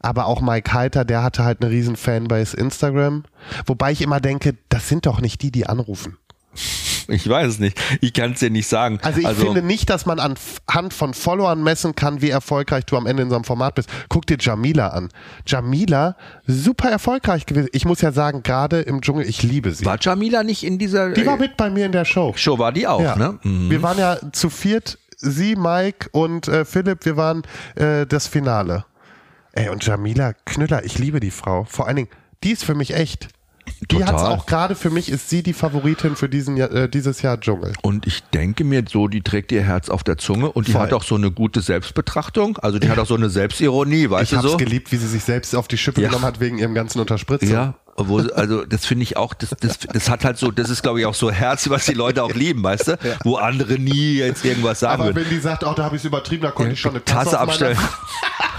Aber 0.00 0.26
auch 0.26 0.40
Mike 0.40 0.72
Heiter, 0.72 1.04
der 1.04 1.22
hatte 1.22 1.44
halt 1.44 1.62
eine 1.62 1.70
riesen 1.70 1.96
Fanbase 1.96 2.56
Instagram. 2.56 3.24
Wobei 3.66 3.92
ich 3.92 4.02
immer 4.02 4.20
denke, 4.20 4.54
das 4.68 4.88
sind 4.88 5.06
doch 5.06 5.20
nicht 5.20 5.42
die, 5.42 5.50
die 5.50 5.66
anrufen. 5.66 6.16
Ich 7.08 7.28
weiß 7.28 7.46
es 7.48 7.58
nicht. 7.58 7.80
Ich 8.00 8.12
kann 8.12 8.32
es 8.32 8.40
dir 8.40 8.50
nicht 8.50 8.66
sagen. 8.66 8.98
Also 9.02 9.20
ich 9.20 9.28
finde 9.28 9.62
nicht, 9.62 9.88
dass 9.90 10.06
man 10.06 10.18
anhand 10.18 10.92
von 10.92 11.14
Followern 11.14 11.62
messen 11.62 11.94
kann, 11.94 12.20
wie 12.22 12.30
erfolgreich 12.30 12.84
du 12.86 12.96
am 12.96 13.06
Ende 13.06 13.22
in 13.22 13.28
so 13.30 13.36
einem 13.36 13.44
Format 13.44 13.74
bist. 13.76 13.88
Guck 14.08 14.26
dir 14.26 14.36
Jamila 14.40 14.88
an. 14.88 15.08
Jamila, 15.46 16.16
super 16.46 16.90
erfolgreich 16.90 17.46
gewesen. 17.46 17.68
Ich 17.72 17.84
muss 17.84 18.00
ja 18.00 18.12
sagen, 18.12 18.42
gerade 18.42 18.80
im 18.80 19.00
Dschungel, 19.00 19.28
ich 19.28 19.42
liebe 19.42 19.72
sie. 19.72 19.84
war 19.84 19.98
Jamila 20.00 20.42
nicht 20.42 20.64
in 20.64 20.78
dieser 20.78 21.10
Die 21.10 21.24
war 21.26 21.36
äh, 21.36 21.40
mit 21.40 21.56
bei 21.56 21.70
mir 21.70 21.86
in 21.86 21.92
der 21.92 22.04
Show. 22.04 22.32
Show, 22.36 22.58
war 22.58 22.72
die 22.72 22.86
auch, 22.86 23.00
Ja. 23.00 23.16
ne? 23.16 23.38
Mhm. 23.42 23.70
Wir 23.70 23.82
waren 23.82 23.98
ja 23.98 24.18
zu 24.32 24.50
viert, 24.50 24.98
sie, 25.16 25.56
Mike 25.56 26.08
und 26.12 26.48
äh, 26.48 26.64
Philipp, 26.64 27.04
wir 27.04 27.16
waren 27.16 27.42
äh, 27.76 28.06
das 28.06 28.26
Finale. 28.26 28.84
Ey, 29.52 29.68
und 29.70 29.84
Jamila 29.86 30.34
Knüller, 30.44 30.84
ich 30.84 30.98
liebe 30.98 31.20
die 31.20 31.30
Frau. 31.30 31.64
Vor 31.64 31.86
allen 31.86 31.96
Dingen, 31.96 32.08
die 32.44 32.50
ist 32.50 32.64
für 32.64 32.74
mich 32.74 32.94
echt. 32.94 33.28
Die 33.90 34.04
hat's 34.04 34.22
auch 34.22 34.46
gerade 34.46 34.74
für 34.74 34.90
mich, 34.90 35.10
ist 35.10 35.28
sie 35.30 35.42
die 35.42 35.52
Favoritin 35.52 36.16
für 36.16 36.28
diesen, 36.28 36.56
Jahr- 36.56 36.72
äh, 36.72 36.88
dieses 36.88 37.22
Jahr 37.22 37.38
Dschungel. 37.40 37.72
Und 37.82 38.06
ich 38.06 38.22
denke 38.34 38.64
mir 38.64 38.82
so, 38.88 39.08
die 39.08 39.22
trägt 39.22 39.52
ihr 39.52 39.62
Herz 39.62 39.88
auf 39.88 40.02
der 40.02 40.18
Zunge 40.18 40.50
und 40.50 40.66
die 40.68 40.72
Voll. 40.72 40.80
hat 40.82 40.92
auch 40.92 41.02
so 41.02 41.14
eine 41.14 41.30
gute 41.30 41.60
Selbstbetrachtung. 41.60 42.58
Also 42.58 42.78
die 42.78 42.88
hat 42.88 42.98
auch 42.98 43.06
so 43.06 43.14
eine 43.16 43.30
Selbstironie, 43.30 44.10
weißt 44.10 44.32
Ich 44.32 44.38
du 44.40 44.48
so? 44.48 44.56
geliebt, 44.56 44.90
wie 44.92 44.96
sie 44.96 45.08
sich 45.08 45.22
selbst 45.24 45.54
auf 45.54 45.68
die 45.68 45.78
Schippe 45.78 46.00
Ja. 46.00 46.08
genommen 46.08 46.24
hat 46.24 46.40
wegen 46.40 46.58
ihrem 46.58 46.74
ganzen 46.74 47.00
Unterspritzung. 47.00 47.48
Ja, 47.50 47.74
wo, 47.98 48.18
also 48.18 48.64
das 48.64 48.84
finde 48.86 49.02
ich 49.04 49.16
auch, 49.16 49.34
das, 49.34 49.50
das, 49.60 49.78
das 49.78 50.10
hat 50.10 50.24
halt 50.24 50.38
so, 50.38 50.50
das 50.50 50.70
ist 50.70 50.82
glaube 50.82 51.00
ich 51.00 51.06
auch 51.06 51.14
so 51.14 51.30
Herz, 51.30 51.68
was 51.70 51.86
die 51.86 51.94
Leute 51.94 52.22
auch 52.22 52.34
lieben, 52.34 52.62
weißt 52.62 52.88
du? 52.88 52.98
Wo 53.24 53.36
andere 53.36 53.74
nie 53.74 54.16
jetzt 54.18 54.44
irgendwas 54.44 54.80
sagen 54.80 54.94
Aber 55.02 55.14
würden. 55.14 55.24
wenn 55.24 55.30
die 55.30 55.40
sagt, 55.40 55.64
oh, 55.64 55.72
da 55.74 55.84
habe 55.84 55.96
ich 55.96 56.02
es 56.02 56.06
übertrieben, 56.06 56.42
da 56.42 56.50
konnte 56.50 56.72
ich 56.72 56.80
schon 56.80 56.92
eine 56.92 57.04
Tasse, 57.04 57.30
Tasse 57.30 57.40
abstellen. 57.40 57.78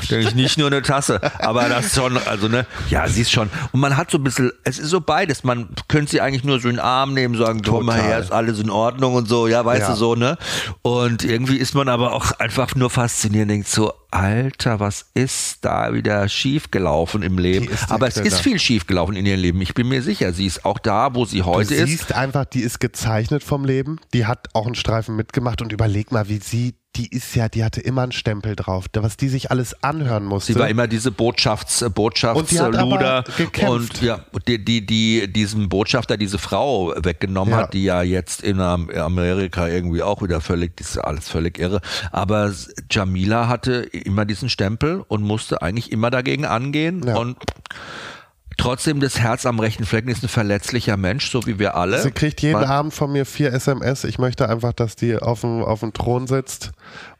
Denke 0.09 0.27
ich 0.29 0.35
nicht 0.35 0.57
nur 0.57 0.67
eine 0.67 0.81
Tasse, 0.81 1.19
aber 1.39 1.69
das 1.69 1.93
schon, 1.93 2.17
also 2.17 2.47
ne, 2.47 2.65
ja, 2.89 3.07
sie 3.07 3.21
ist 3.21 3.31
schon. 3.31 3.49
Und 3.71 3.79
man 3.79 3.95
hat 3.97 4.11
so 4.11 4.17
ein 4.17 4.23
bisschen, 4.23 4.51
es 4.63 4.79
ist 4.79 4.89
so 4.89 5.01
beides. 5.01 5.43
Man 5.43 5.69
könnte 5.87 6.11
sie 6.11 6.21
eigentlich 6.21 6.43
nur 6.43 6.59
so 6.59 6.67
in 6.69 6.75
den 6.75 6.79
Arm 6.83 7.13
nehmen, 7.13 7.35
sagen, 7.37 7.61
komm 7.63 7.85
mal 7.85 8.01
her, 8.01 8.19
ist 8.19 8.31
alles 8.31 8.59
in 8.59 8.69
Ordnung 8.69 9.15
und 9.15 9.27
so, 9.27 9.47
ja, 9.47 9.63
weißt 9.65 9.81
Ja. 9.81 9.89
du 9.89 9.95
so, 9.95 10.15
ne? 10.15 10.37
Und 10.81 11.23
irgendwie 11.23 11.57
ist 11.57 11.75
man 11.75 11.89
aber 11.89 12.13
auch 12.13 12.31
einfach 12.39 12.75
nur 12.75 12.89
fasziniert, 12.89 13.49
denkt 13.49 13.67
so, 13.67 13.93
Alter, 14.11 14.79
was 14.79 15.05
ist 15.13 15.65
da 15.65 15.93
wieder 15.93 16.29
schief 16.29 16.71
gelaufen 16.71 17.23
im 17.23 17.37
Leben? 17.37 17.67
Ist 17.67 17.91
Aber 17.91 18.07
es 18.07 18.17
ist 18.17 18.39
viel 18.39 18.57
schief 18.59 18.87
gelaufen 18.87 19.15
in 19.15 19.25
ihrem 19.25 19.39
Leben. 19.39 19.61
Ich 19.61 19.73
bin 19.73 19.89
mir 19.89 20.01
sicher, 20.01 20.31
sie 20.33 20.45
ist 20.45 20.65
auch 20.65 20.79
da, 20.79 21.13
wo 21.13 21.25
sie 21.25 21.43
heute 21.43 21.75
du 21.75 21.75
ist. 21.75 21.89
siehst 21.89 22.13
einfach, 22.13 22.45
die 22.45 22.61
ist 22.61 22.79
gezeichnet 22.79 23.43
vom 23.43 23.65
Leben. 23.65 23.99
Die 24.13 24.25
hat 24.25 24.47
auch 24.53 24.65
einen 24.65 24.75
Streifen 24.75 25.15
mitgemacht 25.15 25.61
und 25.61 25.71
überleg 25.73 26.11
mal, 26.11 26.29
wie 26.29 26.39
sie, 26.39 26.75
die 26.97 27.07
ist 27.07 27.35
ja, 27.35 27.47
die 27.47 27.63
hatte 27.63 27.79
immer 27.81 28.01
einen 28.03 28.11
Stempel 28.11 28.55
drauf, 28.55 28.85
was 28.93 29.17
die 29.17 29.29
sich 29.29 29.51
alles 29.51 29.83
anhören 29.83 30.25
musste. 30.25 30.53
Sie 30.53 30.59
war 30.59 30.67
immer 30.67 30.87
diese 30.87 31.11
Botschafts, 31.11 31.81
äh, 31.81 31.85
Und 31.85 31.95
Botschaftsluder 31.95 33.23
gekämpft. 33.37 33.69
und 33.69 34.01
ja, 34.01 34.19
die, 34.47 34.63
die, 34.63 34.85
die 34.85 35.31
diesem 35.31 35.69
Botschafter 35.69 36.17
diese 36.17 36.37
Frau 36.39 36.93
weggenommen 36.97 37.53
Ja. 37.53 37.57
hat, 37.61 37.73
die 37.73 37.83
ja 37.83 38.01
jetzt 38.01 38.41
in 38.43 38.59
Am- 38.59 38.89
Amerika 38.89 39.67
irgendwie 39.67 40.01
auch 40.01 40.21
wieder 40.21 40.41
völlig, 40.41 40.75
das 40.77 40.91
ist 40.91 40.97
alles 40.97 41.29
völlig 41.29 41.59
irre. 41.59 41.81
Aber 42.11 42.51
Jamila 42.89 43.47
hatte 43.47 43.73
immer 43.91 44.25
diesen 44.25 44.49
Stempel 44.49 45.03
und 45.07 45.21
musste 45.23 45.61
eigentlich 45.61 45.91
immer 45.91 46.09
dagegen 46.09 46.45
angehen 46.45 47.03
Ja. 47.07 47.17
und 47.17 47.37
trotzdem 48.57 48.99
das 48.99 49.19
Herz 49.19 49.45
am 49.45 49.59
rechten 49.59 49.85
Flecken 49.85 50.09
ist 50.09 50.23
ein 50.23 50.27
verletzlicher 50.29 50.97
Mensch, 50.97 51.29
so 51.31 51.45
wie 51.45 51.59
wir 51.59 51.75
alle. 51.75 52.01
Sie 52.01 52.11
kriegt 52.11 52.41
jeden 52.41 52.59
Man- 52.59 52.69
Abend 52.69 52.93
von 52.93 53.11
mir 53.11 53.25
vier 53.25 53.53
SMS. 53.53 54.03
Ich 54.03 54.17
möchte 54.19 54.49
einfach, 54.49 54.73
dass 54.73 54.95
die 54.95 55.15
auf 55.17 55.41
dem, 55.41 55.63
auf 55.63 55.79
dem 55.81 55.93
Thron 55.93 56.27
sitzt. 56.27 56.71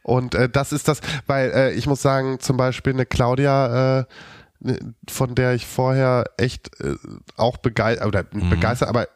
Und 0.02 0.34
äh, 0.34 0.48
das 0.48 0.72
ist 0.72 0.88
das, 0.88 1.00
weil 1.26 1.50
äh, 1.50 1.72
ich 1.72 1.86
muss 1.86 2.02
sagen, 2.02 2.40
zum 2.40 2.56
Beispiel 2.56 2.92
eine 2.92 3.06
Claudia, 3.06 4.00
äh, 4.00 4.04
ne, 4.60 4.78
von 5.08 5.34
der 5.34 5.54
ich 5.54 5.66
vorher 5.66 6.24
echt 6.36 6.80
äh, 6.80 6.94
auch 7.36 7.56
begeistert, 7.58 8.06
oder 8.06 8.22
begeistert, 8.24 8.88
aber 8.88 9.06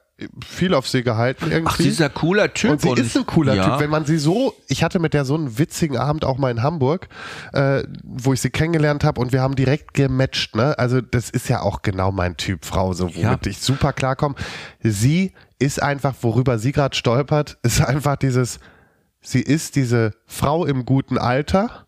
viel 0.46 0.74
auf 0.74 0.88
sie 0.88 1.02
gehalten 1.02 1.50
irgendwie. 1.50 1.72
Ach, 1.72 1.76
dieser 1.78 2.08
cooler 2.08 2.52
Typ. 2.52 2.70
Und 2.70 2.80
sie 2.80 2.90
ist 2.92 3.16
ein 3.16 3.26
cooler 3.26 3.54
ja. 3.54 3.64
Typ. 3.70 3.80
Wenn 3.80 3.90
man 3.90 4.04
sie 4.04 4.18
so, 4.18 4.54
ich 4.68 4.84
hatte 4.84 4.98
mit 4.98 5.14
der 5.14 5.24
so 5.24 5.34
einen 5.34 5.58
witzigen 5.58 5.96
Abend 5.96 6.24
auch 6.24 6.38
mal 6.38 6.50
in 6.50 6.62
Hamburg, 6.62 7.08
äh, 7.52 7.82
wo 8.04 8.32
ich 8.32 8.40
sie 8.40 8.50
kennengelernt 8.50 9.04
habe 9.04 9.20
und 9.20 9.32
wir 9.32 9.40
haben 9.42 9.56
direkt 9.56 9.94
gematcht. 9.94 10.54
Ne? 10.54 10.78
Also 10.78 11.00
das 11.00 11.30
ist 11.30 11.48
ja 11.48 11.62
auch 11.62 11.82
genau 11.82 12.12
mein 12.12 12.36
Typ 12.36 12.64
Frau, 12.64 12.92
so 12.92 13.06
womit 13.06 13.16
Ja. 13.16 13.38
ich 13.46 13.58
super 13.58 13.92
klarkomme. 13.92 14.34
Sie 14.80 15.32
ist 15.58 15.82
einfach, 15.82 16.14
worüber 16.22 16.58
sie 16.58 16.72
gerade 16.72 16.94
stolpert, 16.96 17.58
ist 17.62 17.80
einfach 17.80 18.16
dieses, 18.16 18.60
sie 19.20 19.40
ist 19.40 19.76
diese 19.76 20.12
Frau 20.26 20.64
im 20.64 20.84
guten 20.84 21.18
Alter, 21.18 21.86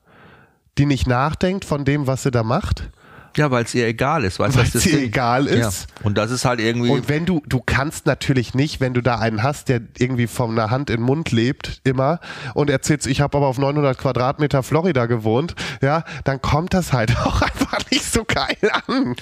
die 0.78 0.86
nicht 0.86 1.06
nachdenkt 1.06 1.64
von 1.64 1.84
dem, 1.84 2.06
was 2.06 2.22
sie 2.24 2.30
da 2.30 2.42
macht. 2.42 2.90
Ja, 3.36 3.50
weil 3.50 3.64
es 3.64 3.74
ihr 3.74 3.86
egal 3.86 4.24
ist. 4.24 4.38
Weißt, 4.38 4.54
du, 4.54 4.58
Weil's 4.60 4.74
was 4.74 4.82
das 4.84 4.92
ihr 4.92 5.00
egal 5.00 5.46
ist. 5.46 5.88
Ja. 5.90 6.04
Und 6.04 6.18
das 6.18 6.30
ist 6.30 6.44
halt 6.44 6.60
irgendwie. 6.60 6.90
Und 6.90 7.08
wenn 7.08 7.26
du, 7.26 7.42
du 7.46 7.60
kannst 7.64 8.06
natürlich 8.06 8.54
nicht, 8.54 8.80
wenn 8.80 8.94
du 8.94 9.00
da 9.00 9.18
einen 9.18 9.42
hast, 9.42 9.68
der 9.68 9.80
irgendwie 9.98 10.26
von 10.26 10.54
der 10.56 10.70
Hand 10.70 10.90
in 10.90 10.96
den 10.96 11.04
Mund 11.04 11.32
lebt, 11.32 11.80
immer, 11.84 12.20
und 12.54 12.70
erzählst, 12.70 13.06
ich 13.06 13.20
habe 13.20 13.36
aber 13.36 13.46
auf 13.46 13.58
900 13.58 13.98
Quadratmeter 13.98 14.62
Florida 14.62 15.06
gewohnt, 15.06 15.54
ja, 15.82 16.04
dann 16.24 16.40
kommt 16.40 16.74
das 16.74 16.92
halt 16.92 17.16
auch 17.24 17.42
einfach 17.42 17.78
nicht 17.90 18.04
so 18.04 18.24
geil 18.24 18.56
an. 18.86 19.14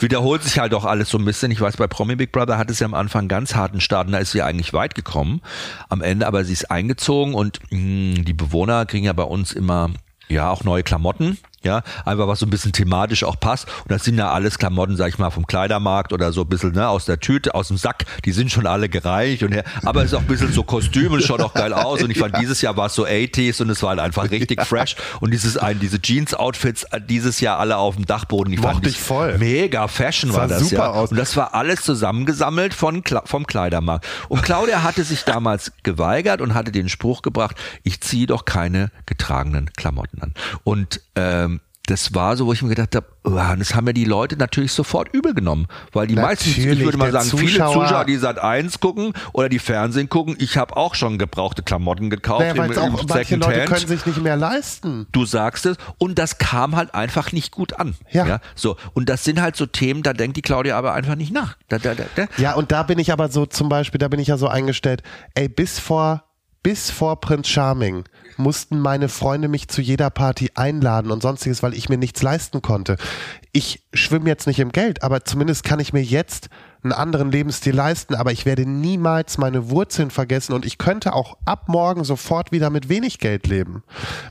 wiederholt 0.00 0.42
sich 0.42 0.58
halt 0.58 0.74
auch 0.74 0.84
alles 0.84 1.08
so 1.08 1.18
ein 1.18 1.24
bisschen. 1.24 1.50
Ich 1.50 1.60
weiß, 1.60 1.76
bei 1.76 1.86
Promi 1.86 2.16
Big 2.16 2.32
Brother 2.32 2.58
hat 2.58 2.70
es 2.70 2.80
ja 2.80 2.86
am 2.86 2.94
Anfang 2.94 3.28
ganz 3.28 3.54
harten 3.54 3.80
Start 3.80 4.06
und 4.06 4.12
da 4.12 4.18
ist 4.18 4.32
sie 4.32 4.42
eigentlich 4.42 4.72
weit 4.72 4.94
gekommen. 4.94 5.40
Am 5.88 6.02
Ende 6.02 6.26
aber 6.26 6.44
sie 6.44 6.52
ist 6.52 6.70
eingezogen 6.70 7.34
und 7.34 7.60
mh, 7.70 8.22
die 8.22 8.32
Bewohner 8.32 8.86
kriegen 8.86 9.06
ja 9.06 9.12
bei 9.12 9.22
uns 9.22 9.52
immer 9.52 9.90
ja 10.28 10.50
auch 10.50 10.64
neue 10.64 10.82
Klamotten 10.82 11.38
Ja, 11.62 11.82
einfach 12.06 12.26
was 12.26 12.38
so 12.38 12.46
ein 12.46 12.50
bisschen 12.50 12.72
thematisch 12.72 13.22
auch 13.22 13.38
passt. 13.38 13.66
Und 13.82 13.90
das 13.90 14.04
sind 14.04 14.16
ja 14.16 14.32
alles 14.32 14.58
Klamotten, 14.58 14.96
sag 14.96 15.08
ich 15.08 15.18
mal, 15.18 15.28
vom 15.28 15.46
Kleidermarkt 15.46 16.14
oder 16.14 16.32
so 16.32 16.40
ein 16.42 16.48
bisschen, 16.48 16.72
ne, 16.72 16.88
aus 16.88 17.04
der 17.04 17.20
Tüte, 17.20 17.54
aus 17.54 17.68
dem 17.68 17.76
Sack. 17.76 18.06
Die 18.24 18.32
sind 18.32 18.50
schon 18.50 18.66
alle 18.66 18.88
gereicht 18.88 19.42
und 19.42 19.52
her. 19.52 19.64
Aber 19.84 20.00
es 20.00 20.06
ist 20.06 20.14
auch 20.14 20.22
ein 20.22 20.26
bisschen 20.26 20.54
so 20.54 20.62
Kostüm 20.62 21.12
und 21.12 21.22
schaut 21.22 21.42
auch 21.42 21.52
geil 21.52 21.74
aus. 21.74 22.02
Und 22.02 22.10
ich 22.10 22.18
fand, 22.18 22.38
dieses 22.38 22.62
Jahr 22.62 22.78
war 22.78 22.86
es 22.86 22.94
so 22.94 23.04
80s 23.04 23.60
und 23.60 23.68
es 23.68 23.82
war 23.82 23.90
halt 23.90 24.00
einfach 24.00 24.30
richtig 24.30 24.62
fresh. 24.62 24.96
Und 25.20 25.32
dieses, 25.32 25.58
ein, 25.58 25.78
diese 25.80 26.00
Jeans-Outfits 26.00 26.84
äh, 26.84 27.00
dieses 27.00 27.40
Jahr 27.40 27.58
alle 27.58 27.76
auf 27.76 27.96
dem 27.96 28.06
Dachboden, 28.06 28.52
die 28.52 28.58
Mochte 28.58 28.74
fand 28.76 28.86
ich 28.86 28.98
voll. 28.98 29.36
mega 29.36 29.86
Fashion 29.86 30.32
war 30.32 30.48
Sah 30.48 30.58
das, 30.58 30.70
super 30.70 30.84
ja. 30.84 30.90
aus. 30.92 31.10
Und 31.10 31.18
das 31.18 31.36
war 31.36 31.54
alles 31.54 31.82
zusammengesammelt 31.82 32.72
von, 32.72 33.02
vom 33.26 33.46
Kleidermarkt. 33.46 34.06
Und 34.30 34.42
Claudia 34.42 34.82
hatte 34.82 35.04
sich 35.04 35.24
damals 35.24 35.72
geweigert 35.82 36.40
und 36.40 36.54
hatte 36.54 36.72
den 36.72 36.88
Spruch 36.88 37.20
gebracht, 37.20 37.56
ich 37.82 38.00
ziehe 38.00 38.26
doch 38.26 38.46
keine 38.46 38.90
getragenen 39.04 39.70
Klamotten 39.74 40.22
an. 40.22 40.34
Und 40.64 41.02
ähm, 41.16 41.49
das 41.86 42.14
war 42.14 42.36
so, 42.36 42.46
wo 42.46 42.52
ich 42.52 42.62
mir 42.62 42.68
gedacht 42.68 42.94
habe, 42.94 43.06
oh, 43.24 43.30
das 43.58 43.74
haben 43.74 43.86
ja 43.88 43.92
die 43.92 44.04
Leute 44.04 44.36
natürlich 44.36 44.72
sofort 44.72 45.12
übel 45.12 45.34
genommen, 45.34 45.66
weil 45.92 46.06
die 46.06 46.14
meisten, 46.14 46.50
ich 46.50 46.58
Natürlich, 46.58 46.84
würde 46.84 46.98
mal 46.98 47.10
sagen, 47.10 47.28
viele 47.30 47.50
Zuschauer- 47.58 47.72
Zuschauer, 47.72 48.04
die 48.04 48.16
Sat 48.16 48.38
1 48.38 48.78
gucken 48.78 49.12
oder 49.32 49.48
die 49.48 49.58
Fernsehen 49.58 50.08
gucken, 50.08 50.36
ich 50.38 50.56
habe 50.56 50.76
auch 50.76 50.94
schon 50.94 51.18
gebrauchte 51.18 51.62
Klamotten 51.62 52.08
gekauft 52.08 52.42
Naja, 52.42 52.64
im, 52.64 52.70
es 52.70 52.78
auch 52.78 53.00
im 53.00 53.06
manche 53.08 53.36
Leute 53.36 53.64
können 53.64 53.88
sich 53.88 54.06
nicht 54.06 54.22
mehr 54.22 54.36
leisten. 54.36 55.06
Du 55.10 55.24
sagst 55.24 55.66
es 55.66 55.78
und 55.98 56.18
das 56.18 56.38
kam 56.38 56.76
halt 56.76 56.94
einfach 56.94 57.32
nicht 57.32 57.50
gut 57.50 57.72
an. 57.72 57.94
Ja. 58.12 58.40
so 58.54 58.76
und 58.94 59.08
das 59.08 59.24
sind 59.24 59.40
halt 59.40 59.56
so 59.56 59.66
Themen, 59.66 60.02
da 60.02 60.12
denkt 60.12 60.36
die 60.36 60.42
Claudia 60.42 60.76
aber 60.78 60.92
einfach 60.94 61.16
nicht 61.16 61.32
nach. 61.32 61.56
Da, 61.68 61.78
da, 61.78 61.94
da. 61.94 62.06
Ja, 62.36 62.54
und 62.54 62.70
da 62.70 62.84
bin 62.84 62.98
ich 62.98 63.12
aber 63.12 63.28
so 63.30 63.46
zum 63.46 63.68
Beispiel, 63.68 63.98
da 63.98 64.08
bin 64.08 64.20
ich 64.20 64.28
ja 64.28 64.36
so 64.36 64.46
eingestellt, 64.46 65.02
ey, 65.34 65.48
bis 65.48 65.78
vor, 65.80 66.24
bis 66.62 66.90
vor 66.90 67.20
Prinz 67.20 67.48
Charming 67.48 68.04
mussten 68.36 68.78
meine 68.78 69.08
Freunde 69.08 69.48
mich 69.48 69.68
zu 69.68 69.80
jeder 69.80 70.10
Party 70.10 70.50
einladen 70.54 71.10
und 71.10 71.22
sonstiges, 71.22 71.62
weil 71.62 71.74
ich 71.74 71.88
mir 71.88 71.98
nichts 71.98 72.22
leisten 72.22 72.62
konnte. 72.62 72.96
Ich 73.52 73.82
schwimme 73.92 74.28
jetzt 74.28 74.46
nicht 74.46 74.60
im 74.60 74.72
Geld, 74.72 75.02
aber 75.02 75.24
zumindest 75.24 75.64
kann 75.64 75.80
ich 75.80 75.92
mir 75.92 76.02
jetzt 76.02 76.48
einen 76.82 76.92
anderen 76.92 77.30
Lebensstil 77.30 77.74
leisten, 77.74 78.14
aber 78.14 78.32
ich 78.32 78.46
werde 78.46 78.66
niemals 78.66 79.36
meine 79.38 79.68
Wurzeln 79.70 80.10
vergessen 80.10 80.54
und 80.54 80.64
ich 80.64 80.78
könnte 80.78 81.12
auch 81.12 81.36
ab 81.44 81.68
morgen 81.68 82.04
sofort 82.04 82.52
wieder 82.52 82.70
mit 82.70 82.88
wenig 82.88 83.18
Geld 83.18 83.46
leben, 83.46 83.82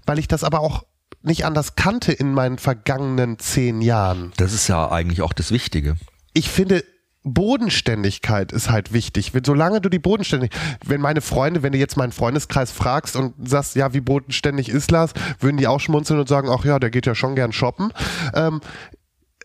weil 0.06 0.20
ich 0.20 0.28
das 0.28 0.44
aber 0.44 0.60
auch 0.62 0.84
nicht 1.22 1.46
anders 1.46 1.76
kannte 1.76 2.12
in 2.12 2.34
meinen 2.34 2.58
vergangenen 2.58 3.38
zehn 3.40 3.82
Jahren 3.82 4.32
Das 4.38 4.54
ist 4.54 4.68
ja 4.68 4.90
eigentlich 4.90 5.22
auch 5.22 5.34
das 5.34 5.52
Wichtige. 5.52 5.96
ich 6.34 6.50
finde, 6.50 6.84
Bodenständigkeit 7.24 8.52
ist 8.52 8.70
halt 8.70 8.94
wichtig. 8.94 9.34
Wenn, 9.34 9.44
solange 9.44 9.82
du 9.82 9.90
die 9.90 10.00
bodenständig, 10.00 10.52
wenn 10.86 11.02
meine 11.02 11.22
Freunde, 11.22 11.64
wenn 11.64 11.74
du 11.74 11.78
jetzt 11.78 11.98
meinen 11.98 12.12
Freundeskreis 12.12 12.72
fragst 12.72 13.16
und 13.16 13.34
sagst, 13.48 13.76
ja, 13.76 13.94
wie 13.94 14.02
bodenständig 14.02 14.70
ist 14.70 14.92
Lars, 14.92 15.12
würden 15.40 15.58
die 15.58 15.68
auch 15.68 15.80
schmunzeln 15.80 16.20
und 16.20 16.30
sagen, 16.30 16.50
ach 16.50 16.64
ja, 16.66 16.80
der 16.80 16.90
geht 16.90 17.06
ja 17.06 17.16
schon 17.16 17.36
gern 17.36 17.52
shoppen. 17.52 17.92
Ähm, 18.34 18.62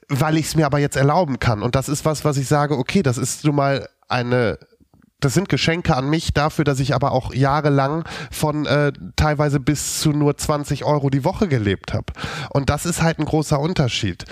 weil 0.08 0.36
ich 0.36 0.46
es 0.46 0.54
mir 0.54 0.66
aber 0.66 0.78
jetzt 0.78 0.96
erlauben 0.96 1.38
kann. 1.38 1.62
Und 1.62 1.74
das 1.74 1.88
ist 1.88 2.04
was, 2.04 2.24
was 2.24 2.36
ich 2.36 2.46
sage, 2.46 2.76
okay, 2.76 3.02
das 3.02 3.18
ist 3.18 3.44
nun 3.44 3.56
mal 3.56 3.88
eine 4.08 4.58
das 5.20 5.32
sind 5.32 5.48
Geschenke 5.48 5.96
an 5.96 6.10
mich 6.10 6.34
dafür, 6.34 6.64
dass 6.64 6.80
ich 6.80 6.94
aber 6.94 7.12
auch 7.12 7.32
jahrelang 7.32 8.04
von 8.30 8.66
äh, 8.66 8.92
teilweise 9.16 9.58
bis 9.58 10.00
zu 10.00 10.10
nur 10.10 10.36
20 10.36 10.84
Euro 10.84 11.08
die 11.08 11.24
Woche 11.24 11.48
gelebt 11.48 11.94
habe. 11.94 12.12
Und 12.50 12.68
das 12.68 12.84
ist 12.84 13.02
halt 13.02 13.18
ein 13.18 13.24
großer 13.24 13.58
Unterschied. 13.58 14.26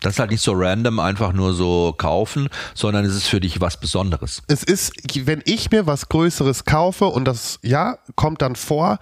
Das 0.00 0.14
ist 0.14 0.18
halt 0.20 0.30
nicht 0.30 0.42
so 0.42 0.52
random 0.54 1.00
einfach 1.00 1.32
nur 1.32 1.54
so 1.54 1.94
kaufen, 1.96 2.48
sondern 2.74 3.04
es 3.04 3.14
ist 3.14 3.26
für 3.26 3.40
dich 3.40 3.60
was 3.60 3.78
Besonderes. 3.78 4.42
es 4.46 4.62
ist, 4.62 4.92
wenn 5.26 5.42
ich 5.44 5.70
mir 5.70 5.86
was 5.86 6.08
Größeres 6.08 6.64
kaufe 6.64 7.06
und 7.06 7.24
das, 7.24 7.58
ja, 7.62 7.98
kommt 8.14 8.42
dann 8.42 8.56
vor, 8.56 8.98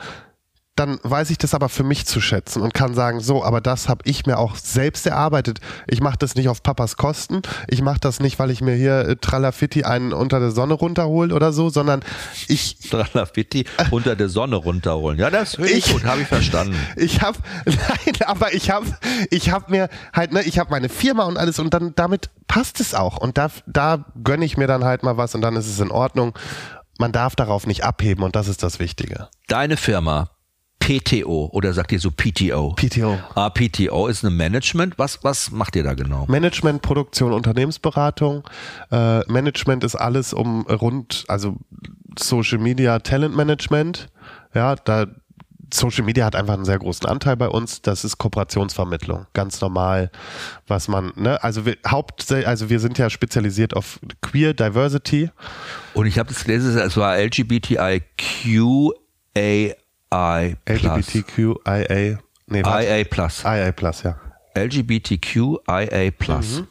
dann 0.76 0.98
weiß 1.02 1.30
ich 1.30 1.38
das 1.38 1.54
aber 1.54 1.68
für 1.68 1.82
mich 1.84 2.06
zu 2.06 2.20
schätzen 2.20 2.60
und 2.62 2.74
kann 2.74 2.94
sagen, 2.94 3.20
so, 3.20 3.42
aber 3.42 3.60
das 3.60 3.88
habe 3.88 4.02
ich 4.04 4.26
mir 4.26 4.38
auch 4.38 4.56
selbst 4.56 5.06
erarbeitet. 5.06 5.58
Ich 5.86 6.00
mache 6.00 6.18
das 6.18 6.34
nicht 6.34 6.48
auf 6.48 6.62
Papas 6.62 6.96
Kosten. 6.96 7.42
Ich 7.68 7.82
mache 7.82 7.98
das 8.00 8.20
nicht, 8.20 8.38
weil 8.38 8.50
ich 8.50 8.60
mir 8.60 8.74
hier 8.74 9.00
äh, 9.08 9.16
Tralafitti 9.16 9.84
einen 9.84 10.12
unter 10.12 10.38
der 10.38 10.50
Sonne 10.50 10.74
runterhol 10.74 11.32
oder 11.32 11.52
so, 11.52 11.70
sondern 11.70 12.02
ich, 12.48 12.76
Tralafitti 12.90 13.64
unter 13.90 14.14
der 14.16 14.28
Sonne 14.28 14.56
runterholen. 14.56 15.18
Ja, 15.18 15.30
das 15.30 15.56
finde 15.56 15.70
ich 15.70 15.86
Ich- 15.86 15.92
gut, 15.92 16.04
habe 16.04 16.20
ich 16.20 16.28
verstanden. 16.28 16.76
ich 16.96 17.22
habe, 17.22 17.38
nein, 17.64 18.14
aber 18.26 18.52
ich 18.54 18.70
habe, 18.70 18.86
ich 19.30 19.50
habe 19.50 19.70
mir 19.70 19.88
halt, 20.12 20.32
ne, 20.32 20.42
ich 20.42 20.58
habe 20.58 20.70
meine 20.70 20.88
Firma 20.88 21.24
und 21.24 21.38
alles 21.38 21.58
und 21.58 21.72
dann 21.74 21.94
damit 21.96 22.30
passt 22.48 22.80
es 22.80 22.94
auch 22.94 23.16
und 23.18 23.38
da, 23.38 23.48
da 23.66 24.04
gönne 24.22 24.44
ich 24.44 24.56
mir 24.56 24.66
dann 24.66 24.84
halt 24.84 25.02
mal 25.02 25.16
was 25.16 25.34
und 25.34 25.40
dann 25.40 25.56
ist 25.56 25.66
es 25.68 25.80
in 25.80 25.90
Ordnung. 25.90 26.34
Man 26.98 27.12
darf 27.12 27.36
darauf 27.36 27.66
nicht 27.66 27.84
abheben 27.84 28.22
und 28.24 28.36
das 28.36 28.48
ist 28.48 28.62
das 28.62 28.78
Wichtige. 28.78 29.28
Deine 29.48 29.76
Firma, 29.76 30.30
PTO 30.86 31.50
oder 31.52 31.72
sagt 31.72 31.90
ihr 31.90 31.98
so 31.98 32.12
PTO? 32.12 32.74
PTO. 32.74 33.18
Ah, 33.34 33.50
PTO 33.50 34.06
ist 34.06 34.22
ein 34.24 34.36
Management. 34.36 34.96
Was, 34.98 35.24
was 35.24 35.50
macht 35.50 35.74
ihr 35.74 35.82
da 35.82 35.94
genau? 35.94 36.26
Management, 36.28 36.80
Produktion, 36.80 37.32
Unternehmensberatung. 37.32 38.44
Äh, 38.92 39.20
Management 39.26 39.82
ist 39.82 39.96
alles 39.96 40.32
um 40.32 40.64
rund, 40.66 41.24
also 41.26 41.56
Social 42.16 42.58
Media, 42.58 43.00
Talent 43.00 43.34
Management. 43.34 44.06
Ja, 44.54 44.76
da 44.76 45.06
Social 45.74 46.04
Media 46.04 46.24
hat 46.24 46.36
einfach 46.36 46.54
einen 46.54 46.64
sehr 46.64 46.78
großen 46.78 47.08
Anteil 47.08 47.36
bei 47.36 47.48
uns. 47.48 47.82
Das 47.82 48.04
ist 48.04 48.18
Kooperationsvermittlung, 48.18 49.26
ganz 49.32 49.60
normal, 49.60 50.12
was 50.68 50.86
man, 50.86 51.10
ne, 51.16 51.42
also 51.42 51.66
wir 51.66 51.78
Haupt, 51.90 52.30
also 52.30 52.70
wir 52.70 52.78
sind 52.78 52.96
ja 52.98 53.10
spezialisiert 53.10 53.74
auf 53.74 53.98
Queer 54.22 54.54
Diversity. 54.54 55.30
Und 55.94 56.06
ich 56.06 56.20
habe 56.20 56.28
das 56.28 56.44
gelesen, 56.44 56.78
es 56.78 56.96
war 56.96 57.18
LGBTIQAI 57.18 58.02
Plus. 60.10 60.56
LGBTQIA, 60.68 62.18
nee. 62.46 62.60
IA 62.60 63.04
Plus. 63.04 63.44
IA 63.44 63.72
Plus, 63.72 64.02
ja. 64.02 64.16
LGBTQIA 64.56 66.10
Plus. 66.18 66.62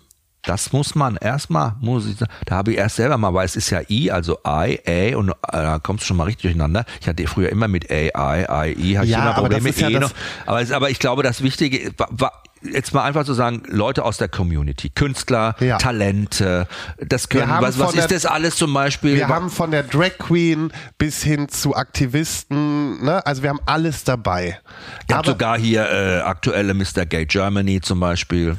Das 0.43 0.71
muss 0.71 0.93
man 0.93 1.17
erstmal, 1.17 1.73
muss 1.81 2.05
ich 2.07 2.17
sagen, 2.17 2.31
da 2.45 2.55
habe 2.57 2.71
ich 2.71 2.77
erst 2.77 2.97
selber 2.97 3.17
mal, 3.17 3.33
weil 3.33 3.45
es 3.45 3.55
ist 3.55 3.71
ja 3.71 3.81
I, 3.89 4.11
also 4.11 4.37
I, 4.47 4.79
A 4.87 5.17
und 5.17 5.29
äh, 5.29 5.33
da 5.51 5.79
kommst 5.79 6.03
du 6.03 6.07
schon 6.07 6.17
mal 6.17 6.25
richtig 6.25 6.43
durcheinander. 6.43 6.85
Ich 7.01 7.07
hatte 7.07 7.25
früher 7.25 7.49
immer 7.49 7.67
mit 7.67 7.89
AI, 7.89 8.47
AI, 8.47 8.73
hatte 8.73 9.05
ich 9.05 9.11
Ja, 9.11 9.21
immer 9.31 9.35
aber 9.37 9.49
das 9.49 9.63
Probleme 9.63 9.69
ist 9.69 9.79
ja 9.81 9.87
mit 9.89 9.97
E 9.97 9.99
das- 9.99 10.11
noch. 10.11 10.17
Aber, 10.45 10.75
aber 10.75 10.89
ich 10.91 10.99
glaube, 10.99 11.23
das 11.23 11.41
Wichtige 11.41 11.91
war 12.09 12.43
jetzt 12.71 12.93
mal 12.93 13.03
einfach 13.03 13.23
zu 13.25 13.33
sagen, 13.33 13.63
Leute 13.67 14.03
aus 14.05 14.17
der 14.17 14.27
Community, 14.29 14.89
Künstler, 14.89 15.55
Ja. 15.59 15.77
Talente, 15.77 16.67
das 16.99 17.29
können, 17.29 17.47
haben 17.47 17.65
was, 17.65 17.79
was 17.79 17.93
ist 17.93 18.09
der- 18.11 18.17
das 18.17 18.25
alles 18.25 18.55
zum 18.55 18.73
Beispiel? 18.73 19.15
Wir 19.15 19.27
haben 19.27 19.49
von 19.49 19.71
der 19.71 19.83
Drag 19.83 20.17
Queen 20.17 20.71
bis 20.97 21.23
hin 21.23 21.49
zu 21.49 21.75
Aktivisten, 21.75 23.03
ne, 23.03 23.25
also 23.25 23.43
wir 23.43 23.49
haben 23.49 23.59
alles 23.65 24.03
dabei. 24.03 24.59
Ihr 25.09 25.15
habt 25.17 25.25
sogar 25.27 25.57
hier 25.57 25.89
äh, 25.89 26.19
aktuelle 26.21 26.73
Mr. 26.73 27.05
Gay 27.05 27.25
Germany 27.25 27.81
zum 27.81 27.99
Beispiel. 27.99 28.57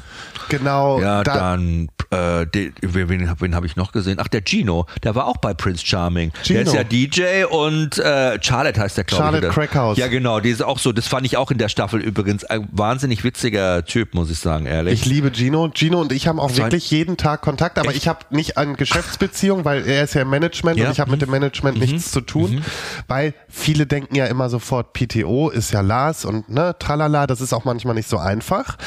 genau, 0.49 0.99
Ja, 1.01 1.23
da, 1.23 1.33
dann, 1.35 1.89
äh, 2.09 2.45
den, 2.47 2.73
wen, 2.81 3.09
wen, 3.09 3.29
wen 3.39 3.55
habe 3.55 3.65
ich 3.65 3.75
noch 3.75 3.91
gesehen? 3.91 4.17
Ach, 4.21 4.27
der 4.29 4.41
Gino, 4.45 4.85
der 5.03 5.13
war 5.15 5.25
auch 5.27 5.37
bei 5.37 5.53
Prince 5.53 5.85
Charming. 5.85 6.31
Der 6.31 6.43
Gino. 6.43 6.61
ist 6.61 6.73
ja 6.73 6.83
DJ 6.83 7.43
und 7.49 7.97
äh, 7.97 8.39
Charlotte 8.41 8.79
heißt 8.79 8.97
der, 8.97 9.03
glaube 9.03 9.23
ich. 9.23 9.41
Charlotte? 9.41 9.47
Crackhouse. 9.53 9.97
Ja, 9.97 10.07
genau, 10.07 10.39
die 10.39 10.49
ist 10.49 10.63
auch 10.63 10.79
so, 10.79 10.91
das 10.93 11.07
fand 11.07 11.25
ich 11.25 11.35
auch 11.37 11.51
in 11.51 11.57
der 11.57 11.67
Staffel 11.69 11.99
übrigens. 12.01 12.45
Ein 12.45 12.67
wahnsinnig 12.71 13.23
witziger 13.25 13.83
Typ, 13.85 13.96
muss 14.13 14.29
ich 14.29 14.39
sagen, 14.39 14.65
ehrlich. 14.65 14.93
Ich 14.93 15.05
liebe 15.05 15.31
Gino. 15.33 15.69
Gino 15.73 15.99
und 16.01 16.11
ich 16.11 16.27
haben 16.27 16.39
auch 16.39 16.49
So 16.49 16.61
ein- 16.61 16.67
wirklich 16.71 16.89
jeden 16.91 17.17
Tag 17.17 17.41
Kontakt, 17.41 17.77
aber 17.79 17.89
Echt? 17.89 17.97
ich 17.97 18.07
habe 18.07 18.19
nicht 18.29 18.57
eine 18.57 18.73
Geschäftsbeziehung, 18.75 19.65
weil 19.65 19.87
er 19.87 20.03
ist 20.03 20.13
ja 20.13 20.21
im 20.21 20.29
Management 20.29 20.77
Ja. 20.77 20.83
Mhm. 20.83 20.87
und 20.89 20.93
ich 20.93 20.99
habe 20.99 21.11
mit 21.11 21.21
dem 21.21 21.29
Management 21.31 21.79
nichts 21.79 22.11
zu 22.11 22.21
tun, 22.21 22.63
weil 23.07 23.33
viele 23.49 23.85
denken 23.87 24.15
ja 24.15 24.25
immer 24.25 24.49
sofort, 24.49 24.93
PTO 24.93 25.49
ist 25.49 25.71
ja 25.71 25.81
Lars 25.81 26.25
und 26.25 26.49
ne, 26.49 26.75
tralala, 26.79 27.27
das 27.27 27.41
ist 27.41 27.53
auch 27.53 27.65
manchmal 27.65 27.95
nicht 27.95 28.09
so 28.09 28.17
einfach, 28.17 28.77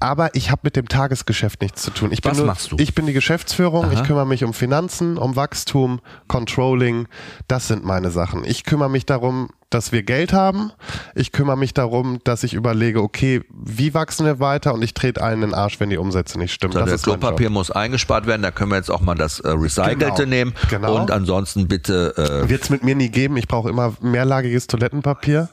aber 0.00 0.34
ich 0.34 0.50
habe 0.50 0.60
mit 0.64 0.76
dem 0.76 0.88
Tagesgeschäft 0.88 1.62
nichts 1.62 1.82
zu 1.82 1.90
tun. 1.90 2.10
Ich 2.12 2.22
bin 2.22 2.30
Was 2.32 2.38
nur, 2.38 2.46
machst 2.46 2.72
du? 2.72 2.76
Ich 2.78 2.94
bin 2.94 3.06
die 3.06 3.12
Geschäftsführung, 3.12 3.84
Aha. 3.86 3.92
ich 3.92 4.04
kümmere 4.04 4.26
mich 4.26 4.44
um 4.44 4.52
Finanzen, 4.54 5.16
um 5.18 5.36
Wachstum, 5.36 6.00
Controlling, 6.26 7.08
das 7.48 7.68
sind 7.68 7.84
meine 7.84 8.10
Sachen. 8.10 8.44
Ich 8.44 8.64
kümmere 8.64 8.88
mich 8.90 9.06
darum, 9.06 9.50
dass 9.70 9.92
wir 9.92 10.02
Geld 10.02 10.32
haben. 10.32 10.72
Ich 11.14 11.32
kümmere 11.32 11.56
mich 11.58 11.74
darum, 11.74 12.20
dass 12.24 12.42
ich 12.42 12.54
überlege, 12.54 13.02
okay, 13.02 13.42
wie 13.50 13.92
wachsen 13.94 14.24
wir 14.24 14.40
weiter 14.40 14.72
und 14.74 14.82
ich 14.82 14.94
trete 14.94 15.22
allen 15.22 15.42
in 15.42 15.50
den 15.50 15.54
Arsch, 15.54 15.78
wenn 15.80 15.90
die 15.90 15.98
Umsätze 15.98 16.38
nicht 16.38 16.52
stimmen. 16.52 16.72
So, 16.72 16.80
das 16.80 17.06
mein 17.06 17.18
Klopapier 17.20 17.50
muss 17.50 17.70
eingespart 17.70 18.26
werden, 18.26 18.42
da 18.42 18.50
können 18.50 18.70
wir 18.70 18.76
jetzt 18.76 18.90
auch 18.90 19.00
mal 19.00 19.14
das 19.14 19.40
äh, 19.40 19.50
Recycelte 19.50 19.98
Genau. 19.98 20.24
nehmen. 20.24 20.54
Genau. 20.70 20.96
Und 21.00 21.10
ansonsten 21.10 21.68
bitte 21.68 22.14
äh, 22.16 22.48
Wird's 22.48 22.70
mit 22.70 22.82
mir 22.82 22.94
nie 22.94 23.10
geben. 23.10 23.36
Ich 23.36 23.46
brauche 23.48 23.68
immer 23.68 23.94
mehrlagiges 24.00 24.66
Toilettenpapier. 24.68 25.48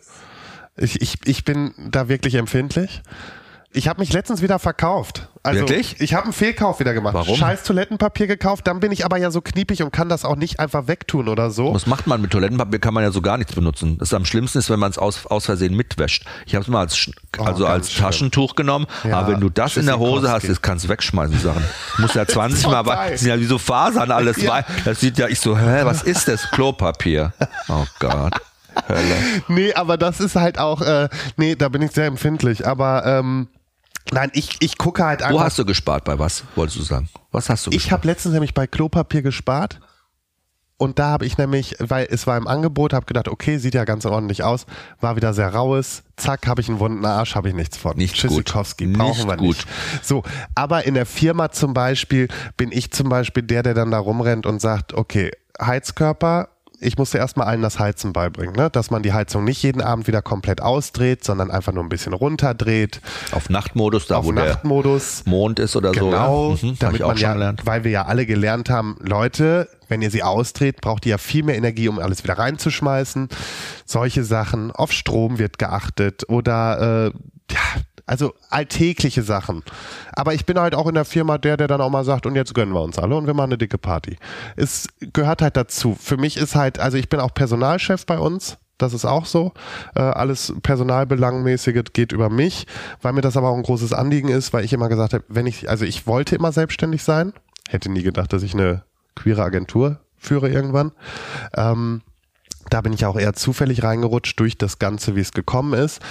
Ich, 0.78 1.02
ich, 1.02 1.16
ich 1.26 1.44
bin 1.46 1.74
da 1.90 2.08
wirklich 2.10 2.36
empfindlich. 2.36 3.02
Ich 3.76 3.90
habe 3.90 4.00
mich 4.00 4.14
letztens 4.14 4.42
wieder 4.42 4.58
verkauft. 4.58 5.28
Also 5.44 5.60
Wirklich? 5.60 6.00
Ich 6.00 6.14
habe 6.14 6.24
einen 6.24 6.34
Fehlkauf 6.34 6.80
wieder 6.80 6.94
gemacht. 6.94 7.14
Warum? 7.14 7.36
Scheiß 7.36 7.64
Toilettenpapier 7.64 8.26
gekauft. 8.26 8.66
Dann 8.68 8.80
bin 8.80 8.92
ich 8.92 9.04
aber 9.06 9.18
ja 9.18 9.32
so 9.32 9.42
kniepig 9.42 9.84
und 9.84 9.92
kann 9.92 10.08
das 10.08 10.24
auch 10.24 10.38
nicht 10.38 10.60
einfach 10.60 10.88
wegtun 10.88 11.28
oder 11.28 11.52
so. 11.52 11.74
Was 11.74 11.86
macht 11.86 12.08
man 12.08 12.22
mit 12.22 12.32
Toilettenpapier? 12.32 12.80
Kann 12.80 12.94
man 12.94 13.04
ja 13.04 13.12
so 13.12 13.22
gar 13.22 13.38
nichts 13.38 13.54
benutzen. 13.54 13.98
Das 13.98 14.14
am 14.14 14.24
schlimmsten 14.26 14.60
ist, 14.60 14.70
wenn 14.70 14.80
man 14.80 14.92
es 14.92 14.98
aus, 14.98 15.26
aus 15.26 15.46
Versehen 15.46 15.76
mitwäscht. 15.76 16.26
Ich 16.46 16.56
habe 16.56 16.64
es 16.64 16.68
mal 16.70 16.80
als, 16.80 16.96
Oh, 17.38 17.44
also 17.44 17.66
ganz 17.66 17.76
als 17.76 17.92
schlimm. 17.92 18.06
Taschentuch 18.06 18.56
genommen. 18.56 18.88
Ja, 19.04 19.20
aber 19.20 19.34
wenn 19.34 19.42
du 19.42 19.50
das 19.50 19.76
in 19.76 19.86
der 19.86 20.00
Hose 20.00 20.32
hast, 20.32 20.48
das 20.48 20.62
kannst 20.62 20.86
du 20.86 20.90
wegschmeißen, 20.90 21.36
die 21.36 21.42
Sachen. 21.44 21.64
Du 21.98 22.04
musst 22.04 22.16
ja 22.16 22.26
20 22.28 22.68
Mal, 22.68 22.84
das 22.84 23.20
sind 23.20 23.30
ja 23.30 23.40
wie 23.40 23.46
so 23.46 23.58
Fasern 23.58 24.10
alles. 24.12 24.38
Ja. 24.42 24.64
Das 24.86 25.00
sieht 25.00 25.18
ja, 25.18 25.28
ich 25.28 25.40
so, 25.40 25.58
hä, 25.58 25.82
was 25.84 26.04
ist 26.04 26.28
das? 26.28 26.50
Klopapier. 26.52 27.34
Oh 27.68 27.86
Gott. 28.00 28.34
Hölle. 28.88 29.16
Nee, 29.48 29.74
aber 29.74 29.98
das 29.98 30.20
ist 30.20 30.36
halt 30.36 30.60
auch, 30.60 30.82
äh, 30.82 31.10
nee, 31.38 31.56
da 31.56 31.70
bin 31.70 31.82
ich 31.82 31.92
sehr 31.92 32.06
empfindlich. 32.06 32.68
Aber 32.68 33.06
ähm, 33.06 33.48
Nein, 34.12 34.30
ich, 34.34 34.58
ich 34.60 34.78
gucke 34.78 35.04
halt 35.04 35.22
einfach. 35.22 35.36
Wo 35.36 35.44
hast 35.44 35.58
du 35.58 35.66
gespart? 35.66 36.04
Bei 36.06 36.20
was, 36.20 36.44
wolltest 36.56 36.78
du 36.80 36.84
sagen? 36.84 37.10
Was 37.32 37.50
hast 37.50 37.66
du 37.68 37.72
Ich 37.72 37.92
habe 37.92 38.08
letztens 38.08 38.34
nämlich 38.34 38.54
bei 38.54 38.68
Klopapier 38.68 39.22
gespart. 39.22 39.80
Und 40.78 41.00
da 41.00 41.06
habe 41.08 41.26
ich 41.26 41.38
nämlich, 41.38 41.76
weil 41.80 42.06
es 42.12 42.28
war 42.28 42.36
im 42.36 42.48
Angebot, 42.48 42.92
habe 42.92 43.06
gedacht, 43.06 43.30
okay, 43.30 43.58
sieht 43.60 43.74
ja 43.76 43.86
ganz 43.86 44.06
ordentlich 44.06 44.44
aus, 44.44 44.66
war 45.00 45.16
wieder 45.16 45.34
sehr 45.34 45.54
raues, 45.54 46.04
zack, 46.18 46.48
habe 46.48 46.60
ich 46.60 46.68
einen 46.68 46.80
wunden 46.80 47.06
Arsch, 47.06 47.36
habe 47.36 47.48
ich 47.48 47.56
nichts 47.56 47.78
von. 47.78 47.96
Nicht 47.96 48.16
Tschüssikowski, 48.16 48.88
gut. 48.88 48.98
brauchen 48.98 49.20
Nicht 49.20 49.28
wir 49.28 49.38
gut. 49.38 49.56
nicht. 49.56 49.68
So, 50.02 50.24
aber 50.54 50.86
in 50.86 50.96
der 50.96 51.06
Firma 51.06 51.50
zum 51.50 51.74
Beispiel 51.74 52.28
bin 52.58 52.74
ich 52.74 52.92
zum 52.92 53.08
Beispiel 53.08 53.44
der, 53.44 53.64
der 53.64 53.74
dann 53.74 53.90
da 53.90 54.00
rumrennt 54.00 54.46
und 54.46 54.60
sagt, 54.60 54.94
okay, 54.94 55.32
Heizkörper, 55.62 56.50
ich 56.80 56.98
musste 56.98 57.18
erstmal 57.18 57.48
allen 57.48 57.62
das 57.62 57.80
Heizen 57.80 58.14
beibringen, 58.14 58.56
ne? 58.56 58.70
dass 58.70 58.92
man 58.92 59.02
die 59.04 59.14
Heizung 59.14 59.44
nicht 59.44 59.62
jeden 59.64 59.82
Abend 59.82 60.08
wieder 60.08 60.22
komplett 60.22 60.62
ausdreht, 60.62 61.24
sondern 61.24 61.52
einfach 61.52 61.74
nur 61.74 61.84
ein 61.84 61.90
bisschen 61.90 62.14
runterdreht, 62.14 63.02
Auf 63.32 63.50
Nachtmodus, 63.50 64.08
da 64.08 64.18
auf 64.18 64.26
wo 64.26 64.32
Nachtmodus. 64.32 65.24
der 65.24 65.32
Mond 65.32 65.60
ist 65.60 65.76
oder 65.76 65.92
Genau, 65.92 66.56
so. 66.56 66.66
Ja? 66.68 66.72
Mhm, 66.74 66.80
damit 66.80 66.96
ich 66.98 67.04
auch 67.04 67.08
man 67.10 67.18
schon 67.18 67.24
ja, 67.24 67.34
gelernt. 67.34 67.62
weil 67.66 67.84
wir 67.84 67.92
ja 67.92 68.06
alle 68.06 68.26
gelernt 68.26 68.70
haben, 68.70 68.98
Leute, 69.00 69.70
wenn 69.88 70.02
ihr 70.02 70.12
sie 70.12 70.24
ausdreht, 70.24 70.82
braucht 70.82 71.06
ihr 71.06 71.12
ja 71.12 71.18
viel 71.18 71.44
mehr 71.44 71.56
Energie, 71.56 71.88
um 71.88 72.00
alles 72.00 72.24
wieder 72.24 72.38
reinzuschmeißen. 72.38 73.30
Solche 73.86 74.24
Sachen. 74.24 74.72
Auf 74.72 74.92
Strom 74.92 75.38
wird 75.40 75.58
geachtet 75.60 76.24
oder 76.28 77.12
äh, 77.14 77.54
ja, 77.54 77.60
also 78.06 78.34
alltägliche 78.50 79.24
Sachen. 79.24 79.64
Aber 80.14 80.34
ich 80.34 80.46
bin 80.46 80.60
halt 80.60 80.76
auch 80.76 80.88
in 80.88 80.96
der 80.96 81.06
Firma 81.06 81.38
der, 81.38 81.58
der 81.58 81.68
dann 81.68 81.82
auch 81.82 81.90
mal 81.90 82.06
sagt, 82.06 82.26
und 82.26 82.36
jetzt 82.36 82.54
gönnen 82.54 82.74
wir 82.74 82.82
uns 82.82 83.00
alle 83.00 83.16
und 83.16 83.26
wir 83.28 83.34
machen 83.34 83.50
eine 83.50 83.58
dicke 83.58 83.78
Party. 83.78 84.18
Es 84.56 84.88
gehört 85.00 85.42
halt 85.42 85.58
dazu. 85.58 85.98
Für 86.00 86.18
mich 86.18 86.38
ist 86.38 86.56
halt, 86.56 86.80
also 86.80 86.98
ich 86.98 87.10
bin 87.10 87.20
auch 87.20 87.34
Personalchef 87.34 88.06
bei 88.06 88.20
uns. 88.20 88.58
Das 88.78 88.94
ist 88.94 89.06
auch 89.06 89.26
so. 89.26 89.54
Äh, 89.96 90.02
alles 90.02 90.54
Personalbelangmäßige 90.62 91.84
geht 91.94 92.12
über 92.12 92.30
mich, 92.30 92.68
weil 93.02 93.14
mir 93.14 93.22
das 93.22 93.38
aber 93.38 93.50
auch 93.50 93.56
ein 93.56 93.64
großes 93.64 93.94
Anliegen 93.94 94.28
ist, 94.28 94.52
weil 94.52 94.66
ich 94.66 94.74
immer 94.74 94.90
gesagt 94.90 95.14
habe, 95.14 95.24
wenn 95.30 95.48
ich, 95.48 95.70
also 95.70 95.86
ich 95.86 96.08
wollte 96.08 96.36
immer 96.36 96.52
selbstständig 96.52 97.02
sein, 97.02 97.32
hätte 97.70 97.90
nie 97.90 98.04
gedacht, 98.04 98.34
dass 98.34 98.44
ich 98.44 98.54
eine 98.54 98.84
queere 99.16 99.44
Agentur 99.44 100.02
führe 100.18 100.50
irgendwann. 100.50 100.92
Ähm, 101.56 102.02
da 102.70 102.82
bin 102.82 102.94
ich 102.94 103.06
auch 103.06 103.18
eher 103.18 103.34
zufällig 103.34 103.84
reingerutscht 103.84 104.40
durch 104.40 104.58
das 104.58 104.80
Ganze, 104.80 105.16
wie 105.16 105.22
es 105.22 105.32
gekommen 105.32 105.74
ist. 105.74 106.02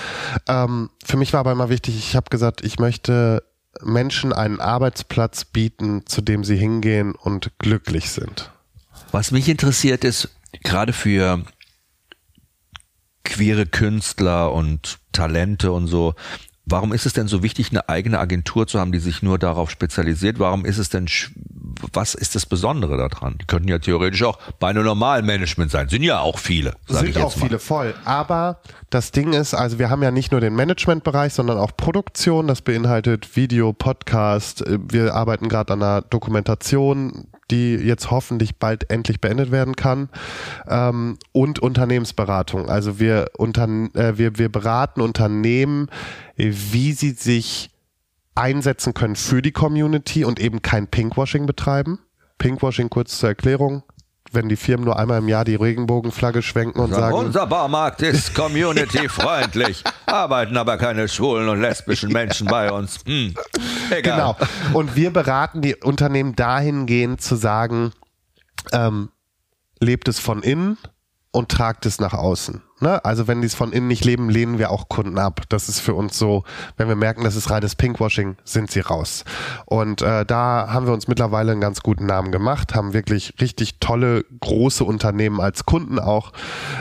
Ähm, 0.49 0.91
für 1.05 1.17
mich 1.17 1.33
war 1.33 1.41
aber 1.41 1.53
immer 1.53 1.69
wichtig, 1.69 1.97
ich 1.99 2.17
habe 2.17 2.31
gesagt, 2.31 2.65
ich 2.65 2.79
möchte 2.79 3.43
Menschen 3.83 4.33
einen 4.33 4.61
Arbeitsplatz 4.61 5.45
bieten, 5.45 6.07
zu 6.07 6.21
dem 6.21 6.45
sie 6.45 6.57
hingehen 6.57 7.15
und 7.15 7.51
glücklich 7.59 8.11
sind. 8.11 8.51
Was 9.11 9.31
mich 9.31 9.49
interessiert 9.49 10.05
ist, 10.05 10.29
gerade 10.63 10.93
für 10.93 11.43
queere 13.25 13.67
Künstler 13.67 14.53
und 14.53 14.99
Talente 15.13 15.73
und 15.73 15.87
so, 15.87 16.15
warum 16.67 16.93
ist 16.93 17.07
es 17.07 17.13
denn 17.13 17.29
so 17.29 17.43
wichtig, 17.43 17.71
eine 17.71 17.89
eigene 17.89 18.19
Agentur 18.19 18.67
zu 18.67 18.81
haben, 18.81 18.93
die 18.93 18.99
sich 18.99 19.23
nur 19.23 19.39
darauf 19.39 19.71
spezialisiert? 19.71 20.39
Warum 20.39 20.65
ist 20.65 20.79
es 20.79 20.89
denn, 20.89 21.07
was 21.93 22.15
ist 22.15 22.35
das 22.35 22.47
Besondere 22.47 22.97
daran? 22.97 23.37
Die 23.41 23.47
könnten 23.47 23.69
ja 23.69 23.79
theoretisch 23.79 24.23
auch 24.23 24.39
bei 24.59 24.69
einem 24.69 24.85
normalen 24.85 25.27
Management 25.27 25.71
sein. 25.71 25.89
Sind 25.89 26.03
ja 26.03 26.21
auch 26.21 26.39
viele, 26.39 26.75
ich 26.89 26.97
sind 26.97 27.19
auch 27.19 27.33
viele 27.33 27.59
voll. 27.59 27.95
Aber 28.05 28.61
das 28.91 29.11
Ding 29.11 29.33
ist, 29.33 29.55
also 29.55 29.79
wir 29.79 29.91
haben 29.91 30.03
ja 30.03 30.11
nicht 30.11 30.33
nur 30.33 30.41
den 30.41 30.55
Managementbereich, 30.55 31.33
sondern 31.35 31.59
auch 31.59 31.77
Produktion. 31.77 32.47
Das 32.47 32.63
beinhaltet 32.63 33.37
Video, 33.37 33.73
Podcast. 33.73 34.67
Äh, 34.67 34.79
Wir 34.91 35.15
arbeiten 35.15 35.49
gerade 35.49 35.73
an 35.73 35.83
einer 35.83 36.03
Dokumentation, 36.03 37.27
die 37.51 37.75
jetzt 37.75 38.11
hoffentlich 38.11 38.57
bald 38.57 38.91
endlich 38.91 39.21
beendet 39.21 39.51
werden 39.51 39.77
kann. 39.77 40.09
Ähm, 40.69 41.19
und 41.33 41.59
Unternehmensberatung. 41.59 42.69
Also 42.69 42.99
wir, 42.99 43.27
unter, 43.37 43.65
äh, 43.95 44.19
wir, 44.19 44.39
wir 44.39 44.51
beraten 44.51 45.01
Unternehmen, 45.01 45.89
wie 46.37 46.93
sie 46.93 47.11
sich 47.11 47.71
einsetzen 48.35 48.95
können 48.95 49.17
für 49.17 49.43
die 49.43 49.53
Community 49.53 50.25
und 50.25 50.41
eben 50.41 50.63
kein 50.63 50.89
Pinkwashing 50.89 51.47
betreiben. 51.47 52.01
Pinkwashing 52.39 52.91
kurz 52.91 53.19
zur 53.19 53.31
Erklärung. 53.31 53.85
Wenn 54.35 54.49
die 54.49 54.57
Firmen 54.57 54.85
nur 54.85 54.99
einmal 54.99 55.19
im 55.19 55.29
Jahr 55.29 55.45
die 55.45 55.55
Regenbogenflagge 55.55 56.43
schwenken 56.43 56.81
und 56.81 56.93
sagen, 56.93 57.15
Unser 57.15 57.47
Baumarkt 57.47 58.03
ist 58.03 58.35
community-freundlich, 58.35 59.85
arbeiten 60.07 60.57
aber 60.57 60.77
keine 60.77 61.09
schwulen 61.09 61.49
und 61.49 61.61
lesbischen 61.61 62.11
Menschen 62.13 62.47
bei 62.47 62.71
uns. 62.71 63.01
Hm. 63.07 63.35
Egal. 63.91 64.37
Genau. 64.37 64.37
Und 64.73 64.97
wir 64.97 65.13
beraten 65.13 65.63
die 65.63 65.77
Unternehmen 65.77 66.35
dahingehend 66.35 67.21
zu 67.21 67.37
sagen, 67.37 67.93
ähm, 68.73 69.11
lebt 69.81 70.09
es 70.09 70.19
von 70.19 70.43
innen 70.43 70.79
und 71.35 71.49
tragt 71.49 71.85
es 71.85 72.01
nach 72.01 72.15
außen. 72.15 72.63
Ne? 72.81 73.05
Also 73.05 73.27
wenn 73.27 73.41
die 73.41 73.49
es 73.49 73.57
von 73.57 73.73
innen 73.73 73.89
nicht 73.89 74.05
leben, 74.05 74.31
lehnen 74.31 74.59
wir 74.59 74.71
auch 74.71 74.89
Kunden 74.89 75.19
ab. 75.19 75.41
Das 75.49 75.69
ist 75.69 75.81
für 75.81 75.95
uns 75.95 76.17
so, 76.17 76.45
wenn 76.77 76.87
wir 76.87 76.95
merken, 76.95 77.25
das 77.25 77.35
ist 77.35 77.51
reines 77.51 77.75
Pinkwashing, 77.75 78.37
sind 78.45 78.71
sie 78.71 78.79
raus. 78.79 79.25
Und 79.67 80.01
äh, 80.01 80.25
da 80.25 80.69
haben 80.71 80.87
wir 80.87 80.93
uns 80.93 81.09
mittlerweile 81.09 81.51
einen 81.51 81.61
ganz 81.61 81.81
guten 81.81 82.07
Namen 82.07 82.31
gemacht, 82.31 82.77
haben 82.77 82.93
wirklich 82.93 83.35
richtig 83.41 83.81
tolle, 83.81 84.25
große 84.41 84.85
Unternehmen 84.85 85.41
als 85.41 85.67
Kunden 85.67 85.99
auch, 85.99 86.33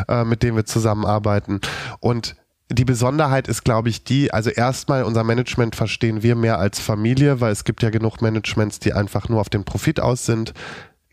äh, 0.08 0.24
mit 0.24 0.44
denen 0.44 0.56
wir 0.56 0.66
zusammenarbeiten. 0.66 1.60
Und 2.00 2.36
die 2.70 2.86
Besonderheit 2.86 3.48
ist, 3.48 3.64
glaube 3.64 3.90
ich, 3.90 4.04
die, 4.04 4.32
also 4.32 4.52
erstmal 4.52 5.04
unser 5.04 5.24
Management 5.24 5.76
verstehen 5.76 6.22
wir 6.22 6.36
mehr 6.36 6.60
als 6.60 6.80
Familie, 6.80 7.42
weil 7.42 7.52
es 7.52 7.64
gibt 7.64 7.82
ja 7.82 7.90
genug 7.90 8.22
Managements, 8.22 8.78
die 8.78 8.94
einfach 8.94 9.30
nur 9.30 9.42
auf 9.42 9.50
den 9.50 9.64
Profit 9.64 10.00
aus 10.00 10.28
sind. 10.28 10.54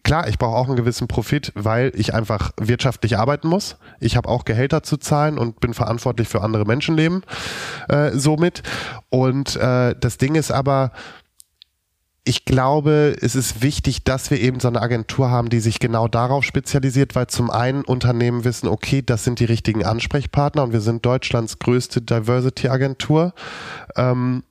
Klar, 0.03 0.29
ich 0.29 0.39
brauche 0.39 0.57
auch 0.57 0.67
einen 0.67 0.77
gewissen 0.77 1.09
Profit, 1.09 1.53
weil 1.55 1.93
ich 1.95 2.15
einfach 2.15 2.53
wirtschaftlich 2.59 3.19
arbeiten 3.19 3.49
muss. 3.49 3.77
Ich 4.01 4.17
habe 4.17 4.29
auch 4.29 4.45
Gehälter 4.45 4.83
zu 4.83 4.97
zahlen 4.97 5.39
und 5.39 5.61
bin 5.61 5.75
verantwortlich 5.75 6.29
für 6.29 6.41
andere 6.41 6.65
Menschenleben 6.65 7.23
äh, 7.89 8.13
somit. 8.13 8.63
Und 9.11 9.57
äh, 9.57 9.95
das 9.99 10.17
Ding 10.17 10.37
ist 10.37 10.51
aber, 10.51 10.93
ich 12.25 12.45
glaube, 12.45 13.17
es 13.21 13.35
ist 13.35 13.63
wichtig, 13.63 14.05
dass 14.05 14.31
wir 14.31 14.41
eben 14.41 14.61
so 14.61 14.69
eine 14.69 14.81
Agentur 14.81 15.31
haben, 15.31 15.49
die 15.49 15.61
sich 15.61 15.81
genau 15.81 16.07
darauf 16.07 16.45
spezialisiert, 16.45 17.15
weil 17.15 17.27
zum 17.27 17.51
einen 17.51 17.83
Unternehmen 17.83 18.45
wissen, 18.45 18.69
okay, 18.69 19.03
das 19.03 19.25
sind 19.25 19.41
die 19.41 19.47
richtigen 19.47 19.85
Ansprechpartner 19.85 20.63
und 20.63 20.73
wir 20.73 20.81
sind 20.81 21.05
Deutschlands 21.05 21.59
größte 21.59 22.03
Diversity-Agentur. 22.03 23.33
Ähm, 23.97 24.45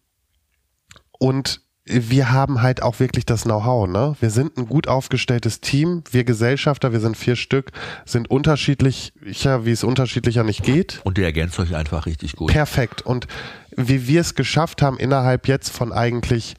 und 1.20 1.62
wir 1.90 2.32
haben 2.32 2.62
halt 2.62 2.84
auch 2.84 3.00
wirklich 3.00 3.26
das 3.26 3.44
Know-how, 3.44 3.88
ne? 3.88 4.16
Wir 4.20 4.30
sind 4.30 4.58
ein 4.58 4.68
gut 4.68 4.88
aufgestelltes 4.88 5.60
Team. 5.60 6.04
Wir 6.12 6.24
Gesellschafter, 6.24 6.92
wir 6.92 7.00
sind 7.00 7.18
vier 7.18 7.36
Stück, 7.36 7.72
sind 8.06 8.30
unterschiedlicher, 8.30 9.66
wie 9.66 9.72
es 9.72 9.84
unterschiedlicher 9.84 10.44
nicht 10.44 10.64
geht. 10.64 11.02
Und 11.04 11.18
ihr 11.18 11.26
ergänzt 11.26 11.60
euch 11.60 11.76
einfach 11.76 12.06
richtig 12.06 12.36
gut. 12.36 12.52
Perfekt. 12.52 13.02
Und 13.02 13.28
wie 13.76 14.08
wir 14.08 14.22
es 14.22 14.36
geschafft 14.36 14.82
haben, 14.82 14.98
innerhalb 14.98 15.48
jetzt 15.48 15.70
von 15.70 15.92
eigentlich 15.92 16.56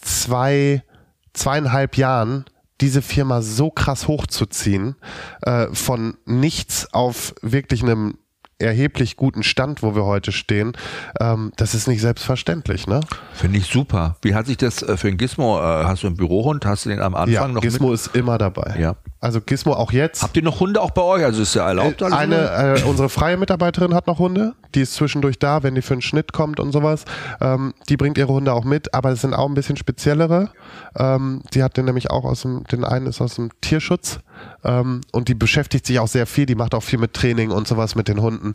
zwei, 0.00 0.82
zweieinhalb 1.32 1.96
Jahren 1.96 2.44
diese 2.80 3.02
Firma 3.02 3.42
so 3.42 3.70
krass 3.70 4.08
hochzuziehen, 4.08 4.96
äh, 5.42 5.68
von 5.72 6.16
nichts 6.26 6.92
auf 6.92 7.34
wirklich 7.40 7.82
einem 7.82 8.18
erheblich 8.62 9.16
guten 9.16 9.42
Stand, 9.42 9.82
wo 9.82 9.94
wir 9.94 10.04
heute 10.04 10.32
stehen, 10.32 10.72
ähm, 11.20 11.52
das 11.56 11.74
ist 11.74 11.88
nicht 11.88 12.00
selbstverständlich, 12.00 12.86
ne? 12.86 13.00
Finde 13.34 13.58
ich 13.58 13.66
super. 13.66 14.16
Wie 14.22 14.34
hat 14.34 14.46
sich 14.46 14.56
das 14.56 14.82
äh, 14.82 14.96
für 14.96 15.08
den 15.08 15.18
Gizmo, 15.18 15.58
äh, 15.58 15.84
hast 15.84 16.02
du 16.02 16.06
einen 16.06 16.16
Bürohund, 16.16 16.64
hast 16.64 16.84
du 16.84 16.90
den 16.90 17.00
am 17.00 17.14
Anfang 17.14 17.32
Ja, 17.32 17.48
noch 17.48 17.60
Gizmo 17.62 17.88
mit? 17.88 17.94
ist 17.94 18.14
immer 18.16 18.38
dabei. 18.38 18.76
Ja. 18.78 18.96
Also 19.20 19.40
Gizmo 19.40 19.74
auch 19.74 19.92
jetzt. 19.92 20.22
Habt 20.22 20.36
ihr 20.36 20.42
noch 20.42 20.58
Hunde 20.58 20.80
auch 20.80 20.90
bei 20.90 21.02
euch? 21.02 21.24
Also 21.24 21.42
ist 21.42 21.54
ja 21.54 21.66
erlaubt 21.68 22.02
alles? 22.02 22.18
Eine, 22.18 22.76
äh, 22.80 22.82
unsere 22.84 23.08
freie 23.08 23.36
Mitarbeiterin 23.36 23.94
hat 23.94 24.08
noch 24.08 24.18
Hunde. 24.18 24.54
Die 24.74 24.80
ist 24.80 24.94
zwischendurch 24.94 25.38
da, 25.38 25.62
wenn 25.62 25.76
die 25.76 25.82
für 25.82 25.94
einen 25.94 26.02
Schnitt 26.02 26.32
kommt 26.32 26.58
und 26.58 26.72
sowas. 26.72 27.04
Ähm, 27.40 27.72
die 27.88 27.96
bringt 27.96 28.18
ihre 28.18 28.32
Hunde 28.32 28.52
auch 28.52 28.64
mit, 28.64 28.94
aber 28.94 29.10
es 29.10 29.20
sind 29.20 29.34
auch 29.34 29.46
ein 29.48 29.54
bisschen 29.54 29.76
speziellere. 29.76 30.50
Ähm, 30.96 31.42
die 31.54 31.62
hat 31.62 31.76
den 31.76 31.84
nämlich 31.84 32.10
auch 32.10 32.24
aus 32.24 32.42
dem, 32.42 32.64
den 32.64 32.84
einen 32.84 33.06
ist 33.06 33.20
aus 33.20 33.36
dem 33.36 33.50
Tierschutz. 33.60 34.18
Ähm, 34.64 35.00
und 35.12 35.28
die 35.28 35.34
beschäftigt 35.34 35.86
sich 35.86 35.98
auch 35.98 36.08
sehr 36.08 36.26
viel. 36.26 36.46
Die 36.46 36.54
macht 36.54 36.74
auch 36.74 36.82
viel 36.82 36.98
mit 36.98 37.14
Training 37.14 37.50
und 37.50 37.66
sowas 37.66 37.94
mit 37.94 38.08
den 38.08 38.20
Hunden. 38.20 38.52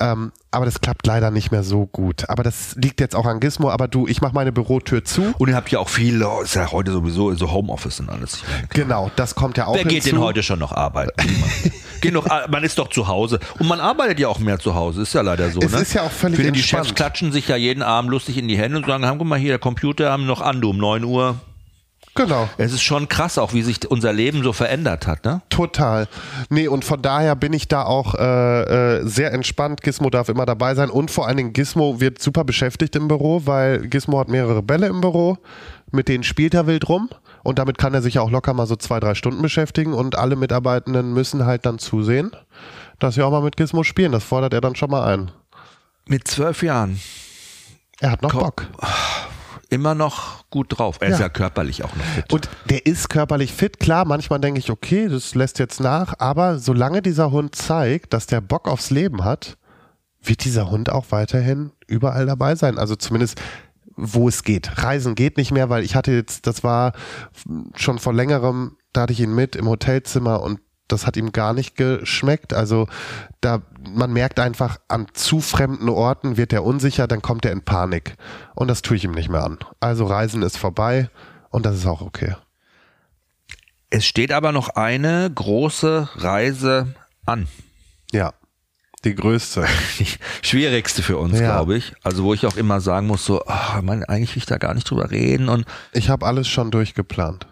Ähm, 0.00 0.32
aber 0.50 0.64
das 0.64 0.80
klappt 0.80 1.06
leider 1.06 1.30
nicht 1.30 1.52
mehr 1.52 1.62
so 1.62 1.86
gut. 1.86 2.28
Aber 2.28 2.42
das 2.42 2.74
liegt 2.76 3.00
jetzt 3.00 3.14
auch 3.14 3.26
an 3.26 3.40
Gizmo. 3.40 3.70
Aber 3.70 3.88
du, 3.88 4.06
ich 4.06 4.20
mache 4.20 4.34
meine 4.34 4.52
Bürotür 4.52 5.04
zu. 5.04 5.34
Und 5.38 5.48
ihr 5.48 5.56
habt 5.56 5.70
ja 5.70 5.78
auch 5.78 5.88
viel, 5.88 6.24
ist 6.42 6.54
ja 6.54 6.72
heute 6.72 6.92
sowieso 6.92 7.34
so 7.34 7.52
Homeoffice 7.52 8.00
und 8.00 8.10
alles. 8.10 8.42
Genau, 8.70 9.10
das 9.16 9.34
kommt 9.34 9.56
ja 9.58 9.66
auch 9.66 9.74
Wer 9.74 9.84
geht 9.84 10.04
hinzu. 10.04 10.10
denn 10.10 10.20
heute 10.20 10.42
schon 10.42 10.58
noch 10.58 10.72
arbeiten? 10.72 11.12
Geht 12.00 12.14
noch, 12.14 12.26
man 12.48 12.64
ist 12.64 12.78
doch 12.78 12.88
zu 12.88 13.08
Hause. 13.08 13.40
Und 13.58 13.68
man 13.68 13.78
arbeitet 13.78 14.18
ja 14.18 14.28
auch 14.28 14.38
mehr 14.38 14.58
zu 14.58 14.74
Hause. 14.74 15.02
Ist 15.02 15.12
ja 15.12 15.20
leider 15.20 15.50
so. 15.50 15.60
Es 15.60 15.72
ne? 15.72 15.80
ist 15.80 15.92
ja 15.92 16.02
auch 16.02 16.10
völlig 16.10 16.40
Für 16.40 16.50
die. 16.50 16.62
Chefs 16.62 16.94
klatschen 16.94 17.30
sich 17.30 17.48
ja 17.48 17.56
jeden 17.56 17.82
Abend 17.82 18.10
lustig 18.10 18.38
in 18.38 18.48
die 18.48 18.56
Hände 18.56 18.78
und 18.78 18.86
sagen, 18.86 19.04
guck 19.18 19.26
mal 19.26 19.38
hier, 19.38 19.50
der 19.50 19.58
Computer 19.58 20.10
haben 20.10 20.24
noch 20.24 20.40
an, 20.40 20.62
du 20.62 20.70
um 20.70 20.78
9 20.78 21.04
Uhr. 21.04 21.36
Genau. 22.16 22.48
Es 22.58 22.72
ist 22.72 22.82
schon 22.82 23.08
krass, 23.08 23.38
auch 23.38 23.52
wie 23.54 23.62
sich 23.62 23.88
unser 23.90 24.12
Leben 24.12 24.42
so 24.42 24.52
verändert 24.52 25.06
hat. 25.06 25.24
Ne? 25.24 25.42
Total. 25.48 26.08
Nee, 26.48 26.66
und 26.68 26.84
von 26.84 27.00
daher 27.00 27.36
bin 27.36 27.52
ich 27.52 27.68
da 27.68 27.84
auch 27.84 28.14
äh, 28.14 28.96
äh, 28.98 29.06
sehr 29.06 29.32
entspannt. 29.32 29.80
Gizmo 29.82 30.10
darf 30.10 30.28
immer 30.28 30.44
dabei 30.44 30.74
sein 30.74 30.90
und 30.90 31.10
vor 31.10 31.28
allen 31.28 31.36
Dingen 31.36 31.52
Gizmo 31.52 32.00
wird 32.00 32.20
super 32.20 32.44
beschäftigt 32.44 32.96
im 32.96 33.06
Büro, 33.08 33.42
weil 33.46 33.86
Gizmo 33.88 34.18
hat 34.18 34.28
mehrere 34.28 34.60
Bälle 34.62 34.88
im 34.88 35.00
Büro, 35.00 35.38
mit 35.92 36.08
denen 36.08 36.24
spielt 36.24 36.52
er 36.54 36.66
wild 36.66 36.88
rum 36.88 37.08
und 37.44 37.58
damit 37.60 37.78
kann 37.78 37.94
er 37.94 38.02
sich 38.02 38.18
auch 38.18 38.30
locker 38.30 38.54
mal 38.54 38.66
so 38.66 38.76
zwei, 38.76 38.98
drei 39.00 39.14
Stunden 39.14 39.40
beschäftigen 39.40 39.92
und 39.94 40.18
alle 40.18 40.34
Mitarbeitenden 40.36 41.12
müssen 41.14 41.46
halt 41.46 41.64
dann 41.64 41.78
zusehen, 41.78 42.32
dass 42.98 43.16
wir 43.16 43.26
auch 43.26 43.30
mal 43.30 43.42
mit 43.42 43.56
Gizmo 43.56 43.84
spielen. 43.84 44.12
Das 44.12 44.24
fordert 44.24 44.52
er 44.52 44.60
dann 44.60 44.74
schon 44.74 44.90
mal 44.90 45.04
ein. 45.04 45.30
Mit 46.08 46.26
zwölf 46.26 46.62
Jahren. 46.64 47.00
Er 48.00 48.10
hat 48.10 48.22
noch 48.22 48.32
Ko- 48.32 48.40
Bock. 48.40 48.66
Immer 49.70 49.94
noch 49.94 50.48
gut 50.50 50.78
drauf. 50.78 50.98
Er 51.00 51.08
ja. 51.08 51.14
ist 51.14 51.20
ja 51.20 51.28
körperlich 51.28 51.84
auch 51.84 51.94
noch 51.94 52.04
fit. 52.04 52.32
Und 52.32 52.48
der 52.68 52.86
ist 52.86 53.08
körperlich 53.08 53.52
fit, 53.52 53.80
klar. 53.80 54.04
Manchmal 54.04 54.40
denke 54.40 54.58
ich, 54.58 54.70
okay, 54.70 55.08
das 55.08 55.34
lässt 55.34 55.58
jetzt 55.58 55.80
nach. 55.80 56.14
Aber 56.18 56.58
solange 56.58 57.02
dieser 57.02 57.30
Hund 57.30 57.54
zeigt, 57.54 58.12
dass 58.12 58.26
der 58.26 58.40
Bock 58.40 58.68
aufs 58.68 58.90
Leben 58.90 59.24
hat, 59.24 59.56
wird 60.22 60.44
dieser 60.44 60.70
Hund 60.70 60.90
auch 60.90 61.06
weiterhin 61.10 61.72
überall 61.86 62.26
dabei 62.26 62.54
sein. 62.54 62.78
Also 62.78 62.96
zumindest 62.96 63.40
wo 64.00 64.28
es 64.28 64.44
geht. 64.44 64.82
Reisen 64.82 65.14
geht 65.14 65.36
nicht 65.36 65.52
mehr, 65.52 65.68
weil 65.68 65.84
ich 65.84 65.94
hatte 65.94 66.12
jetzt, 66.12 66.46
das 66.46 66.64
war 66.64 66.92
schon 67.74 67.98
vor 67.98 68.14
längerem, 68.14 68.76
da 68.92 69.02
hatte 69.02 69.12
ich 69.12 69.20
ihn 69.20 69.34
mit 69.34 69.56
im 69.56 69.68
Hotelzimmer 69.68 70.42
und 70.42 70.60
das 70.92 71.06
hat 71.06 71.16
ihm 71.16 71.32
gar 71.32 71.52
nicht 71.52 71.76
geschmeckt. 71.76 72.52
Also 72.52 72.88
da, 73.40 73.62
man 73.88 74.12
merkt 74.12 74.40
einfach, 74.40 74.78
an 74.88 75.06
zu 75.12 75.40
fremden 75.40 75.88
Orten 75.88 76.36
wird 76.36 76.52
er 76.52 76.64
unsicher, 76.64 77.06
dann 77.06 77.22
kommt 77.22 77.44
er 77.44 77.52
in 77.52 77.62
Panik. 77.62 78.16
Und 78.54 78.68
das 78.68 78.82
tue 78.82 78.96
ich 78.96 79.04
ihm 79.04 79.12
nicht 79.12 79.28
mehr 79.28 79.44
an. 79.44 79.58
Also 79.80 80.04
Reisen 80.04 80.42
ist 80.42 80.58
vorbei 80.58 81.10
und 81.50 81.66
das 81.66 81.76
ist 81.76 81.86
auch 81.86 82.00
okay. 82.00 82.34
Es 83.90 84.04
steht 84.04 84.32
aber 84.32 84.52
noch 84.52 84.70
eine 84.70 85.30
große 85.34 86.08
Reise 86.16 86.94
an. 87.26 87.48
Ja. 88.12 88.34
Die 89.04 89.14
größte. 89.14 89.66
Die 89.98 90.06
schwierigste 90.42 91.02
für 91.02 91.16
uns, 91.16 91.40
ja. 91.40 91.46
glaube 91.46 91.76
ich. 91.76 91.94
Also 92.02 92.22
wo 92.24 92.34
ich 92.34 92.46
auch 92.46 92.56
immer 92.56 92.80
sagen 92.80 93.06
muss, 93.06 93.24
so, 93.24 93.42
oh, 93.44 93.82
man, 93.82 94.04
eigentlich 94.04 94.34
will 94.34 94.42
ich 94.42 94.46
da 94.46 94.58
gar 94.58 94.74
nicht 94.74 94.88
drüber 94.88 95.10
reden. 95.10 95.48
Und 95.48 95.64
ich 95.92 96.10
habe 96.10 96.26
alles 96.26 96.48
schon 96.48 96.70
durchgeplant 96.70 97.46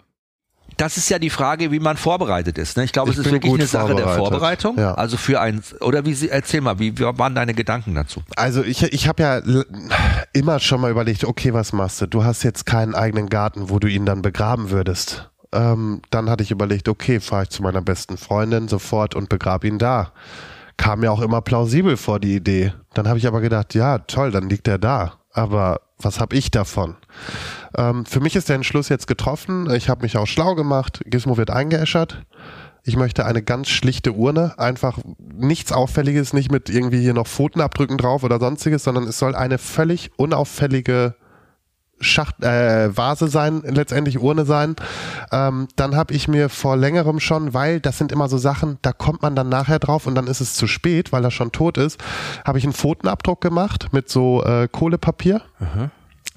das 0.78 0.96
ist 0.96 1.10
ja 1.10 1.18
die 1.18 1.28
Frage, 1.28 1.72
wie 1.72 1.80
man 1.80 1.96
vorbereitet 1.96 2.56
ist. 2.56 2.76
Ne? 2.76 2.84
Ich 2.84 2.92
glaube, 2.92 3.10
es 3.10 3.18
ist 3.18 3.30
wirklich 3.30 3.52
eine 3.52 3.66
Sache 3.66 3.94
der 3.94 4.08
Vorbereitung. 4.08 4.78
Ja. 4.78 4.94
Also 4.94 5.16
für 5.16 5.40
ein, 5.40 5.60
oder 5.80 6.06
wie 6.06 6.14
Sie, 6.14 6.28
erzähl 6.28 6.60
mal, 6.60 6.78
wie, 6.78 6.96
wie 6.98 7.02
waren 7.02 7.34
deine 7.34 7.52
Gedanken 7.52 7.94
dazu? 7.94 8.22
Also 8.36 8.62
ich, 8.62 8.82
ich 8.84 9.08
habe 9.08 9.22
ja 9.22 9.42
immer 10.32 10.60
schon 10.60 10.80
mal 10.80 10.90
überlegt, 10.90 11.24
okay, 11.24 11.52
was 11.52 11.72
machst 11.72 12.00
du? 12.00 12.06
Du 12.06 12.24
hast 12.24 12.44
jetzt 12.44 12.64
keinen 12.64 12.94
eigenen 12.94 13.28
Garten, 13.28 13.70
wo 13.70 13.80
du 13.80 13.88
ihn 13.88 14.06
dann 14.06 14.22
begraben 14.22 14.70
würdest. 14.70 15.28
Ähm, 15.52 16.00
dann 16.10 16.30
hatte 16.30 16.44
ich 16.44 16.52
überlegt, 16.52 16.88
okay, 16.88 17.18
fahre 17.18 17.44
ich 17.44 17.50
zu 17.50 17.62
meiner 17.62 17.82
besten 17.82 18.16
Freundin 18.16 18.68
sofort 18.68 19.16
und 19.16 19.28
begrabe 19.28 19.66
ihn 19.66 19.78
da. 19.78 20.12
Kam 20.76 21.00
mir 21.00 21.10
auch 21.10 21.20
immer 21.20 21.40
plausibel 21.40 21.96
vor, 21.96 22.20
die 22.20 22.36
Idee. 22.36 22.72
Dann 22.94 23.08
habe 23.08 23.18
ich 23.18 23.26
aber 23.26 23.40
gedacht, 23.40 23.74
ja, 23.74 23.98
toll, 23.98 24.30
dann 24.30 24.48
liegt 24.48 24.68
er 24.68 24.78
da. 24.78 25.14
Aber 25.32 25.80
was 26.00 26.20
habe 26.20 26.36
ich 26.36 26.50
davon? 26.50 26.96
Ähm, 27.76 28.06
für 28.06 28.20
mich 28.20 28.36
ist 28.36 28.48
der 28.48 28.56
Entschluss 28.56 28.88
jetzt 28.88 29.06
getroffen. 29.06 29.70
Ich 29.74 29.88
habe 29.88 30.02
mich 30.02 30.16
auch 30.16 30.26
schlau 30.26 30.54
gemacht. 30.54 31.02
Gizmo 31.06 31.36
wird 31.36 31.50
eingeäschert. 31.50 32.24
Ich 32.84 32.96
möchte 32.96 33.26
eine 33.26 33.42
ganz 33.42 33.68
schlichte 33.68 34.12
Urne, 34.12 34.58
einfach 34.58 34.98
nichts 35.18 35.72
Auffälliges, 35.72 36.32
nicht 36.32 36.50
mit 36.50 36.70
irgendwie 36.70 37.00
hier 37.00 37.12
noch 37.12 37.26
Pfotenabdrücken 37.26 37.98
drauf 37.98 38.22
oder 38.22 38.38
sonstiges, 38.38 38.84
sondern 38.84 39.04
es 39.04 39.18
soll 39.18 39.34
eine 39.34 39.58
völlig 39.58 40.10
unauffällige 40.16 41.14
Schacht, 42.00 42.42
äh, 42.42 42.96
Vase 42.96 43.28
sein, 43.28 43.62
letztendlich 43.64 44.20
Urne 44.20 44.44
sein. 44.44 44.76
Ähm, 45.32 45.68
dann 45.76 45.96
habe 45.96 46.14
ich 46.14 46.28
mir 46.28 46.48
vor 46.48 46.76
längerem 46.76 47.20
schon, 47.20 47.54
weil 47.54 47.80
das 47.80 47.98
sind 47.98 48.12
immer 48.12 48.28
so 48.28 48.38
Sachen, 48.38 48.78
da 48.82 48.92
kommt 48.92 49.22
man 49.22 49.34
dann 49.34 49.48
nachher 49.48 49.78
drauf 49.78 50.06
und 50.06 50.14
dann 50.14 50.26
ist 50.26 50.40
es 50.40 50.54
zu 50.54 50.66
spät, 50.66 51.12
weil 51.12 51.24
er 51.24 51.30
schon 51.30 51.52
tot 51.52 51.76
ist, 51.78 52.00
habe 52.44 52.58
ich 52.58 52.64
einen 52.64 52.72
Pfotenabdruck 52.72 53.40
gemacht 53.40 53.88
mit 53.92 54.08
so 54.08 54.44
äh, 54.44 54.68
Kohlepapier. 54.70 55.42
Mhm 55.58 55.90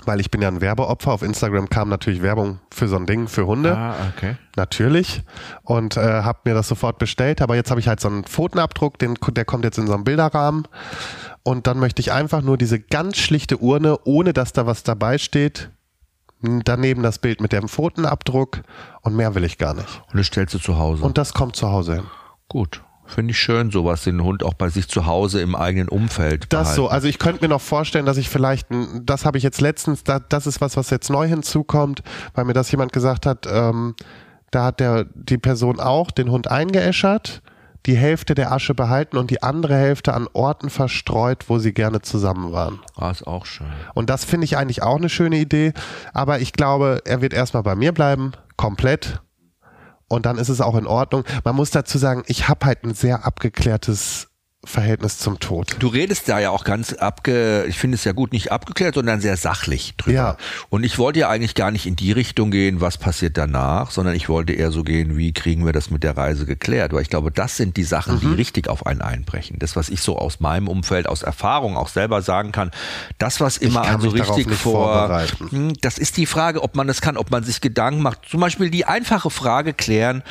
weil 0.05 0.19
ich 0.19 0.31
bin 0.31 0.41
ja 0.41 0.47
ein 0.47 0.61
Werbeopfer. 0.61 1.11
Auf 1.11 1.21
Instagram 1.21 1.69
kam 1.69 1.89
natürlich 1.89 2.21
Werbung 2.21 2.59
für 2.71 2.87
so 2.87 2.95
ein 2.95 3.05
Ding 3.05 3.27
für 3.27 3.45
Hunde. 3.45 3.75
Ah, 3.75 3.95
okay. 4.15 4.35
Natürlich. 4.55 5.23
Und 5.63 5.97
äh, 5.97 6.23
habe 6.23 6.39
mir 6.45 6.53
das 6.53 6.67
sofort 6.67 6.97
bestellt. 6.97 7.41
Aber 7.41 7.55
jetzt 7.55 7.71
habe 7.71 7.79
ich 7.79 7.87
halt 7.87 7.99
so 7.99 8.07
einen 8.07 8.23
Pfotenabdruck, 8.23 8.97
den, 8.99 9.15
der 9.29 9.45
kommt 9.45 9.63
jetzt 9.63 9.77
in 9.77 9.87
so 9.87 9.93
einem 9.93 10.03
Bilderrahmen. 10.03 10.67
Und 11.43 11.67
dann 11.67 11.79
möchte 11.79 12.01
ich 12.01 12.11
einfach 12.11 12.41
nur 12.41 12.57
diese 12.57 12.79
ganz 12.79 13.17
schlichte 13.17 13.57
Urne, 13.57 13.97
ohne 14.03 14.33
dass 14.33 14.53
da 14.53 14.65
was 14.65 14.83
dabei 14.83 15.17
steht. 15.17 15.69
Daneben 16.41 17.03
das 17.03 17.19
Bild 17.19 17.39
mit 17.39 17.51
dem 17.51 17.67
Pfotenabdruck 17.67 18.61
und 19.01 19.15
mehr 19.15 19.35
will 19.35 19.43
ich 19.43 19.57
gar 19.57 19.75
nicht. 19.75 20.01
Und 20.11 20.19
das 20.19 20.27
stellst 20.27 20.55
du 20.55 20.59
zu 20.59 20.77
Hause. 20.77 21.03
Und 21.03 21.17
das 21.17 21.33
kommt 21.33 21.55
zu 21.55 21.69
Hause 21.69 21.95
hin. 21.95 22.03
Gut. 22.47 22.81
Finde 23.05 23.31
ich 23.31 23.39
schön, 23.39 23.71
sowas, 23.71 24.03
den 24.03 24.23
Hund 24.23 24.41
auch 24.41 24.53
bei 24.53 24.69
sich 24.69 24.87
zu 24.87 25.05
Hause 25.05 25.41
im 25.41 25.53
eigenen 25.53 25.89
Umfeld. 25.89 26.45
Das 26.49 26.61
behalten. 26.61 26.75
so, 26.75 26.87
also 26.87 27.07
ich 27.09 27.19
könnte 27.19 27.43
mir 27.43 27.49
noch 27.49 27.61
vorstellen, 27.61 28.05
dass 28.05 28.15
ich 28.15 28.29
vielleicht, 28.29 28.67
das 29.01 29.25
habe 29.25 29.37
ich 29.37 29.43
jetzt 29.43 29.59
letztens, 29.59 30.03
das 30.03 30.47
ist 30.47 30.61
was, 30.61 30.77
was 30.77 30.89
jetzt 30.91 31.09
neu 31.09 31.27
hinzukommt, 31.27 32.03
weil 32.33 32.45
mir 32.45 32.53
das 32.53 32.71
jemand 32.71 32.93
gesagt 32.93 33.25
hat, 33.25 33.45
ähm, 33.51 33.95
da 34.51 34.65
hat 34.65 34.79
der, 34.79 35.05
die 35.13 35.37
Person 35.37 35.79
auch 35.79 36.09
den 36.09 36.31
Hund 36.31 36.49
eingeäschert, 36.49 37.41
die 37.85 37.95
Hälfte 37.95 38.35
der 38.35 38.51
Asche 38.51 38.73
behalten 38.73 39.17
und 39.17 39.31
die 39.31 39.43
andere 39.43 39.75
Hälfte 39.75 40.13
an 40.13 40.27
Orten 40.33 40.69
verstreut, 40.69 41.45
wo 41.47 41.57
sie 41.57 41.73
gerne 41.73 42.01
zusammen 42.01 42.51
waren. 42.51 42.79
Ah, 42.95 43.11
ist 43.11 43.25
auch 43.25 43.45
schön. 43.45 43.67
Und 43.93 44.09
das 44.09 44.23
finde 44.23 44.45
ich 44.45 44.57
eigentlich 44.57 44.83
auch 44.83 44.97
eine 44.97 45.09
schöne 45.09 45.37
Idee, 45.37 45.73
aber 46.13 46.39
ich 46.39 46.53
glaube, 46.53 47.01
er 47.05 47.21
wird 47.21 47.33
erstmal 47.33 47.63
bei 47.63 47.75
mir 47.75 47.91
bleiben, 47.91 48.33
komplett 48.57 49.21
und 50.11 50.25
dann 50.25 50.37
ist 50.37 50.49
es 50.49 50.59
auch 50.59 50.75
in 50.75 50.87
Ordnung. 50.87 51.23
Man 51.45 51.55
muss 51.55 51.71
dazu 51.71 51.97
sagen, 51.97 52.23
ich 52.27 52.49
habe 52.49 52.65
halt 52.65 52.83
ein 52.83 52.93
sehr 52.93 53.25
abgeklärtes 53.25 54.30
Verhältnis 54.63 55.17
zum 55.17 55.39
Tod. 55.39 55.75
Du 55.79 55.87
redest 55.87 56.29
da 56.29 56.39
ja 56.39 56.51
auch 56.51 56.63
ganz 56.63 56.93
abge, 56.93 57.65
ich 57.67 57.79
finde 57.79 57.95
es 57.95 58.03
ja 58.03 58.11
gut, 58.11 58.31
nicht 58.31 58.51
abgeklärt, 58.51 58.93
sondern 58.93 59.19
sehr 59.19 59.35
sachlich 59.35 59.95
drüber. 59.97 60.15
Ja. 60.15 60.37
Und 60.69 60.83
ich 60.83 60.99
wollte 60.99 61.19
ja 61.19 61.29
eigentlich 61.29 61.55
gar 61.55 61.71
nicht 61.71 61.87
in 61.87 61.95
die 61.95 62.11
Richtung 62.11 62.51
gehen, 62.51 62.79
was 62.79 62.99
passiert 62.99 63.37
danach, 63.37 63.89
sondern 63.89 64.13
ich 64.13 64.29
wollte 64.29 64.53
eher 64.53 64.71
so 64.71 64.83
gehen, 64.83 65.17
wie 65.17 65.33
kriegen 65.33 65.65
wir 65.65 65.73
das 65.73 65.89
mit 65.89 66.03
der 66.03 66.15
Reise 66.15 66.45
geklärt? 66.45 66.93
Weil 66.93 67.01
ich 67.01 67.09
glaube, 67.09 67.31
das 67.31 67.57
sind 67.57 67.75
die 67.75 67.83
Sachen, 67.83 68.15
mhm. 68.15 68.19
die 68.19 68.27
richtig 68.35 68.67
auf 68.67 68.85
einen 68.85 69.01
einbrechen. 69.01 69.57
Das, 69.57 69.75
was 69.75 69.89
ich 69.89 70.01
so 70.01 70.19
aus 70.19 70.39
meinem 70.39 70.67
Umfeld, 70.67 71.09
aus 71.09 71.23
Erfahrung 71.23 71.75
auch 71.75 71.87
selber 71.87 72.21
sagen 72.21 72.51
kann, 72.51 72.69
das, 73.17 73.39
was 73.39 73.57
immer 73.57 73.81
einen 73.81 74.01
so 74.01 74.09
richtig 74.09 74.53
vor, 74.53 75.25
hm, 75.49 75.73
das 75.81 75.97
ist 75.97 76.17
die 76.17 76.27
Frage, 76.27 76.61
ob 76.61 76.75
man 76.75 76.85
das 76.85 77.01
kann, 77.01 77.17
ob 77.17 77.31
man 77.31 77.43
sich 77.43 77.61
Gedanken 77.61 78.03
macht. 78.03 78.29
Zum 78.29 78.39
Beispiel 78.39 78.69
die 78.69 78.85
einfache 78.85 79.31
Frage 79.31 79.73
klären, 79.73 80.21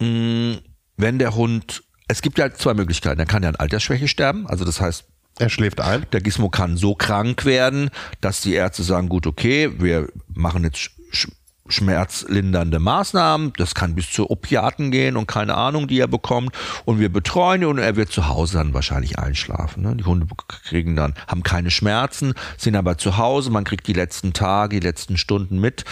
hm, 0.00 0.58
wenn 0.96 1.18
der 1.18 1.34
Hund 1.34 1.82
es 2.08 2.22
gibt 2.22 2.38
ja 2.38 2.52
zwei 2.52 2.74
Möglichkeiten. 2.74 3.20
Er 3.20 3.26
kann 3.26 3.42
ja 3.42 3.48
an 3.48 3.56
Altersschwäche 3.56 4.08
sterben, 4.08 4.46
also 4.46 4.64
das 4.64 4.80
heißt, 4.80 5.04
er 5.38 5.50
schläft 5.50 5.80
ein. 5.80 6.06
Der 6.12 6.20
Gizmo 6.20 6.48
kann 6.48 6.76
so 6.76 6.94
krank 6.94 7.44
werden, 7.44 7.90
dass 8.20 8.40
die 8.40 8.54
Ärzte 8.54 8.82
sagen, 8.82 9.08
gut, 9.08 9.26
okay, 9.26 9.70
wir 9.78 10.08
machen 10.28 10.64
jetzt 10.64 10.90
sch 11.10 11.28
schmerzlindernde 11.68 12.78
Maßnahmen, 12.78 13.52
das 13.56 13.74
kann 13.74 13.96
bis 13.96 14.12
zu 14.12 14.30
Opiaten 14.30 14.92
gehen 14.92 15.16
und 15.16 15.26
keine 15.26 15.56
Ahnung, 15.56 15.88
die 15.88 15.98
er 15.98 16.06
bekommt 16.06 16.54
und 16.84 17.00
wir 17.00 17.08
betreuen 17.08 17.62
ihn 17.62 17.66
und 17.66 17.78
er 17.78 17.96
wird 17.96 18.12
zu 18.12 18.28
Hause 18.28 18.58
dann 18.58 18.72
wahrscheinlich 18.72 19.18
einschlafen. 19.18 19.82
Ne? 19.82 19.96
Die 19.96 20.04
Hunde 20.04 20.28
kriegen 20.46 20.94
dann, 20.94 21.14
haben 21.26 21.42
keine 21.42 21.72
Schmerzen, 21.72 22.34
sind 22.56 22.76
aber 22.76 22.98
zu 22.98 23.16
Hause, 23.16 23.50
man 23.50 23.64
kriegt 23.64 23.88
die 23.88 23.94
letzten 23.94 24.32
Tage, 24.32 24.78
die 24.78 24.86
letzten 24.86 25.16
Stunden 25.16 25.58
mit 25.58 25.84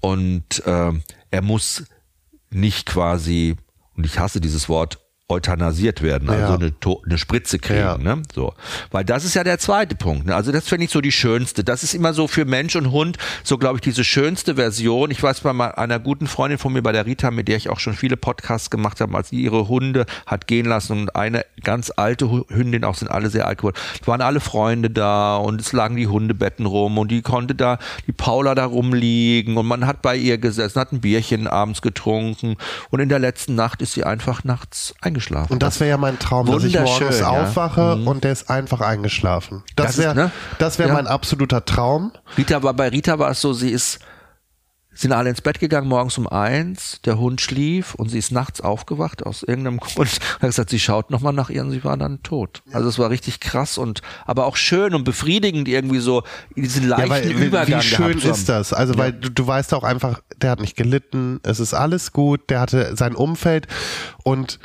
und 0.00 0.66
äh, 0.66 0.90
er 1.30 1.42
muss 1.42 1.84
nicht 2.50 2.86
quasi, 2.86 3.54
und 3.96 4.06
ich 4.06 4.18
hasse 4.18 4.40
dieses 4.40 4.68
Wort, 4.68 4.98
euthanasiert 5.30 6.02
werden, 6.02 6.28
also 6.28 6.52
ja. 6.52 6.58
eine, 6.58 6.72
eine 7.06 7.18
Spritze 7.18 7.58
kriegen. 7.58 7.80
Ja. 7.80 7.98
Ne? 7.98 8.22
So. 8.34 8.52
Weil 8.90 9.04
das 9.04 9.24
ist 9.24 9.34
ja 9.34 9.44
der 9.44 9.58
zweite 9.58 9.94
Punkt. 9.94 10.26
Ne? 10.26 10.34
Also 10.34 10.52
das 10.52 10.68
finde 10.68 10.84
ich 10.84 10.90
so 10.90 11.00
die 11.00 11.12
schönste. 11.12 11.64
Das 11.64 11.82
ist 11.82 11.94
immer 11.94 12.12
so 12.12 12.26
für 12.26 12.44
Mensch 12.44 12.76
und 12.76 12.90
Hund 12.90 13.16
so, 13.44 13.56
glaube 13.58 13.76
ich, 13.76 13.80
diese 13.82 14.04
schönste 14.04 14.56
Version. 14.56 15.10
Ich 15.10 15.22
weiß 15.22 15.40
bei 15.40 15.78
einer 15.78 15.98
guten 15.98 16.26
Freundin 16.26 16.58
von 16.58 16.72
mir, 16.72 16.82
bei 16.82 16.92
der 16.92 17.06
Rita, 17.06 17.30
mit 17.30 17.48
der 17.48 17.56
ich 17.56 17.68
auch 17.68 17.78
schon 17.78 17.94
viele 17.94 18.16
Podcasts 18.16 18.70
gemacht 18.70 19.00
habe, 19.00 19.16
als 19.16 19.28
sie 19.30 19.40
ihre 19.40 19.68
Hunde 19.68 20.06
hat 20.26 20.46
gehen 20.46 20.66
lassen 20.66 21.02
und 21.02 21.16
eine 21.16 21.44
ganz 21.62 21.92
alte 21.94 22.44
Hündin, 22.48 22.84
auch 22.84 22.96
sind 22.96 23.10
alle 23.10 23.30
sehr 23.30 23.46
alt 23.46 23.58
geworden, 23.58 23.76
waren 24.04 24.20
alle 24.20 24.40
Freunde 24.40 24.90
da 24.90 25.36
und 25.36 25.60
es 25.60 25.72
lagen 25.72 25.96
die 25.96 26.08
Hundebetten 26.08 26.66
rum 26.66 26.98
und 26.98 27.10
die 27.10 27.22
konnte 27.22 27.54
da, 27.54 27.78
die 28.06 28.12
Paula 28.12 28.54
da 28.54 28.64
rumliegen 28.64 29.56
und 29.56 29.66
man 29.66 29.86
hat 29.86 30.02
bei 30.02 30.16
ihr 30.16 30.38
gesessen, 30.38 30.80
hat 30.80 30.92
ein 30.92 31.00
Bierchen 31.00 31.46
abends 31.46 31.82
getrunken 31.82 32.56
und 32.90 33.00
in 33.00 33.08
der 33.08 33.18
letzten 33.18 33.54
Nacht 33.54 33.82
ist 33.82 33.92
sie 33.92 34.04
einfach 34.04 34.44
nachts 34.44 34.94
eingeschlafen 35.00 35.19
eingeschlafen. 35.20 35.52
Und 35.52 35.62
das 35.62 35.80
wäre 35.80 35.90
ja 35.90 35.96
mein 35.96 36.18
Traum, 36.18 36.46
dass 36.46 36.64
ich 36.64 36.78
morgens 36.78 37.20
ja. 37.20 37.28
aufwache 37.28 37.96
mhm. 37.96 38.08
und 38.08 38.24
der 38.24 38.32
ist 38.32 38.50
einfach 38.50 38.80
eingeschlafen. 38.80 39.62
Das, 39.76 39.98
wäre 39.98 40.14
ne? 40.14 40.30
das 40.58 40.78
wäre 40.78 40.88
ja. 40.88 40.94
mein 40.94 41.06
absoluter 41.06 41.64
Traum. 41.64 42.12
Rita 42.36 42.56
aber 42.56 42.74
bei 42.74 42.88
Rita 42.88 43.18
war 43.18 43.30
es 43.30 43.40
so, 43.40 43.52
sie 43.52 43.70
ist 43.70 44.00
sind 44.92 45.12
alle 45.12 45.30
ins 45.30 45.40
Bett 45.40 45.60
gegangen 45.60 45.88
morgens 45.88 46.18
um 46.18 46.26
eins, 46.26 47.00
der 47.04 47.16
Hund 47.18 47.40
schlief 47.40 47.94
und 47.94 48.10
sie 48.10 48.18
ist 48.18 48.32
nachts 48.32 48.60
aufgewacht 48.60 49.24
aus 49.24 49.42
irgendeinem 49.42 49.78
Grund. 49.78 50.10
Hat 50.34 50.40
gesagt, 50.40 50.68
sie 50.68 50.80
schaut 50.80 51.10
nochmal 51.10 51.32
nach 51.32 51.48
ihr 51.48 51.62
und 51.62 51.70
sie 51.70 51.84
war 51.84 51.96
dann 51.96 52.22
tot. 52.22 52.62
Also 52.72 52.88
es 52.88 52.98
war 52.98 53.08
richtig 53.08 53.40
krass 53.40 53.78
und 53.78 54.02
aber 54.26 54.46
auch 54.46 54.56
schön 54.56 54.94
und 54.94 55.04
befriedigend 55.04 55.68
irgendwie 55.68 56.00
so 56.00 56.24
diesen 56.56 56.88
leichten 56.88 57.08
ja, 57.08 57.34
weil, 57.34 57.46
Übergang. 57.46 57.80
Wie 57.80 57.84
schön 57.84 58.18
ist 58.18 58.48
das? 58.48 58.72
Also 58.72 58.94
ja. 58.94 58.98
weil 58.98 59.12
du, 59.12 59.30
du 59.30 59.46
weißt 59.46 59.72
auch 59.74 59.84
einfach, 59.84 60.20
der 60.36 60.50
hat 60.50 60.60
nicht 60.60 60.76
gelitten, 60.76 61.40
es 61.44 61.60
ist 61.60 61.72
alles 61.72 62.12
gut, 62.12 62.50
der 62.50 62.60
hatte 62.60 62.96
sein 62.96 63.14
Umfeld 63.14 63.68
und 64.24 64.58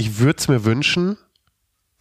ich 0.00 0.18
würde 0.18 0.38
es 0.38 0.48
mir 0.48 0.64
wünschen, 0.64 1.16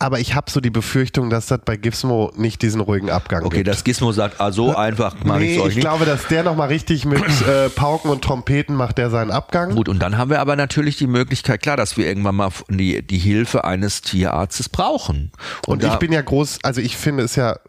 aber 0.02 0.22
ich 0.22 0.34
habe 0.34 0.50
so 0.50 0.62
die 0.62 0.70
Befürchtung, 0.70 1.30
dass 1.30 1.47
das 1.47 1.60
bei 1.66 1.76
Gizmo 1.76 2.32
nicht 2.38 2.62
diesen 2.62 2.80
ruhigen 2.80 3.10
Abgang 3.10 3.41
okay, 3.41 3.58
gibt. 3.58 3.68
Okay, 3.68 3.76
dass 3.76 3.84
Gizmo 3.84 4.14
sagt, 4.14 4.39
ah, 4.39 4.54
so 4.54 4.74
einfach 4.74 5.22
mache 5.26 5.39
nee, 5.39 5.56
ich 5.56 5.60
euch 5.60 5.68
ich 5.70 5.76
nicht. 5.76 5.84
glaube, 5.84 6.06
dass 6.06 6.28
der 6.28 6.43
nochmal 6.43 6.70
richtig 6.70 7.04
mit 7.04 7.22
äh, 7.47 7.68
Pauken 7.70 8.10
und 8.10 8.24
Trompeten 8.24 8.76
macht 8.76 8.97
der 8.97 9.10
seinen 9.10 9.30
Abgang. 9.30 9.76
Gut, 9.76 9.89
und 9.89 10.00
dann 10.00 10.18
haben 10.18 10.30
wir 10.30 10.39
aber 10.39 10.56
natürlich 10.56 10.95
die 10.95 11.08
Möglichkeit, 11.08 11.62
klar, 11.62 11.76
dass 11.76 11.97
wir 11.97 12.08
irgendwann 12.08 12.36
mal 12.36 12.50
die, 12.70 13.06
die 13.06 13.18
Hilfe 13.18 13.66
eines 13.66 14.02
Tierarztes 14.02 14.70
brauchen. 14.70 15.34
Und, 15.68 15.84
und 15.84 15.91
ich 15.91 16.00
bin 16.00 16.14
ja 16.14 16.22
groß, 16.22 16.60
also 16.64 16.80
ich 16.80 16.95
finde 16.95 17.24
es 17.24 17.36
ja, 17.36 17.60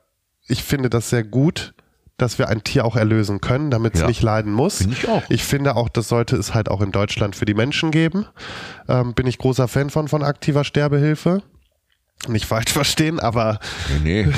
ich 0.47 0.63
finde 0.63 0.89
das 0.89 1.11
sehr 1.11 1.25
gut, 1.25 1.75
dass 2.21 2.39
wir 2.39 2.49
ein 2.49 2.63
Tier 2.65 2.85
auch 2.85 2.97
erlösen 2.97 3.41
können, 3.41 3.71
damit 3.71 3.95
es 3.95 4.01
Ja. 4.01 4.07
nicht 4.07 4.23
leiden 4.23 4.53
muss. 4.53 4.79
Finde 4.79 4.97
ich 5.01 5.09
auch. 5.09 5.23
Ich 5.29 5.45
finde 5.45 5.77
auch, 5.77 5.89
das 5.89 6.09
sollte 6.09 6.37
es 6.37 6.55
halt 6.55 6.69
auch 6.71 6.81
in 6.81 6.93
Deutschland 6.93 7.37
für 7.37 7.45
die 7.45 7.55
Menschen 7.55 7.91
geben. 7.91 8.27
Ähm, 8.89 9.15
bin 9.15 9.27
ich 9.27 9.39
großer 9.39 9.69
Fan 9.69 9.91
von, 9.91 10.09
von 10.09 10.23
aktiver 10.23 10.65
Sterbehilfe. 10.65 11.43
Nicht 12.29 12.47
falsch 12.47 12.73
verstehen, 12.73 13.19
aber 13.21 13.59
Nee, 14.03 14.25
nee. 14.27 14.33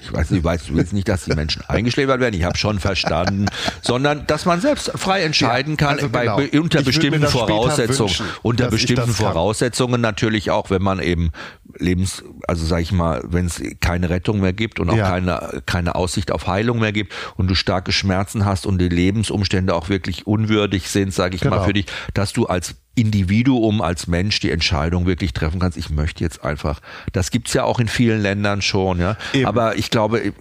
Ich 0.00 0.12
weiß 0.14 0.30
nicht, 0.30 0.42
weißt 0.42 0.70
du 0.70 0.74
willst 0.74 0.94
nicht, 0.94 1.06
dass 1.06 1.24
die 1.24 1.34
Menschen 1.34 1.62
eingeschläfert 1.68 2.18
werden. 2.18 2.34
Ich 2.34 2.44
habe 2.44 2.56
schon 2.56 2.78
verstanden, 2.80 3.44
sondern 3.82 4.26
dass 4.26 4.46
man 4.46 4.58
selbst 4.58 4.90
frei 4.94 5.22
entscheiden 5.22 5.76
kann 5.76 5.96
also 5.96 6.08
bei, 6.08 6.24
genau. 6.24 6.62
unter 6.62 6.82
bestimmten 6.82 7.26
Voraussetzungen. 7.26 8.08
wünschen, 8.08 8.26
unter 8.40 8.70
bestimmten 8.70 9.08
das 9.08 9.16
kann. 9.18 9.26
Voraussetzungen 9.26 10.00
natürlich 10.00 10.50
auch, 10.50 10.70
wenn 10.70 10.80
man 10.82 11.00
eben 11.00 11.30
Lebens, 11.78 12.22
also 12.46 12.64
sag 12.66 12.80
ich 12.82 12.92
mal, 12.92 13.22
wenn 13.26 13.46
es 13.46 13.62
keine 13.80 14.10
Rettung 14.10 14.40
mehr 14.40 14.52
gibt 14.52 14.80
und 14.80 14.90
auch 14.90 14.96
Ja. 14.96 15.08
keine 15.10 15.62
keine 15.66 15.94
Aussicht 15.94 16.30
auf 16.32 16.46
Heilung 16.46 16.78
mehr 16.80 16.92
gibt 16.92 17.12
und 17.36 17.48
du 17.48 17.54
starke 17.54 17.92
Schmerzen 17.92 18.44
hast 18.44 18.66
und 18.66 18.78
die 18.78 18.88
Lebensumstände 18.88 19.74
auch 19.74 19.88
wirklich 19.88 20.26
unwürdig 20.26 20.88
sind, 20.88 21.12
sage 21.14 21.36
ich 21.36 21.44
mal 21.44 21.50
Genau. 21.50 21.64
für 21.64 21.72
dich, 21.72 21.86
dass 22.14 22.32
du 22.32 22.46
als 22.46 22.74
Individuum, 22.96 23.80
als 23.80 24.08
Mensch 24.08 24.40
die 24.40 24.50
Entscheidung 24.50 25.06
wirklich 25.06 25.32
treffen 25.32 25.60
kannst. 25.60 25.78
Ich 25.78 25.88
möchte 25.88 26.24
jetzt 26.24 26.42
einfach, 26.42 26.80
das 27.12 27.30
gibt's 27.30 27.54
ja 27.54 27.62
auch 27.62 27.78
in 27.78 27.86
vielen 27.86 28.20
Ländern 28.20 28.60
schon, 28.60 28.98
ja. 28.98 29.16
Eben. 29.32 29.46
Aber 29.46 29.76
ich 29.76 29.90
glaube, 29.90 30.32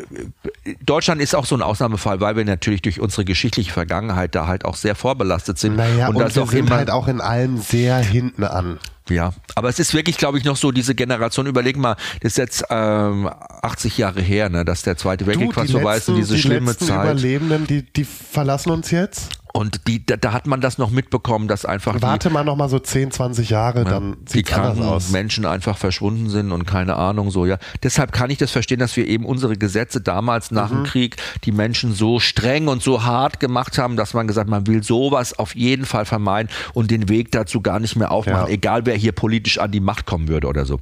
Deutschland 0.84 1.22
ist 1.22 1.36
auch 1.36 1.46
so 1.46 1.56
ein 1.56 1.62
Ausnahmefall, 1.62 2.20
weil 2.20 2.36
wir 2.36 2.46
natürlich 2.46 2.82
durch 2.82 3.00
unsere 3.00 3.26
geschichtliche 3.26 3.72
Vergangenheit 3.72 4.34
da 4.36 4.48
halt 4.48 4.66
auch 4.66 4.76
sehr 4.76 4.96
vorbelastet 4.96 5.60
sind. 5.60 5.76
naja, 5.76 6.08
und, 6.08 6.20
das 6.20 6.36
wir 6.36 6.44
auch 6.44 6.50
sind 6.50 6.66
immer, 6.68 6.78
halt 6.78 6.90
auch 6.90 7.08
in 7.08 7.22
allem 7.22 7.58
sehr 7.60 7.98
hinten 8.00 8.44
an. 8.44 8.80
Ja, 9.10 9.34
aber 9.56 9.70
es 9.70 9.80
ist 9.80 9.94
wirklich, 9.94 10.18
glaube 10.18 10.38
ich, 10.38 10.44
noch 10.44 10.58
so 10.58 10.72
diese 10.72 10.96
Generation. 10.96 11.48
Überleg 11.48 11.78
mal, 11.78 11.96
das 12.22 12.34
ist 12.34 12.38
jetzt 12.38 12.64
ähm, 12.70 13.30
80 13.62 13.98
Jahre 13.98 14.22
her, 14.22 14.50
ne, 14.50 14.66
dass 14.66 14.84
der 14.84 14.98
Zweite 14.98 15.26
Weltkrieg 15.26 15.54
fast 15.54 15.72
so 15.72 15.84
weiß 15.84 16.10
und 16.10 16.16
diese 16.16 16.36
die 16.36 16.42
schlimme 16.42 16.72
letzten 16.72 16.86
Zeit. 16.86 17.04
Überlebenden, 17.04 17.68
die, 17.68 17.82
die 17.82 18.06
verlassen 18.06 18.72
uns 18.72 18.92
jetzt. 18.92 19.37
Und 19.58 19.88
die, 19.88 20.06
da, 20.06 20.18
da 20.18 20.34
hat 20.34 20.46
man 20.46 20.62
das 20.62 20.78
noch 20.78 20.92
mitbekommen, 20.92 21.48
dass 21.48 21.66
einfach 21.66 21.96
die, 21.96 22.02
Warte 22.04 22.30
mal 22.30 22.44
noch 22.44 22.56
mal 22.56 22.70
so 22.70 22.78
10, 22.78 23.10
20 23.12 23.50
Jahre, 23.50 23.86
dann 23.86 24.18
die 24.32 24.44
kranken 24.44 24.84
aus. 24.84 25.10
Menschen 25.10 25.46
einfach 25.46 25.78
verschwunden 25.78 26.30
sind 26.30 26.52
und 26.52 26.66
keine 26.68 26.96
Ahnung 26.96 27.32
so, 27.32 27.46
ja. 27.48 27.58
Deshalb 27.82 28.12
kann 28.12 28.30
ich 28.30 28.38
das 28.38 28.52
verstehen, 28.52 28.78
dass 28.78 28.96
wir 28.96 29.08
eben 29.08 29.26
unsere 29.26 29.58
Gesetze 29.58 30.00
damals 30.00 30.52
nach 30.52 30.70
Mhm. 30.70 30.76
dem 30.76 30.84
Krieg 30.84 31.16
die 31.44 31.52
Menschen 31.52 31.94
so 31.94 32.20
streng 32.20 32.68
und 32.68 32.84
so 32.84 33.04
hart 33.04 33.40
gemacht 33.40 33.80
haben, 33.80 33.96
dass 33.98 34.14
man 34.14 34.28
gesagt, 34.28 34.48
man 34.48 34.68
will 34.68 34.84
sowas 34.84 35.38
auf 35.40 35.56
jeden 35.56 35.86
Fall 35.86 36.06
vermeiden 36.06 36.52
und 36.74 36.92
den 36.92 37.10
Weg 37.10 37.32
dazu 37.32 37.60
gar 37.62 37.80
nicht 37.80 37.96
mehr 37.96 38.12
aufmachen, 38.12 38.48
Ja. 38.50 38.54
egal 38.54 38.86
wer 38.86 38.96
hier 38.96 39.12
politisch 39.12 39.58
an 39.58 39.72
die 39.72 39.80
Macht 39.80 40.06
kommen 40.06 40.28
würde 40.28 40.48
oder 40.48 40.66
so. 40.66 40.80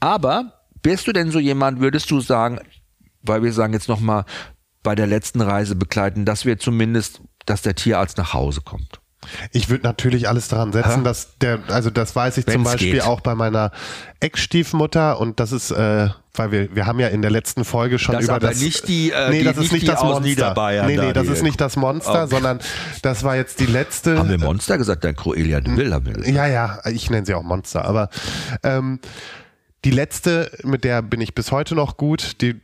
Aber 0.00 0.52
bist 0.82 1.06
du 1.06 1.12
denn 1.12 1.30
so 1.30 1.38
jemand, 1.38 1.80
würdest 1.80 2.10
du 2.10 2.20
sagen, 2.20 2.58
weil 3.22 3.42
wir 3.42 3.52
sagen 3.54 3.72
jetzt 3.72 3.88
nochmal 3.88 4.24
bei 4.82 4.94
der 4.94 5.06
letzten 5.06 5.40
Reise 5.40 5.74
begleiten, 5.76 6.24
dass 6.24 6.44
wir 6.44 6.58
zumindest, 6.58 7.20
dass 7.50 7.62
der 7.62 7.74
Tierarzt 7.74 8.18
nach 8.18 8.34
Hause 8.34 8.60
kommt? 8.62 9.00
Ich 9.52 9.68
würde 9.68 9.84
natürlich 9.84 10.28
alles 10.28 10.48
daran 10.48 10.72
setzen, 10.72 11.04
dass 11.04 11.36
der, 11.38 11.58
also 11.68 11.90
das 11.90 12.16
weiß 12.16 12.38
ich 12.38 12.46
zum 12.46 12.54
Wenn's 12.64 12.70
Beispiel 12.72 12.92
geht. 12.92 13.02
auch 13.02 13.20
bei 13.20 13.34
meiner 13.34 13.72
Ex-Stiefmutter 14.20 15.20
und 15.20 15.38
das 15.40 15.52
ist, 15.52 15.70
äh, 15.70 16.08
weil 16.34 16.52
wir, 16.52 16.74
wir 16.74 16.86
haben 16.86 16.98
ja 17.00 17.08
in 17.08 17.20
der 17.22 17.30
letzten 17.30 17.64
Folge 17.64 17.98
schon 17.98 18.14
Das 18.14 18.24
über 18.24 18.34
aber 18.36 18.48
das. 18.48 18.60
nicht 18.60 18.86
die, 18.88 19.10
äh, 19.10 19.30
nee, 19.30 19.38
die- 19.40 19.44
das 19.44 19.56
ist 19.56 19.62
nicht 19.64 19.72
nicht 19.72 19.82
die 19.82 19.86
das 19.88 20.02
Monster. 20.02 20.82
Nee, 20.86 20.96
nee, 20.96 20.96
da, 20.96 21.12
das 21.12 21.28
ist 21.28 21.42
nicht 21.42 21.60
das 21.60 21.76
Monster, 21.76 22.22
Okay. 22.24 22.30
sondern 22.30 22.60
das 23.02 23.22
war 23.24 23.36
jetzt 23.36 23.60
die 23.60 23.66
letzte. 23.66 24.18
Haben 24.18 24.28
wir 24.30 24.38
Monster 24.38 24.78
gesagt? 24.78 25.04
Der 25.04 25.14
Cruelia 25.14 25.60
de 25.60 25.76
Vil 25.76 25.92
haben 25.92 26.06
wir 26.06 26.12
gesagt. 26.14 26.34
Ja, 26.34 26.46
ja, 26.46 26.78
ich 26.90 27.10
nenne 27.10 27.26
sie 27.26 27.34
auch 27.34 27.42
Monster, 27.42 27.84
aber 27.84 28.08
ähm, 28.62 29.00
die 29.90 29.94
letzte, 29.96 30.50
mit 30.64 30.84
der 30.84 31.00
bin 31.02 31.20
ich 31.20 31.34
bis 31.34 31.50
heute 31.52 31.74
noch 31.74 31.96
gut, 31.96 32.40
die 32.42 32.60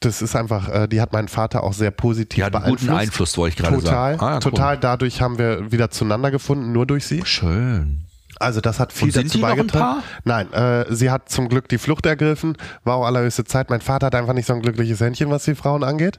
das 0.00 0.22
ist 0.22 0.34
einfach, 0.36 0.68
äh, 0.68 0.86
die 0.88 1.00
hat 1.00 1.12
meinen 1.12 1.28
Vater 1.28 1.62
auch 1.62 1.72
sehr 1.74 1.90
positiv 1.90 2.36
Die 2.36 2.44
hat 2.44 2.54
einen 2.54 2.62
beeinflusst. 2.64 2.86
guten 2.88 2.98
Einfluss, 2.98 3.36
wollte 3.36 3.56
ich 3.56 3.62
gerade 3.62 3.76
Total, 3.82 4.12
sagen. 4.18 4.20
Ah, 4.22 4.34
cool. 4.36 4.40
total. 4.40 4.78
Dadurch 4.78 5.20
haben 5.20 5.38
wir 5.38 5.72
wieder 5.72 5.90
zueinander 5.90 6.30
gefunden, 6.30 6.72
nur 6.72 6.86
durch 6.86 7.04
sie. 7.04 7.22
Schön. 7.26 8.04
Also 8.38 8.62
das 8.62 8.80
hat 8.80 8.94
viel 8.94 9.08
Und 9.08 9.12
sind 9.12 9.26
dazu 9.26 9.36
die 9.38 9.42
beigetragen. 9.42 10.02
Nein, 10.24 10.50
äh, 10.54 10.86
sie 10.94 11.10
hat 11.10 11.28
zum 11.28 11.50
Glück 11.50 11.68
die 11.68 11.76
Flucht 11.76 12.06
ergriffen, 12.06 12.56
war 12.84 12.96
auch 12.96 13.04
allerhöchste 13.04 13.44
Zeit. 13.44 13.68
Mein 13.68 13.82
Vater 13.82 14.06
hat 14.06 14.14
einfach 14.14 14.32
nicht 14.32 14.46
so 14.46 14.54
ein 14.54 14.62
glückliches 14.62 15.00
Händchen, 15.00 15.28
was 15.30 15.44
die 15.44 15.54
Frauen 15.54 15.84
angeht. 15.84 16.18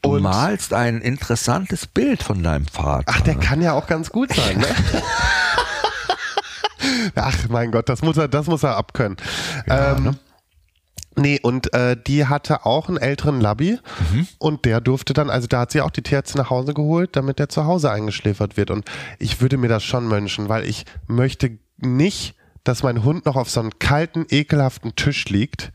Du 0.00 0.14
Und 0.14 0.22
malst 0.22 0.72
ein 0.72 1.02
interessantes 1.02 1.86
Bild 1.86 2.22
von 2.22 2.42
deinem 2.42 2.64
Vater. 2.66 3.04
ach, 3.06 3.20
der 3.20 3.34
kann 3.34 3.60
ja 3.60 3.74
auch 3.74 3.86
ganz 3.86 4.08
gut 4.08 4.32
sein. 4.32 4.58
Ne? 4.60 4.66
ach, 7.14 7.48
mein 7.48 7.70
Gott, 7.70 7.88
das 7.88 8.02
muss 8.02 8.16
er, 8.16 8.28
das 8.28 8.46
muss 8.46 8.62
er 8.62 8.76
abkönnen. 8.76 9.16
ähm, 9.68 10.02
ne? 10.04 10.14
Nee, 11.14 11.40
und 11.42 11.74
äh, 11.74 11.94
die 12.06 12.26
hatte 12.26 12.64
auch 12.64 12.88
einen 12.88 12.96
älteren 12.96 13.38
Labby 13.40 13.78
Mhm. 14.12 14.26
und 14.38 14.64
der 14.64 14.80
durfte 14.80 15.12
dann, 15.12 15.28
also 15.28 15.46
da 15.46 15.60
hat 15.60 15.70
sie 15.70 15.82
auch 15.82 15.90
die 15.90 16.02
Tierärztin 16.02 16.40
nach 16.40 16.48
Hause 16.48 16.72
geholt, 16.72 17.16
damit 17.16 17.38
der 17.38 17.50
zu 17.50 17.66
Hause 17.66 17.90
eingeschläfert 17.90 18.56
wird. 18.56 18.70
Und 18.70 18.86
ich 19.18 19.42
würde 19.42 19.58
mir 19.58 19.68
das 19.68 19.84
schon 19.84 20.10
wünschen, 20.10 20.48
weil 20.48 20.64
ich 20.64 20.86
möchte 21.06 21.58
nicht, 21.76 22.34
dass 22.64 22.82
mein 22.82 23.04
Hund 23.04 23.26
noch 23.26 23.36
auf 23.36 23.50
so 23.50 23.60
einem 23.60 23.78
kalten, 23.78 24.24
ekelhaften 24.30 24.96
Tisch 24.96 25.26
liegt 25.28 25.70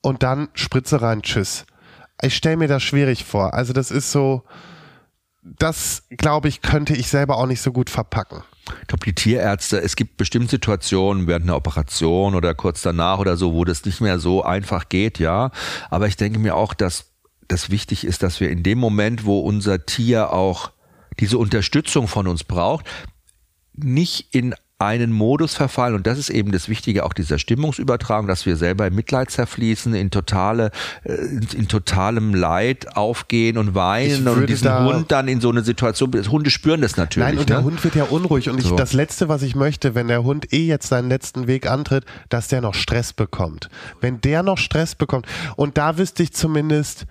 und 0.00 0.22
dann 0.22 0.48
Spritze 0.54 1.02
rein, 1.02 1.20
tschüss. 1.20 1.66
Ich 2.22 2.34
stelle 2.36 2.56
mir 2.56 2.68
das 2.68 2.82
schwierig 2.82 3.24
vor. 3.26 3.52
Also 3.52 3.74
das 3.74 3.90
ist 3.90 4.12
so, 4.12 4.44
das 5.42 6.04
glaube 6.10 6.48
ich, 6.48 6.62
könnte 6.62 6.94
ich 6.94 7.08
selber 7.08 7.36
auch 7.36 7.46
nicht 7.46 7.60
so 7.60 7.72
gut 7.72 7.90
verpacken. 7.90 8.42
Ich 8.82 8.86
glaube, 8.88 9.04
die 9.04 9.14
Tierärzte, 9.14 9.80
es 9.80 9.96
gibt 9.96 10.16
bestimmt 10.16 10.50
Situationen 10.50 11.26
während 11.26 11.44
einer 11.44 11.56
Operation 11.56 12.34
oder 12.34 12.54
kurz 12.54 12.82
danach 12.82 13.18
oder 13.18 13.36
so, 13.36 13.52
wo 13.52 13.64
das 13.64 13.84
nicht 13.84 14.00
mehr 14.00 14.18
so 14.18 14.44
einfach 14.44 14.88
geht, 14.88 15.18
ja. 15.18 15.50
Aber 15.90 16.06
ich 16.06 16.16
denke 16.16 16.38
mir 16.38 16.54
auch, 16.54 16.74
dass 16.74 17.10
das 17.48 17.70
wichtig 17.70 18.04
ist, 18.04 18.22
dass 18.22 18.40
wir 18.40 18.50
in 18.50 18.62
dem 18.62 18.78
Moment, 18.78 19.24
wo 19.24 19.40
unser 19.40 19.84
Tier 19.86 20.32
auch 20.32 20.70
diese 21.18 21.38
Unterstützung 21.38 22.06
von 22.06 22.28
uns 22.28 22.44
braucht, 22.44 22.86
nicht 23.74 24.34
in 24.34 24.54
einen 24.80 25.12
Modus 25.12 25.54
verfallen 25.54 25.94
und 25.94 26.06
das 26.06 26.18
ist 26.18 26.30
eben 26.30 26.52
das 26.52 26.68
Wichtige 26.68 27.04
auch 27.04 27.12
dieser 27.12 27.38
Stimmungsübertragung, 27.38 28.26
dass 28.26 28.46
wir 28.46 28.56
selber 28.56 28.86
in 28.86 28.94
Mitleid 28.94 29.30
zerfließen, 29.30 29.94
in 29.94 30.10
totale, 30.10 30.70
äh, 31.04 31.12
in, 31.14 31.46
in 31.54 31.68
totalem 31.68 32.34
Leid 32.34 32.96
aufgehen 32.96 33.58
und 33.58 33.68
Ich 33.68 33.74
weinen 33.74 34.26
und 34.26 34.46
diesen 34.48 34.64
da- 34.64 34.84
Hund 34.84 35.12
dann 35.12 35.28
in 35.28 35.40
so 35.40 35.50
eine 35.50 35.62
Situation, 35.62 36.10
Hunde 36.30 36.50
spüren 36.50 36.80
das 36.80 36.96
natürlich. 36.96 37.28
Nein, 37.28 37.34
und 37.38 37.40
ne? 37.48 37.56
der 37.56 37.62
Hund 37.64 37.84
wird 37.84 37.94
ja 37.94 38.04
unruhig. 38.04 38.48
Und 38.48 38.58
ich, 38.58 38.64
So. 38.64 38.76
das 38.76 38.92
Letzte, 38.92 39.28
was 39.28 39.42
ich 39.42 39.54
möchte, 39.54 39.94
wenn 39.94 40.08
der 40.08 40.24
Hund 40.24 40.52
eh 40.52 40.66
jetzt 40.66 40.88
seinen 40.88 41.08
letzten 41.10 41.46
Weg 41.46 41.70
antritt, 41.70 42.04
dass 42.30 42.48
der 42.48 42.60
noch 42.62 42.74
Stress 42.74 43.12
bekommt. 43.12 43.68
Wenn 44.00 44.20
der 44.22 44.42
noch 44.42 44.58
Stress 44.58 44.94
bekommt, 44.94 45.26
und 45.56 45.76
da 45.76 45.98
wüsste 45.98 46.22
ich 46.22 46.32
zumindest, 46.32 47.06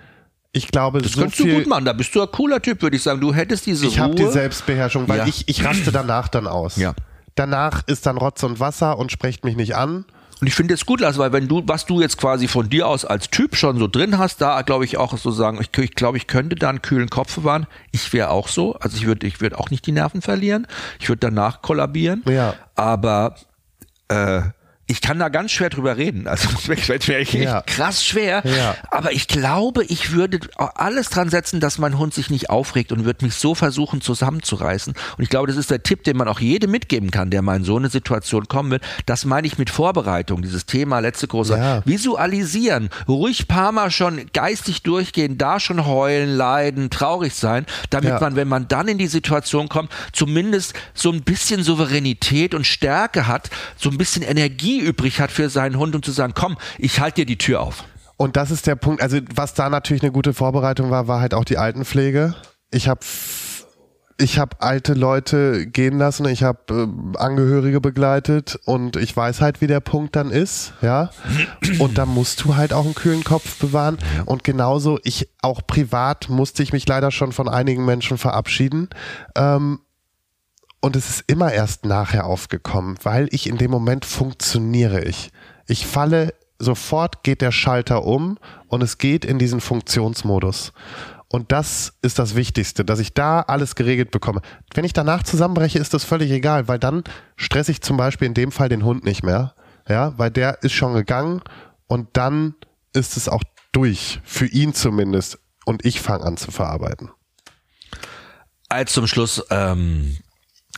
ich 0.52 0.70
glaube, 0.70 1.02
Das 1.04 1.12
so 1.12 1.20
könntest 1.22 1.40
du 1.40 1.44
viel. 1.44 1.56
gut 1.56 1.68
machen. 1.68 1.86
Da 1.86 1.94
bist 1.94 2.16
du 2.16 2.22
ein 2.24 2.28
cooler 2.32 2.60
Typ, 2.62 2.82
würde 2.82 2.96
ich 2.96 3.04
sagen. 3.04 3.22
Du 3.22 3.32
hättest 3.34 3.68
diese 3.68 3.86
Ich 3.86 3.98
Ruhe. 4.00 4.04
habe 4.06 4.16
die 4.16 4.26
Selbstbeherrschung, 4.26 5.08
weil 5.08 5.20
Ja. 5.20 5.26
ich, 5.28 5.48
ich 5.48 5.64
raste 5.64 5.92
danach 5.92 6.28
dann 6.28 6.48
aus. 6.48 6.76
Ja. 6.78 6.96
Danach 7.40 7.84
ist 7.88 8.06
dann 8.06 8.18
Rotz 8.18 8.44
und 8.44 8.60
Wasser 8.60 8.98
und 8.98 9.14
sprecht 9.14 9.46
mich 9.46 9.56
nicht 9.56 9.74
an. 9.74 10.04
Und 10.42 10.48
ich 10.48 10.54
finde 10.56 10.74
es 10.74 10.86
gut, 10.86 11.00
Lars, 11.00 11.18
weil 11.18 11.32
wenn 11.32 11.48
du, 11.48 11.64
was 11.66 11.86
du 11.86 12.02
jetzt 12.02 12.18
quasi 12.18 12.50
von 12.50 12.70
dir 12.70 12.86
aus 12.86 13.06
als 13.06 13.30
Typ 13.30 13.56
schon 13.56 13.80
so 13.80 13.88
drin 13.88 14.18
hast, 14.18 14.42
da 14.42 14.62
glaube 14.62 14.84
ich 14.84 14.98
auch 14.98 15.18
so 15.18 15.32
sagen, 15.32 15.58
ich, 15.62 15.78
ich 15.78 15.96
glaube, 15.96 16.18
ich 16.18 16.28
könnte 16.28 16.58
da 16.58 16.68
einen 16.68 16.82
kühlen 16.82 17.10
Kopf 17.10 17.36
bewahren. 17.36 17.66
Ich 17.92 18.12
wäre 18.12 18.32
auch 18.32 18.50
so. 18.50 18.74
Also 18.76 18.98
ich 18.98 19.06
würde, 19.06 19.26
ich 19.26 19.40
würde 19.40 19.58
auch 19.58 19.70
nicht 19.70 19.86
die 19.86 19.94
Nerven 19.94 20.22
verlieren. 20.22 20.68
Ich 21.00 21.08
würde 21.08 21.22
danach 21.22 21.62
kollabieren. 21.62 22.24
Ja. 22.28 22.56
Aber 22.76 23.36
äh, 24.10 24.42
ich 24.90 25.02
kann 25.02 25.20
da 25.20 25.30
ganz 25.30 25.52
schwer 25.52 25.70
drüber 25.70 25.98
reden. 25.98 26.28
Also 26.28 26.50
fällt 26.50 27.08
mir 27.08 27.18
echt 27.18 27.34
Ja. 27.36 27.62
krass 27.62 28.04
schwer. 28.04 28.42
Ja. 28.44 28.76
Aber 28.90 29.12
ich 29.12 29.28
glaube, 29.28 29.84
ich 29.86 30.12
würde 30.14 30.40
alles 30.58 31.10
dran 31.10 31.30
setzen, 31.30 31.60
dass 31.60 31.78
mein 31.78 31.98
Hund 32.00 32.14
sich 32.14 32.30
nicht 32.32 32.50
aufregt 32.50 32.92
und 32.92 33.06
würde 33.06 33.24
mich 33.24 33.36
so 33.36 33.54
versuchen 33.54 34.02
zusammenzureißen. 34.02 34.94
Und 35.18 35.24
ich 35.24 35.30
glaube, 35.30 35.46
das 35.48 35.58
ist 35.58 35.70
der 35.70 35.84
Tipp, 35.84 36.04
den 36.04 36.18
man 36.18 36.28
auch 36.28 36.40
jedem 36.40 36.72
mitgeben 36.72 37.12
kann, 37.12 37.30
der 37.30 37.44
mal 37.44 37.58
in 37.58 37.64
so 37.64 37.78
eine 37.78 37.90
Situation 37.90 38.48
kommen 38.48 38.72
wird. 38.72 38.84
Das 39.06 39.26
meine 39.26 39.46
ich 39.46 39.60
mit 39.60 39.70
Vorbereitung, 39.70 40.42
dieses 40.42 40.66
Thema 40.66 41.00
letzte 41.00 41.28
große. 41.28 41.56
Ja. 41.56 41.82
Visualisieren, 41.86 42.90
ruhig 43.08 43.48
paar 43.48 43.72
Mal 43.72 43.92
schon 43.92 44.26
geistig 44.34 44.82
durchgehen, 44.84 45.38
da 45.38 45.60
schon 45.60 45.86
heulen, 45.86 46.36
leiden, 46.36 46.90
traurig 46.90 47.36
sein, 47.36 47.66
damit 47.92 48.10
Ja. 48.10 48.20
man, 48.20 48.36
wenn 48.36 48.48
man 48.48 48.68
dann 48.68 48.88
in 48.88 48.98
die 48.98 49.08
Situation 49.08 49.70
kommt, 49.70 49.92
zumindest 50.14 50.74
so 50.96 51.12
ein 51.12 51.22
bisschen 51.22 51.64
Souveränität 51.64 52.54
und 52.56 52.66
Stärke 52.66 53.28
hat, 53.28 53.50
so 53.78 53.90
ein 53.90 53.98
bisschen 53.98 54.24
Energie 54.24 54.79
übrig 54.80 55.20
hat 55.20 55.32
für 55.32 55.50
seinen 55.50 55.78
Hund 55.78 55.96
und 55.96 56.06
zu 56.06 56.12
sagen, 56.12 56.34
komm, 56.36 56.58
ich 56.78 57.00
halte 57.00 57.22
dir 57.22 57.26
die 57.26 57.38
Tür 57.38 57.62
auf. 57.62 57.86
Und 58.18 58.36
das 58.36 58.52
ist 58.52 58.68
der 58.68 58.76
Punkt. 58.76 59.02
Also 59.02 59.20
was 59.34 59.54
da 59.54 59.70
natürlich 59.70 60.04
eine 60.04 60.12
gute 60.12 60.34
Vorbereitung 60.34 60.92
war, 60.92 61.08
war 61.08 61.22
halt 61.22 61.34
auch 61.34 61.46
die 61.46 61.58
Altenpflege. 61.58 62.36
Ich 62.72 62.88
habe 62.88 63.02
ich 64.22 64.38
habe 64.38 64.58
alte 64.60 64.94
Leute 64.94 65.66
gehen 65.66 65.98
lassen, 65.98 66.28
ich 66.28 66.44
habe 66.44 66.60
äh, 66.70 67.18
Angehörige 67.18 67.80
begleitet 67.80 68.60
und 68.66 68.98
ich 68.98 69.16
weiß 69.16 69.40
halt, 69.40 69.62
wie 69.62 69.68
der 69.68 69.80
Punkt 69.80 70.16
dann 70.16 70.30
ist, 70.30 70.74
ja. 70.82 71.10
Und 71.80 71.98
da 71.98 72.06
musst 72.06 72.44
du 72.44 72.58
halt 72.58 72.74
auch 72.74 72.84
einen 72.84 72.96
kühlen 72.96 73.24
Kopf 73.24 73.58
bewahren. 73.60 73.98
Und 74.26 74.44
genauso, 74.44 75.00
ich 75.04 75.30
auch 75.42 75.62
privat 75.66 76.28
musste 76.30 76.62
ich 76.64 76.74
mich 76.74 76.86
leider 76.88 77.12
schon 77.12 77.32
von 77.32 77.48
einigen 77.48 77.86
Menschen 77.86 78.18
verabschieden. 78.18 78.90
Ähm, 79.36 79.80
und 80.82 80.96
es 80.96 81.10
ist 81.10 81.24
immer 81.28 81.52
erst 81.52 81.86
nachher 81.86 82.26
aufgekommen, 82.26 82.98
weil 83.04 83.28
ich 83.32 83.48
in 83.48 83.58
dem 83.58 83.72
Moment 83.72 84.06
funktioniere 84.06 85.04
ich. 85.04 85.32
Ich 85.68 85.86
falle, 85.86 86.34
sofort 86.58 87.24
geht 87.24 87.42
der 87.42 87.52
Schalter 87.52 88.06
um 88.06 88.38
und 88.68 88.82
es 88.82 88.98
geht 88.98 89.26
in 89.26 89.40
diesen 89.40 89.62
Funktionsmodus. 89.62 90.74
Und 91.32 91.52
das 91.52 91.94
ist 92.02 92.18
das 92.18 92.36
Wichtigste, 92.36 92.84
dass 92.84 93.00
ich 93.00 93.14
da 93.14 93.42
alles 93.42 93.76
geregelt 93.76 94.10
bekomme. 94.10 94.42
Wenn 94.74 94.84
ich 94.84 94.94
danach 94.94 95.22
zusammenbreche, 95.24 95.78
ist 95.78 95.94
das 95.94 96.04
völlig 96.04 96.32
egal, 96.32 96.68
weil 96.68 96.80
dann 96.80 97.04
stresse 97.36 97.72
ich 97.72 97.82
zum 97.82 97.98
Beispiel 97.98 98.28
in 98.28 98.34
dem 98.34 98.52
Fall 98.52 98.70
den 98.70 98.84
Hund 98.84 99.04
nicht 99.04 99.24
mehr. 99.24 99.54
Ja, 99.88 100.14
weil 100.18 100.32
der 100.32 100.64
ist 100.64 100.74
schon 100.74 100.94
gegangen 100.94 101.42
und 101.88 102.10
dann 102.14 102.56
ist 102.94 103.18
es 103.18 103.28
auch 103.28 103.44
durch, 103.72 104.22
für 104.24 104.46
ihn 104.46 104.74
zumindest. 104.74 105.40
Und 105.66 105.86
ich 105.86 106.02
fange 106.02 106.26
an 106.26 106.38
zu 106.38 106.52
verarbeiten. 106.52 107.12
Als 108.70 108.94
zum 108.94 109.08
Schluss, 109.08 109.44
ähm, 109.52 110.18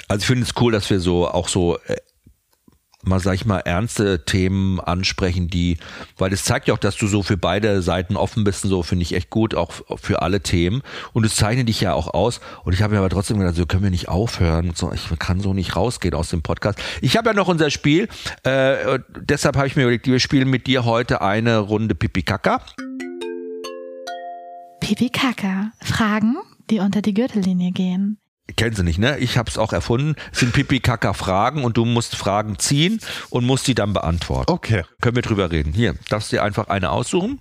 also 0.07 0.21
ich 0.21 0.27
finde 0.27 0.43
es 0.43 0.53
cool, 0.61 0.71
dass 0.71 0.89
wir 0.89 0.99
so 0.99 1.27
auch 1.27 1.47
so 1.47 1.77
äh, 1.87 1.97
mal, 3.03 3.19
sag 3.19 3.33
ich 3.35 3.45
mal, 3.45 3.59
ernste 3.59 4.25
Themen 4.25 4.79
ansprechen, 4.79 5.47
die, 5.47 5.77
weil 6.17 6.31
es 6.33 6.43
zeigt 6.43 6.67
ja 6.67 6.73
auch, 6.73 6.79
dass 6.79 6.97
du 6.97 7.07
so 7.07 7.23
für 7.23 7.37
beide 7.37 7.81
Seiten 7.81 8.15
offen 8.15 8.43
bist 8.43 8.63
und 8.63 8.69
so, 8.69 8.83
finde 8.83 9.03
ich 9.03 9.13
echt 9.13 9.29
gut, 9.29 9.55
auch 9.55 9.71
für 9.97 10.21
alle 10.21 10.41
Themen. 10.41 10.81
Und 11.13 11.25
es 11.25 11.35
zeichnet 11.35 11.67
dich 11.69 11.81
ja 11.81 11.93
auch 11.93 12.13
aus. 12.13 12.41
Und 12.63 12.73
ich 12.73 12.81
habe 12.81 12.93
mir 12.93 12.99
aber 12.99 13.09
trotzdem 13.09 13.39
gedacht, 13.39 13.55
so 13.55 13.65
können 13.65 13.83
wir 13.83 13.89
nicht 13.89 14.09
aufhören. 14.09 14.73
So, 14.75 14.91
ich 14.91 15.07
kann 15.19 15.39
so 15.39 15.53
nicht 15.53 15.75
rausgehen 15.75 16.13
aus 16.13 16.29
dem 16.29 16.41
Podcast. 16.41 16.79
Ich 17.01 17.17
habe 17.17 17.29
ja 17.29 17.33
noch 17.33 17.47
unser 17.47 17.69
Spiel, 17.69 18.07
äh, 18.43 18.99
deshalb 19.19 19.55
habe 19.55 19.67
ich 19.67 19.75
mir 19.75 19.83
überlegt, 19.83 20.07
wir 20.07 20.19
spielen 20.19 20.49
mit 20.49 20.67
dir 20.67 20.85
heute 20.85 21.21
eine 21.21 21.59
Runde 21.59 21.95
Pipi 21.95 22.23
Kaka. 22.23 22.61
Pipi 24.79 25.09
Kaka. 25.09 25.71
Fragen, 25.83 26.37
die 26.69 26.79
unter 26.79 27.01
die 27.01 27.13
Gürtellinie 27.13 27.71
gehen 27.71 28.20
kennen 28.55 28.75
sie 28.75 28.83
nicht, 28.83 28.99
ne? 28.99 29.17
Ich 29.19 29.37
habe 29.37 29.49
es 29.49 29.57
auch 29.57 29.73
erfunden. 29.73 30.15
Es 30.31 30.39
sind 30.39 30.53
Pipi-Kaka-Fragen 30.53 31.63
und 31.63 31.77
du 31.77 31.85
musst 31.85 32.15
Fragen 32.15 32.59
ziehen 32.59 32.99
und 33.29 33.45
musst 33.45 33.67
die 33.67 33.75
dann 33.75 33.93
beantworten. 33.93 34.51
Okay. 34.51 34.83
Können 35.01 35.15
wir 35.15 35.23
drüber 35.23 35.51
reden. 35.51 35.73
Hier, 35.73 35.95
darfst 36.09 36.31
du 36.31 36.37
dir 36.37 36.43
einfach 36.43 36.67
eine 36.67 36.91
aussuchen? 36.91 37.39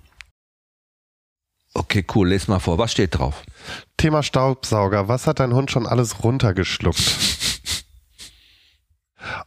Okay, 1.73 2.05
cool. 2.15 2.29
Les 2.29 2.47
mal 2.47 2.59
vor. 2.59 2.77
Was 2.77 2.91
steht 2.91 3.17
drauf? 3.17 3.43
Thema 3.97 4.23
Staubsauger. 4.23 5.07
Was 5.07 5.27
hat 5.27 5.39
dein 5.39 5.53
Hund 5.53 5.71
schon 5.71 5.87
alles 5.87 6.23
runtergeschluckt? 6.23 7.01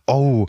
oh, 0.07 0.47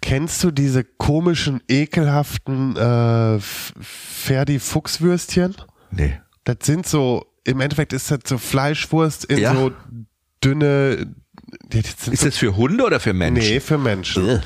kennst 0.00 0.42
du 0.44 0.50
diese 0.50 0.84
komischen, 0.84 1.62
ekelhaften 1.68 2.76
äh, 2.76 3.38
Ferdi-Fuchswürstchen? 3.40 5.56
Nee. 5.90 6.20
Das 6.44 6.58
sind 6.62 6.86
so, 6.86 7.26
im 7.44 7.60
Endeffekt 7.60 7.92
ist 7.92 8.10
das 8.10 8.20
so 8.24 8.38
Fleischwurst 8.38 9.24
in 9.24 9.38
ja. 9.38 9.54
so 9.54 9.72
dünne. 10.44 11.14
Ist 11.70 12.24
das 12.24 12.36
für 12.36 12.56
Hunde 12.56 12.84
oder 12.84 13.00
für 13.00 13.12
Menschen? 13.12 13.48
Nee, 13.48 13.60
für 13.60 13.78
Menschen. 13.78 14.24
Ugh. 14.24 14.40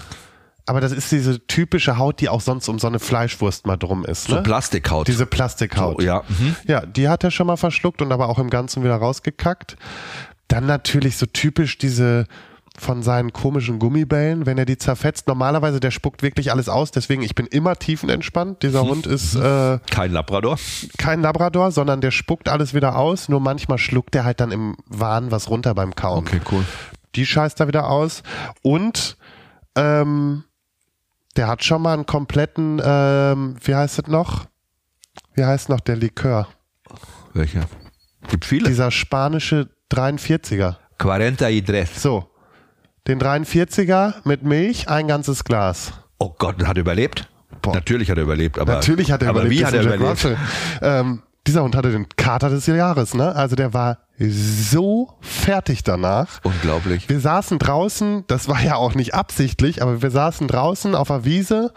Aber 0.65 0.81
das 0.81 0.93
ist 0.93 1.11
diese 1.11 1.45
typische 1.47 1.99
Haut, 1.99 2.21
die 2.21 2.29
auch 2.29 2.41
sonst 2.41 2.69
um 2.69 2.79
so 2.79 2.87
eine 2.87 3.01
Fleischwurst 3.01 3.67
mal 3.67 3.77
drum 3.77 4.05
ist. 4.05 4.29
Ne? 4.29 4.37
So 4.37 4.43
Plastikhaut. 4.43 5.09
Diese 5.09 5.27
Plastikhaut. 5.27 6.01
So, 6.01 6.07
ja. 6.07 6.23
Mhm. 6.29 6.57
ja, 6.67 6.87
die 6.87 7.09
hat 7.09 7.25
er 7.25 7.33
schon 7.33 7.49
mal 7.49 7.57
verschluckt 7.57 8.01
und 8.01 8.13
aber 8.13 8.29
auch 8.29 8.39
im 8.39 8.49
Ganzen 8.49 8.85
wieder 8.85 8.97
rausgekackt. 8.97 9.77
Dann 10.47 10.67
natürlich 10.67 11.17
so 11.17 11.27
typisch 11.27 11.79
diese 11.79 12.27
von 12.83 13.03
seinen 13.03 13.33
komischen 13.33 13.79
Gummibällen, 13.79 14.47
wenn 14.47 14.59
er 14.59 14.65
die 14.65 14.77
zerfetzt. 14.77 15.29
Normalerweise, 15.29 15.81
der 15.81 15.91
spuckt 15.91 16.23
wirklich 16.23 16.51
alles 16.51 16.69
aus, 16.69 16.91
deswegen 16.91 17.23
ich 17.23 17.35
bin 17.35 17.47
immer 17.47 17.77
tiefenentspannt. 17.77 18.63
Dieser 18.63 18.83
Hund 18.83 19.07
ist 19.07 19.35
äh, 19.35 19.79
kein 19.91 20.13
Labrador. 20.13 20.59
Kein 20.99 21.23
Labrador, 21.23 21.71
sondern 21.71 22.01
der 22.01 22.11
spuckt 22.11 22.49
alles 22.49 22.75
wieder 22.75 22.97
aus. 22.97 23.29
Nur 23.29 23.41
manchmal 23.41 23.79
schluckt 23.79 24.15
er 24.15 24.25
halt 24.25 24.41
dann 24.41 24.53
im 24.53 24.77
Wahn 24.87 25.31
was 25.31 25.49
runter 25.49 25.75
beim 25.75 25.95
Kauen. 25.95 26.27
Okay, 26.27 26.41
cool. 26.51 26.65
Die 27.15 27.27
scheißt 27.27 27.61
er 27.61 27.69
wieder 27.69 27.89
aus. 27.89 28.23
Und 28.63 29.17
ähm, 29.77 30.45
der 31.37 31.49
hat 31.49 31.65
schon 31.65 31.83
mal 31.83 31.95
einen 31.95 32.07
kompletten, 32.07 32.81
ähm, 32.85 33.57
wie 33.63 33.75
heißt 33.75 34.01
es 34.01 34.07
noch? 34.07 34.47
Wie 35.35 35.45
heißt 35.45 35.69
noch 35.69 35.81
der 35.81 35.97
Likör? 35.97 36.49
Welcher? 37.33 37.63
Gibt 38.29 38.45
viele. 38.45 38.69
Dieser 38.69 38.91
spanische 38.91 39.71
43er. 39.91 40.77
43. 40.99 41.99
So, 41.99 42.32
den 43.07 43.21
43er 43.21 44.15
mit 44.25 44.43
Milch, 44.43 44.89
ein 44.89 45.09
ganzes 45.09 45.45
Glas. 45.45 45.93
Oh 46.19 46.35
Gott, 46.39 46.65
hat 46.65 46.77
er 46.77 46.83
überlebt? 46.83 47.29
Boah. 47.61 47.75
Natürlich 47.75 48.11
hat 48.11 48.17
er 48.17 48.25
überlebt, 48.25 48.59
aber, 48.59 48.75
Natürlich 48.75 49.11
hat 49.13 49.23
er 49.23 49.31
aber 49.31 49.41
überlebt. 49.41 49.61
wie 49.61 49.67
hat 49.67 49.75
er 49.75 49.83
überlebt? 49.83 50.29
Ähm, 50.81 51.23
dieser 51.47 51.65
Hund 51.65 51.75
hatte 51.75 51.91
den 51.91 52.09
Kater 52.17 52.51
des 52.51 52.67
Jahres, 52.67 53.15
ne? 53.15 53.35
Also 53.35 53.57
der 53.57 53.75
war 53.75 53.99
so 54.19 55.15
fertig 55.21 55.83
danach. 55.83 56.41
Unglaublich. 56.45 57.09
Wir 57.09 57.19
saßen 57.19 57.59
draußen, 57.59 58.25
das 58.29 58.49
war 58.49 58.63
ja 58.63 58.77
auch 58.77 58.95
nicht 58.95 59.15
absichtlich, 59.15 59.83
aber 59.83 60.03
wir 60.03 60.11
saßen 60.11 60.47
draußen 60.47 60.95
auf 60.95 61.09
der 61.09 61.25
Wiese 61.25 61.73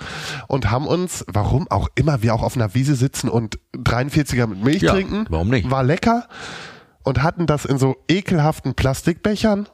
und 0.47 0.69
haben 0.69 0.86
uns, 0.86 1.26
warum 1.28 1.69
auch 1.71 1.89
immer 1.95 2.21
wir 2.21 2.36
auch 2.36 2.43
auf 2.43 2.55
einer 2.55 2.76
Wiese 2.76 2.95
sitzen 2.95 3.30
und 3.30 3.57
43er 3.76 4.45
mit 4.45 4.63
Milch 4.63 4.84
ja, 4.84 4.91
trinken. 4.91 5.26
Warum 5.30 5.49
nicht? 5.49 5.69
War 5.71 5.84
lecker 5.84 6.28
und 7.03 7.23
hatten 7.23 7.47
das 7.47 7.65
in 7.65 7.78
so 7.78 7.95
ekelhaften 8.07 8.73
Plastikbechern 8.73 9.67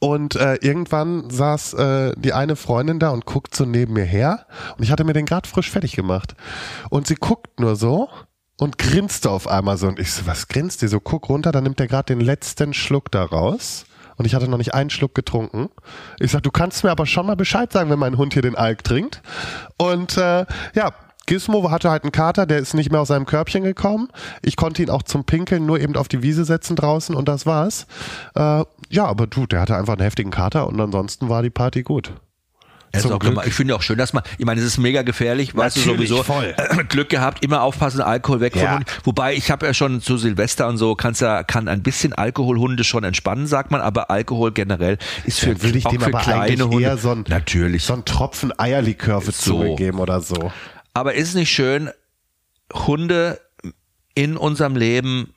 und 0.00 0.34
äh, 0.34 0.54
irgendwann 0.62 1.28
saß 1.28 1.74
äh, 1.74 2.12
die 2.16 2.32
eine 2.32 2.56
Freundin 2.56 2.98
da 2.98 3.10
und 3.10 3.26
guckt 3.26 3.54
so 3.54 3.66
neben 3.66 3.92
mir 3.92 4.04
her. 4.04 4.46
Und 4.76 4.82
ich 4.82 4.90
hatte 4.90 5.04
mir 5.04 5.12
den 5.12 5.26
gerade 5.26 5.46
frisch 5.46 5.70
fertig 5.70 5.94
gemacht. 5.94 6.34
Und 6.88 7.06
sie 7.06 7.16
guckt 7.16 7.60
nur 7.60 7.76
so 7.76 8.08
und 8.58 8.78
grinste 8.78 9.30
auf 9.30 9.46
einmal 9.46 9.76
so. 9.76 9.88
Und 9.88 9.98
ich 9.98 10.10
so, 10.10 10.26
was 10.26 10.48
grinst 10.48 10.80
die? 10.80 10.88
So, 10.88 11.00
guck 11.00 11.28
runter, 11.28 11.52
dann 11.52 11.64
nimmt 11.64 11.78
er 11.80 11.86
gerade 11.86 12.14
den 12.14 12.20
letzten 12.20 12.72
Schluck 12.72 13.10
da 13.10 13.24
raus. 13.24 13.84
Und 14.16 14.24
ich 14.24 14.34
hatte 14.34 14.48
noch 14.48 14.58
nicht 14.58 14.72
einen 14.72 14.90
Schluck 14.90 15.14
getrunken. 15.14 15.68
Ich 16.18 16.30
sag, 16.30 16.42
du 16.42 16.50
kannst 16.50 16.82
mir 16.82 16.90
aber 16.90 17.04
schon 17.04 17.26
mal 17.26 17.36
Bescheid 17.36 17.70
sagen, 17.70 17.90
wenn 17.90 17.98
mein 17.98 18.16
Hund 18.16 18.32
hier 18.32 18.42
den 18.42 18.56
Alk 18.56 18.84
trinkt. 18.84 19.20
Und 19.76 20.16
äh, 20.16 20.46
ja, 20.74 20.92
Gizmo 21.30 21.70
hatte 21.70 21.90
halt 21.90 22.02
einen 22.02 22.10
Kater, 22.10 22.44
der 22.44 22.58
ist 22.58 22.74
nicht 22.74 22.90
mehr 22.90 23.00
aus 23.00 23.06
seinem 23.06 23.24
Körbchen 23.24 23.62
gekommen. 23.62 24.08
Ich 24.42 24.56
konnte 24.56 24.82
ihn 24.82 24.90
auch 24.90 25.04
zum 25.04 25.22
Pinkeln 25.24 25.64
nur 25.64 25.78
eben 25.78 25.94
auf 25.94 26.08
die 26.08 26.24
Wiese 26.24 26.44
setzen 26.44 26.74
draußen 26.74 27.14
und 27.14 27.28
das 27.28 27.46
war's. 27.46 27.86
Äh, 28.34 28.64
ja, 28.88 29.04
aber 29.04 29.28
du, 29.28 29.46
der 29.46 29.60
hatte 29.60 29.76
einfach 29.76 29.92
einen 29.92 30.02
heftigen 30.02 30.32
Kater 30.32 30.66
und 30.66 30.80
ansonsten 30.80 31.28
war 31.28 31.44
die 31.44 31.50
Party 31.50 31.84
gut. 31.84 32.12
Glück. 32.92 33.46
Ich 33.46 33.54
finde 33.54 33.76
auch 33.76 33.82
schön, 33.82 33.96
dass 33.96 34.12
man, 34.12 34.24
ich 34.38 34.44
meine, 34.44 34.60
es 34.60 34.66
ist 34.66 34.78
mega 34.78 35.02
gefährlich, 35.02 35.54
weißt 35.54 35.76
Natürlich, 35.76 36.08
du 36.08 36.16
sowieso. 36.16 36.22
Voll. 36.24 36.56
Glück 36.88 37.08
gehabt, 37.08 37.44
immer 37.44 37.62
aufpassen, 37.62 38.00
Alkohol 38.00 38.40
weg 38.40 38.56
ja. 38.56 38.72
von 38.72 38.84
Wobei 39.04 39.34
ich 39.34 39.52
habe 39.52 39.66
ja 39.66 39.72
schon 39.72 40.00
zu 40.00 40.16
Silvester 40.16 40.66
und 40.66 40.78
so, 40.78 40.96
kannst 40.96 41.20
ja, 41.20 41.44
kann 41.44 41.68
ein 41.68 41.84
bisschen 41.84 42.12
Alkoholhunde 42.12 42.82
schon 42.82 43.04
entspannen, 43.04 43.46
sagt 43.46 43.70
man, 43.70 43.80
aber 43.80 44.10
Alkohol 44.10 44.50
generell 44.50 44.98
ist 45.24 45.38
für, 45.38 45.52
ja, 45.52 45.62
will 45.62 45.76
ich 45.76 45.86
auch 45.86 45.92
dem 45.92 46.00
für 46.00 46.08
aber 46.08 46.18
kleine 46.18 46.64
Hunde. 46.64 46.82
Eher 46.82 46.96
so 46.96 47.12
ein, 47.12 47.24
Natürlich. 47.28 47.84
So 47.84 47.92
ein 47.92 48.04
Tropfen 48.04 48.52
Eierlikör 48.58 49.20
so. 49.20 49.30
zugegeben 49.30 50.00
oder 50.00 50.20
so. 50.20 50.50
Aber 50.94 51.14
ist 51.14 51.28
es 51.28 51.34
nicht 51.34 51.50
schön, 51.50 51.90
Hunde 52.72 53.40
in 54.14 54.36
unserem 54.36 54.76
Leben 54.76 55.34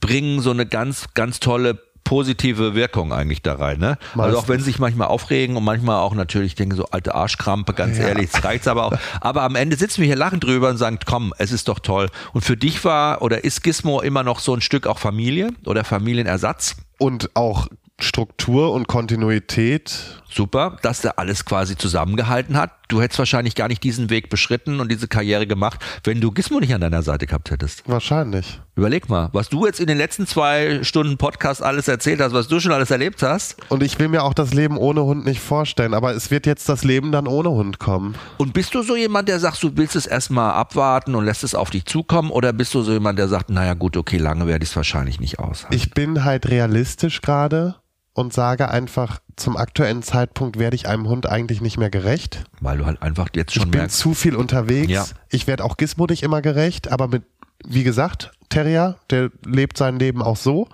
bringen 0.00 0.40
so 0.40 0.50
eine 0.50 0.66
ganz, 0.66 1.14
ganz 1.14 1.40
tolle 1.40 1.78
positive 2.04 2.74
Wirkung 2.74 3.12
eigentlich 3.12 3.42
da 3.42 3.54
rein. 3.54 3.78
Ne? 3.78 3.96
Also 4.16 4.38
auch 4.38 4.48
wenn 4.48 4.58
sie 4.58 4.66
sich 4.66 4.78
manchmal 4.78 5.08
aufregen 5.08 5.56
und 5.56 5.64
manchmal 5.64 6.00
auch 6.00 6.14
natürlich 6.14 6.54
denken 6.54 6.76
so 6.76 6.86
alte 6.86 7.14
Arschkrampe, 7.14 7.74
ganz 7.74 7.98
ja. 7.98 8.08
ehrlich, 8.08 8.30
reicht's 8.42 8.66
aber 8.66 8.86
auch. 8.86 8.92
Aber 9.20 9.42
am 9.42 9.54
Ende 9.54 9.76
sitzen 9.76 10.00
wir 10.00 10.06
hier 10.06 10.16
lachen 10.16 10.40
drüber 10.40 10.68
und 10.68 10.76
sagen, 10.76 10.98
komm, 11.04 11.32
es 11.38 11.52
ist 11.52 11.68
doch 11.68 11.78
toll. 11.78 12.08
Und 12.32 12.42
für 12.42 12.56
dich 12.56 12.84
war 12.84 13.22
oder 13.22 13.44
ist 13.44 13.62
Gizmo 13.62 14.00
immer 14.00 14.24
noch 14.24 14.40
so 14.40 14.54
ein 14.54 14.60
Stück 14.60 14.86
auch 14.86 14.98
Familie 14.98 15.50
oder 15.64 15.84
Familienersatz? 15.84 16.76
Und 16.98 17.30
auch 17.34 17.68
Struktur 17.98 18.72
und 18.72 18.88
Kontinuität. 18.88 20.21
Super, 20.34 20.78
dass 20.82 21.02
der 21.02 21.18
alles 21.18 21.44
quasi 21.44 21.76
zusammengehalten 21.76 22.56
hat. 22.56 22.72
Du 22.88 23.02
hättest 23.02 23.18
wahrscheinlich 23.18 23.54
gar 23.54 23.68
nicht 23.68 23.84
diesen 23.84 24.08
Weg 24.10 24.30
beschritten 24.30 24.80
und 24.80 24.90
diese 24.90 25.08
Karriere 25.08 25.46
gemacht, 25.46 25.80
wenn 26.04 26.20
du 26.20 26.30
Gizmo 26.30 26.58
nicht 26.58 26.74
an 26.74 26.80
deiner 26.80 27.02
Seite 27.02 27.26
gehabt 27.26 27.50
hättest. 27.50 27.82
Wahrscheinlich. 27.86 28.60
Überleg 28.74 29.10
mal, 29.10 29.28
was 29.32 29.50
du 29.50 29.66
jetzt 29.66 29.80
in 29.80 29.86
den 29.86 29.98
letzten 29.98 30.26
zwei 30.26 30.82
Stunden 30.82 31.18
Podcast 31.18 31.62
alles 31.62 31.88
erzählt 31.88 32.20
hast, 32.22 32.32
was 32.32 32.48
du 32.48 32.60
schon 32.60 32.72
alles 32.72 32.90
erlebt 32.90 33.22
hast. 33.22 33.56
Und 33.68 33.82
ich 33.82 33.98
will 33.98 34.08
mir 34.08 34.22
auch 34.22 34.32
das 34.32 34.54
Leben 34.54 34.78
ohne 34.78 35.04
Hund 35.04 35.26
nicht 35.26 35.40
vorstellen, 35.40 35.92
aber 35.92 36.14
es 36.14 36.30
wird 36.30 36.46
jetzt 36.46 36.68
das 36.70 36.82
Leben 36.82 37.12
dann 37.12 37.26
ohne 37.26 37.50
Hund 37.50 37.78
kommen. 37.78 38.14
Und 38.38 38.54
bist 38.54 38.74
du 38.74 38.82
so 38.82 38.96
jemand, 38.96 39.28
der 39.28 39.38
sagt, 39.38 39.62
du 39.62 39.76
willst 39.76 39.96
es 39.96 40.06
erstmal 40.06 40.52
abwarten 40.52 41.14
und 41.14 41.26
lässt 41.26 41.44
es 41.44 41.54
auf 41.54 41.68
dich 41.68 41.84
zukommen? 41.84 42.30
Oder 42.30 42.54
bist 42.54 42.72
du 42.72 42.82
so 42.82 42.92
jemand, 42.92 43.18
der 43.18 43.28
sagt, 43.28 43.50
naja 43.50 43.74
gut, 43.74 43.98
okay, 43.98 44.16
lange 44.16 44.46
werde 44.46 44.62
ich 44.62 44.70
es 44.70 44.76
wahrscheinlich 44.76 45.20
nicht 45.20 45.38
aushalten? 45.38 45.76
Ich 45.76 45.90
bin 45.90 46.24
halt 46.24 46.48
realistisch 46.48 47.20
gerade 47.20 47.76
und 48.14 48.32
sage 48.32 48.70
einfach, 48.70 49.20
zum 49.36 49.56
aktuellen 49.56 50.02
Zeitpunkt 50.02 50.58
werde 50.58 50.76
ich 50.76 50.86
einem 50.88 51.08
Hund 51.08 51.26
eigentlich 51.26 51.60
nicht 51.60 51.78
mehr 51.78 51.90
gerecht. 51.90 52.44
Weil 52.60 52.78
du 52.78 52.86
halt 52.86 53.00
einfach 53.02 53.28
jetzt 53.34 53.54
schon 53.54 53.64
Ich 53.64 53.70
bin 53.70 53.80
merkst. 53.80 53.98
zu 53.98 54.14
viel 54.14 54.36
unterwegs. 54.36 54.90
Ja. 54.92 55.06
Ich 55.30 55.46
werde 55.46 55.64
auch 55.64 55.76
Gizmo 55.76 56.06
nicht 56.06 56.22
immer 56.22 56.42
gerecht, 56.42 56.92
aber 56.92 57.08
mit, 57.08 57.22
wie 57.66 57.84
gesagt, 57.84 58.32
Terrier, 58.50 58.96
der 59.08 59.30
lebt 59.46 59.78
sein 59.78 59.98
Leben 59.98 60.20
auch 60.22 60.36
so. 60.36 60.68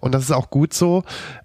Und 0.00 0.12
das 0.12 0.24
ist 0.24 0.32
auch 0.32 0.50
gut 0.50 0.74
so. 0.74 1.04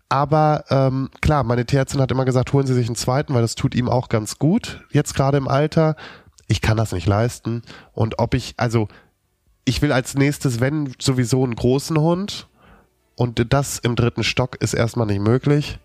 Aber 0.09 0.63
ähm, 0.69 1.09
klar, 1.21 1.43
meine 1.43 1.65
Tierärztin 1.65 2.01
hat 2.01 2.11
immer 2.11 2.25
gesagt, 2.25 2.51
holen 2.53 2.65
Sie 2.65 2.73
sich 2.73 2.87
einen 2.87 2.95
zweiten, 2.95 3.33
weil 3.35 3.41
das 3.43 3.53
tut 3.55 3.75
ihm 3.75 3.87
auch 3.89 4.09
ganz 4.09 4.39
gut. 4.39 4.83
Jetzt 4.91 5.13
gerade 5.13 5.37
im 5.37 5.47
Alter. 5.47 5.95
Ich 6.47 6.61
kann 6.61 6.77
das 6.77 6.91
nicht 6.91 7.05
leisten. 7.07 7.61
Und 7.91 8.17
ob 8.19 8.33
ich, 8.33 8.55
also 8.57 8.87
ich 9.63 9.81
will 9.81 9.91
als 9.91 10.15
nächstes, 10.15 10.59
wenn 10.59 10.91
sowieso 10.99 11.43
einen 11.43 11.55
großen 11.55 11.99
Hund, 11.99 12.47
und 13.16 13.53
das 13.53 13.80
im 13.80 13.95
dritten 13.95 14.24
Stock 14.24 14.55
ist 14.61 14.74
erstmal 14.74 15.07
nicht 15.07 15.22
möglich. 15.22 15.80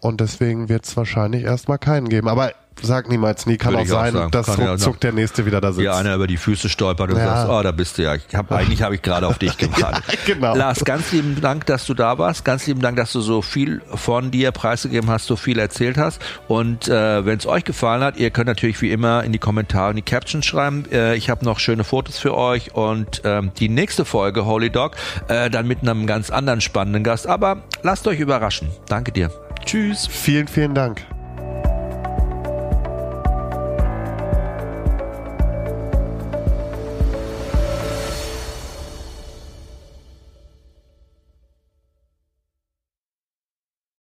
Und 0.00 0.20
deswegen 0.20 0.68
wird 0.68 0.84
es 0.84 0.96
wahrscheinlich 0.96 1.44
erstmal 1.44 1.78
keinen 1.78 2.08
geben. 2.08 2.28
Aber 2.28 2.52
sag 2.82 3.08
niemals 3.08 3.46
nie. 3.46 3.56
Kann 3.56 3.72
Würde 3.74 3.82
auch 3.92 3.96
auch 3.96 4.02
sein, 4.02 4.12
sagen. 4.12 4.30
dass 4.30 4.46
Kann 4.46 4.60
ja 4.60 4.70
ruckzuck 4.72 5.00
der 5.00 5.12
Nächste 5.12 5.46
wieder 5.46 5.60
da 5.60 5.72
sitzt. 5.72 5.80
Dir 5.82 5.94
einer 5.94 6.14
über 6.14 6.26
die 6.26 6.36
Füße 6.36 6.68
stolpert 6.68 7.10
und 7.10 7.18
Ja. 7.18 7.24
sagst, 7.26 7.48
oh, 7.50 7.62
da 7.62 7.70
bist 7.72 7.98
du 7.98 8.02
ja. 8.02 8.14
Ich 8.14 8.34
hab, 8.34 8.50
eigentlich 8.52 8.82
habe 8.82 8.94
ich 8.94 9.02
gerade 9.02 9.26
auf 9.26 9.38
dich 9.38 9.56
gewartet. 9.58 10.04
genau. 10.26 10.54
Lars, 10.54 10.84
ganz 10.84 11.12
lieben 11.12 11.40
Dank, 11.40 11.66
dass 11.66 11.86
du 11.86 11.94
da 11.94 12.18
warst. 12.18 12.44
Ganz 12.44 12.66
lieben 12.66 12.80
Dank, 12.80 12.96
dass 12.96 13.12
du 13.12 13.20
so 13.20 13.42
viel 13.42 13.82
von 13.94 14.30
dir 14.30 14.50
preisgegeben 14.52 15.10
hast, 15.10 15.26
so 15.26 15.36
viel 15.36 15.58
erzählt 15.58 15.96
hast. 15.98 16.20
Und 16.48 16.88
äh, 16.88 17.24
wenn 17.24 17.38
es 17.38 17.46
euch 17.46 17.64
gefallen 17.64 18.02
hat, 18.02 18.16
ihr 18.16 18.30
könnt 18.30 18.46
natürlich 18.48 18.80
wie 18.82 18.90
immer 18.92 19.24
in 19.24 19.32
die 19.32 19.38
Kommentare 19.38 19.90
in 19.90 19.96
die 19.96 20.02
Captions 20.02 20.44
schreiben. 20.44 20.84
Äh, 20.92 21.14
ich 21.16 21.30
habe 21.30 21.44
noch 21.44 21.58
schöne 21.58 21.84
Fotos 21.84 22.18
für 22.18 22.34
euch 22.36 22.74
und 22.74 23.22
ähm, 23.24 23.52
die 23.58 23.68
nächste 23.68 24.04
Folge 24.04 24.44
Holy 24.46 24.70
Dog 24.70 24.92
äh, 25.28 25.50
dann 25.50 25.66
mit 25.66 25.80
einem 25.82 26.06
ganz 26.06 26.30
anderen 26.30 26.60
spannenden 26.60 27.04
Gast. 27.04 27.26
Aber 27.26 27.58
lasst 27.82 28.06
euch 28.06 28.20
überraschen. 28.20 28.68
Danke 28.88 29.12
dir. 29.12 29.30
Tschüss. 29.64 30.06
Vielen, 30.06 30.46
vielen 30.48 30.74
Dank. 30.74 31.15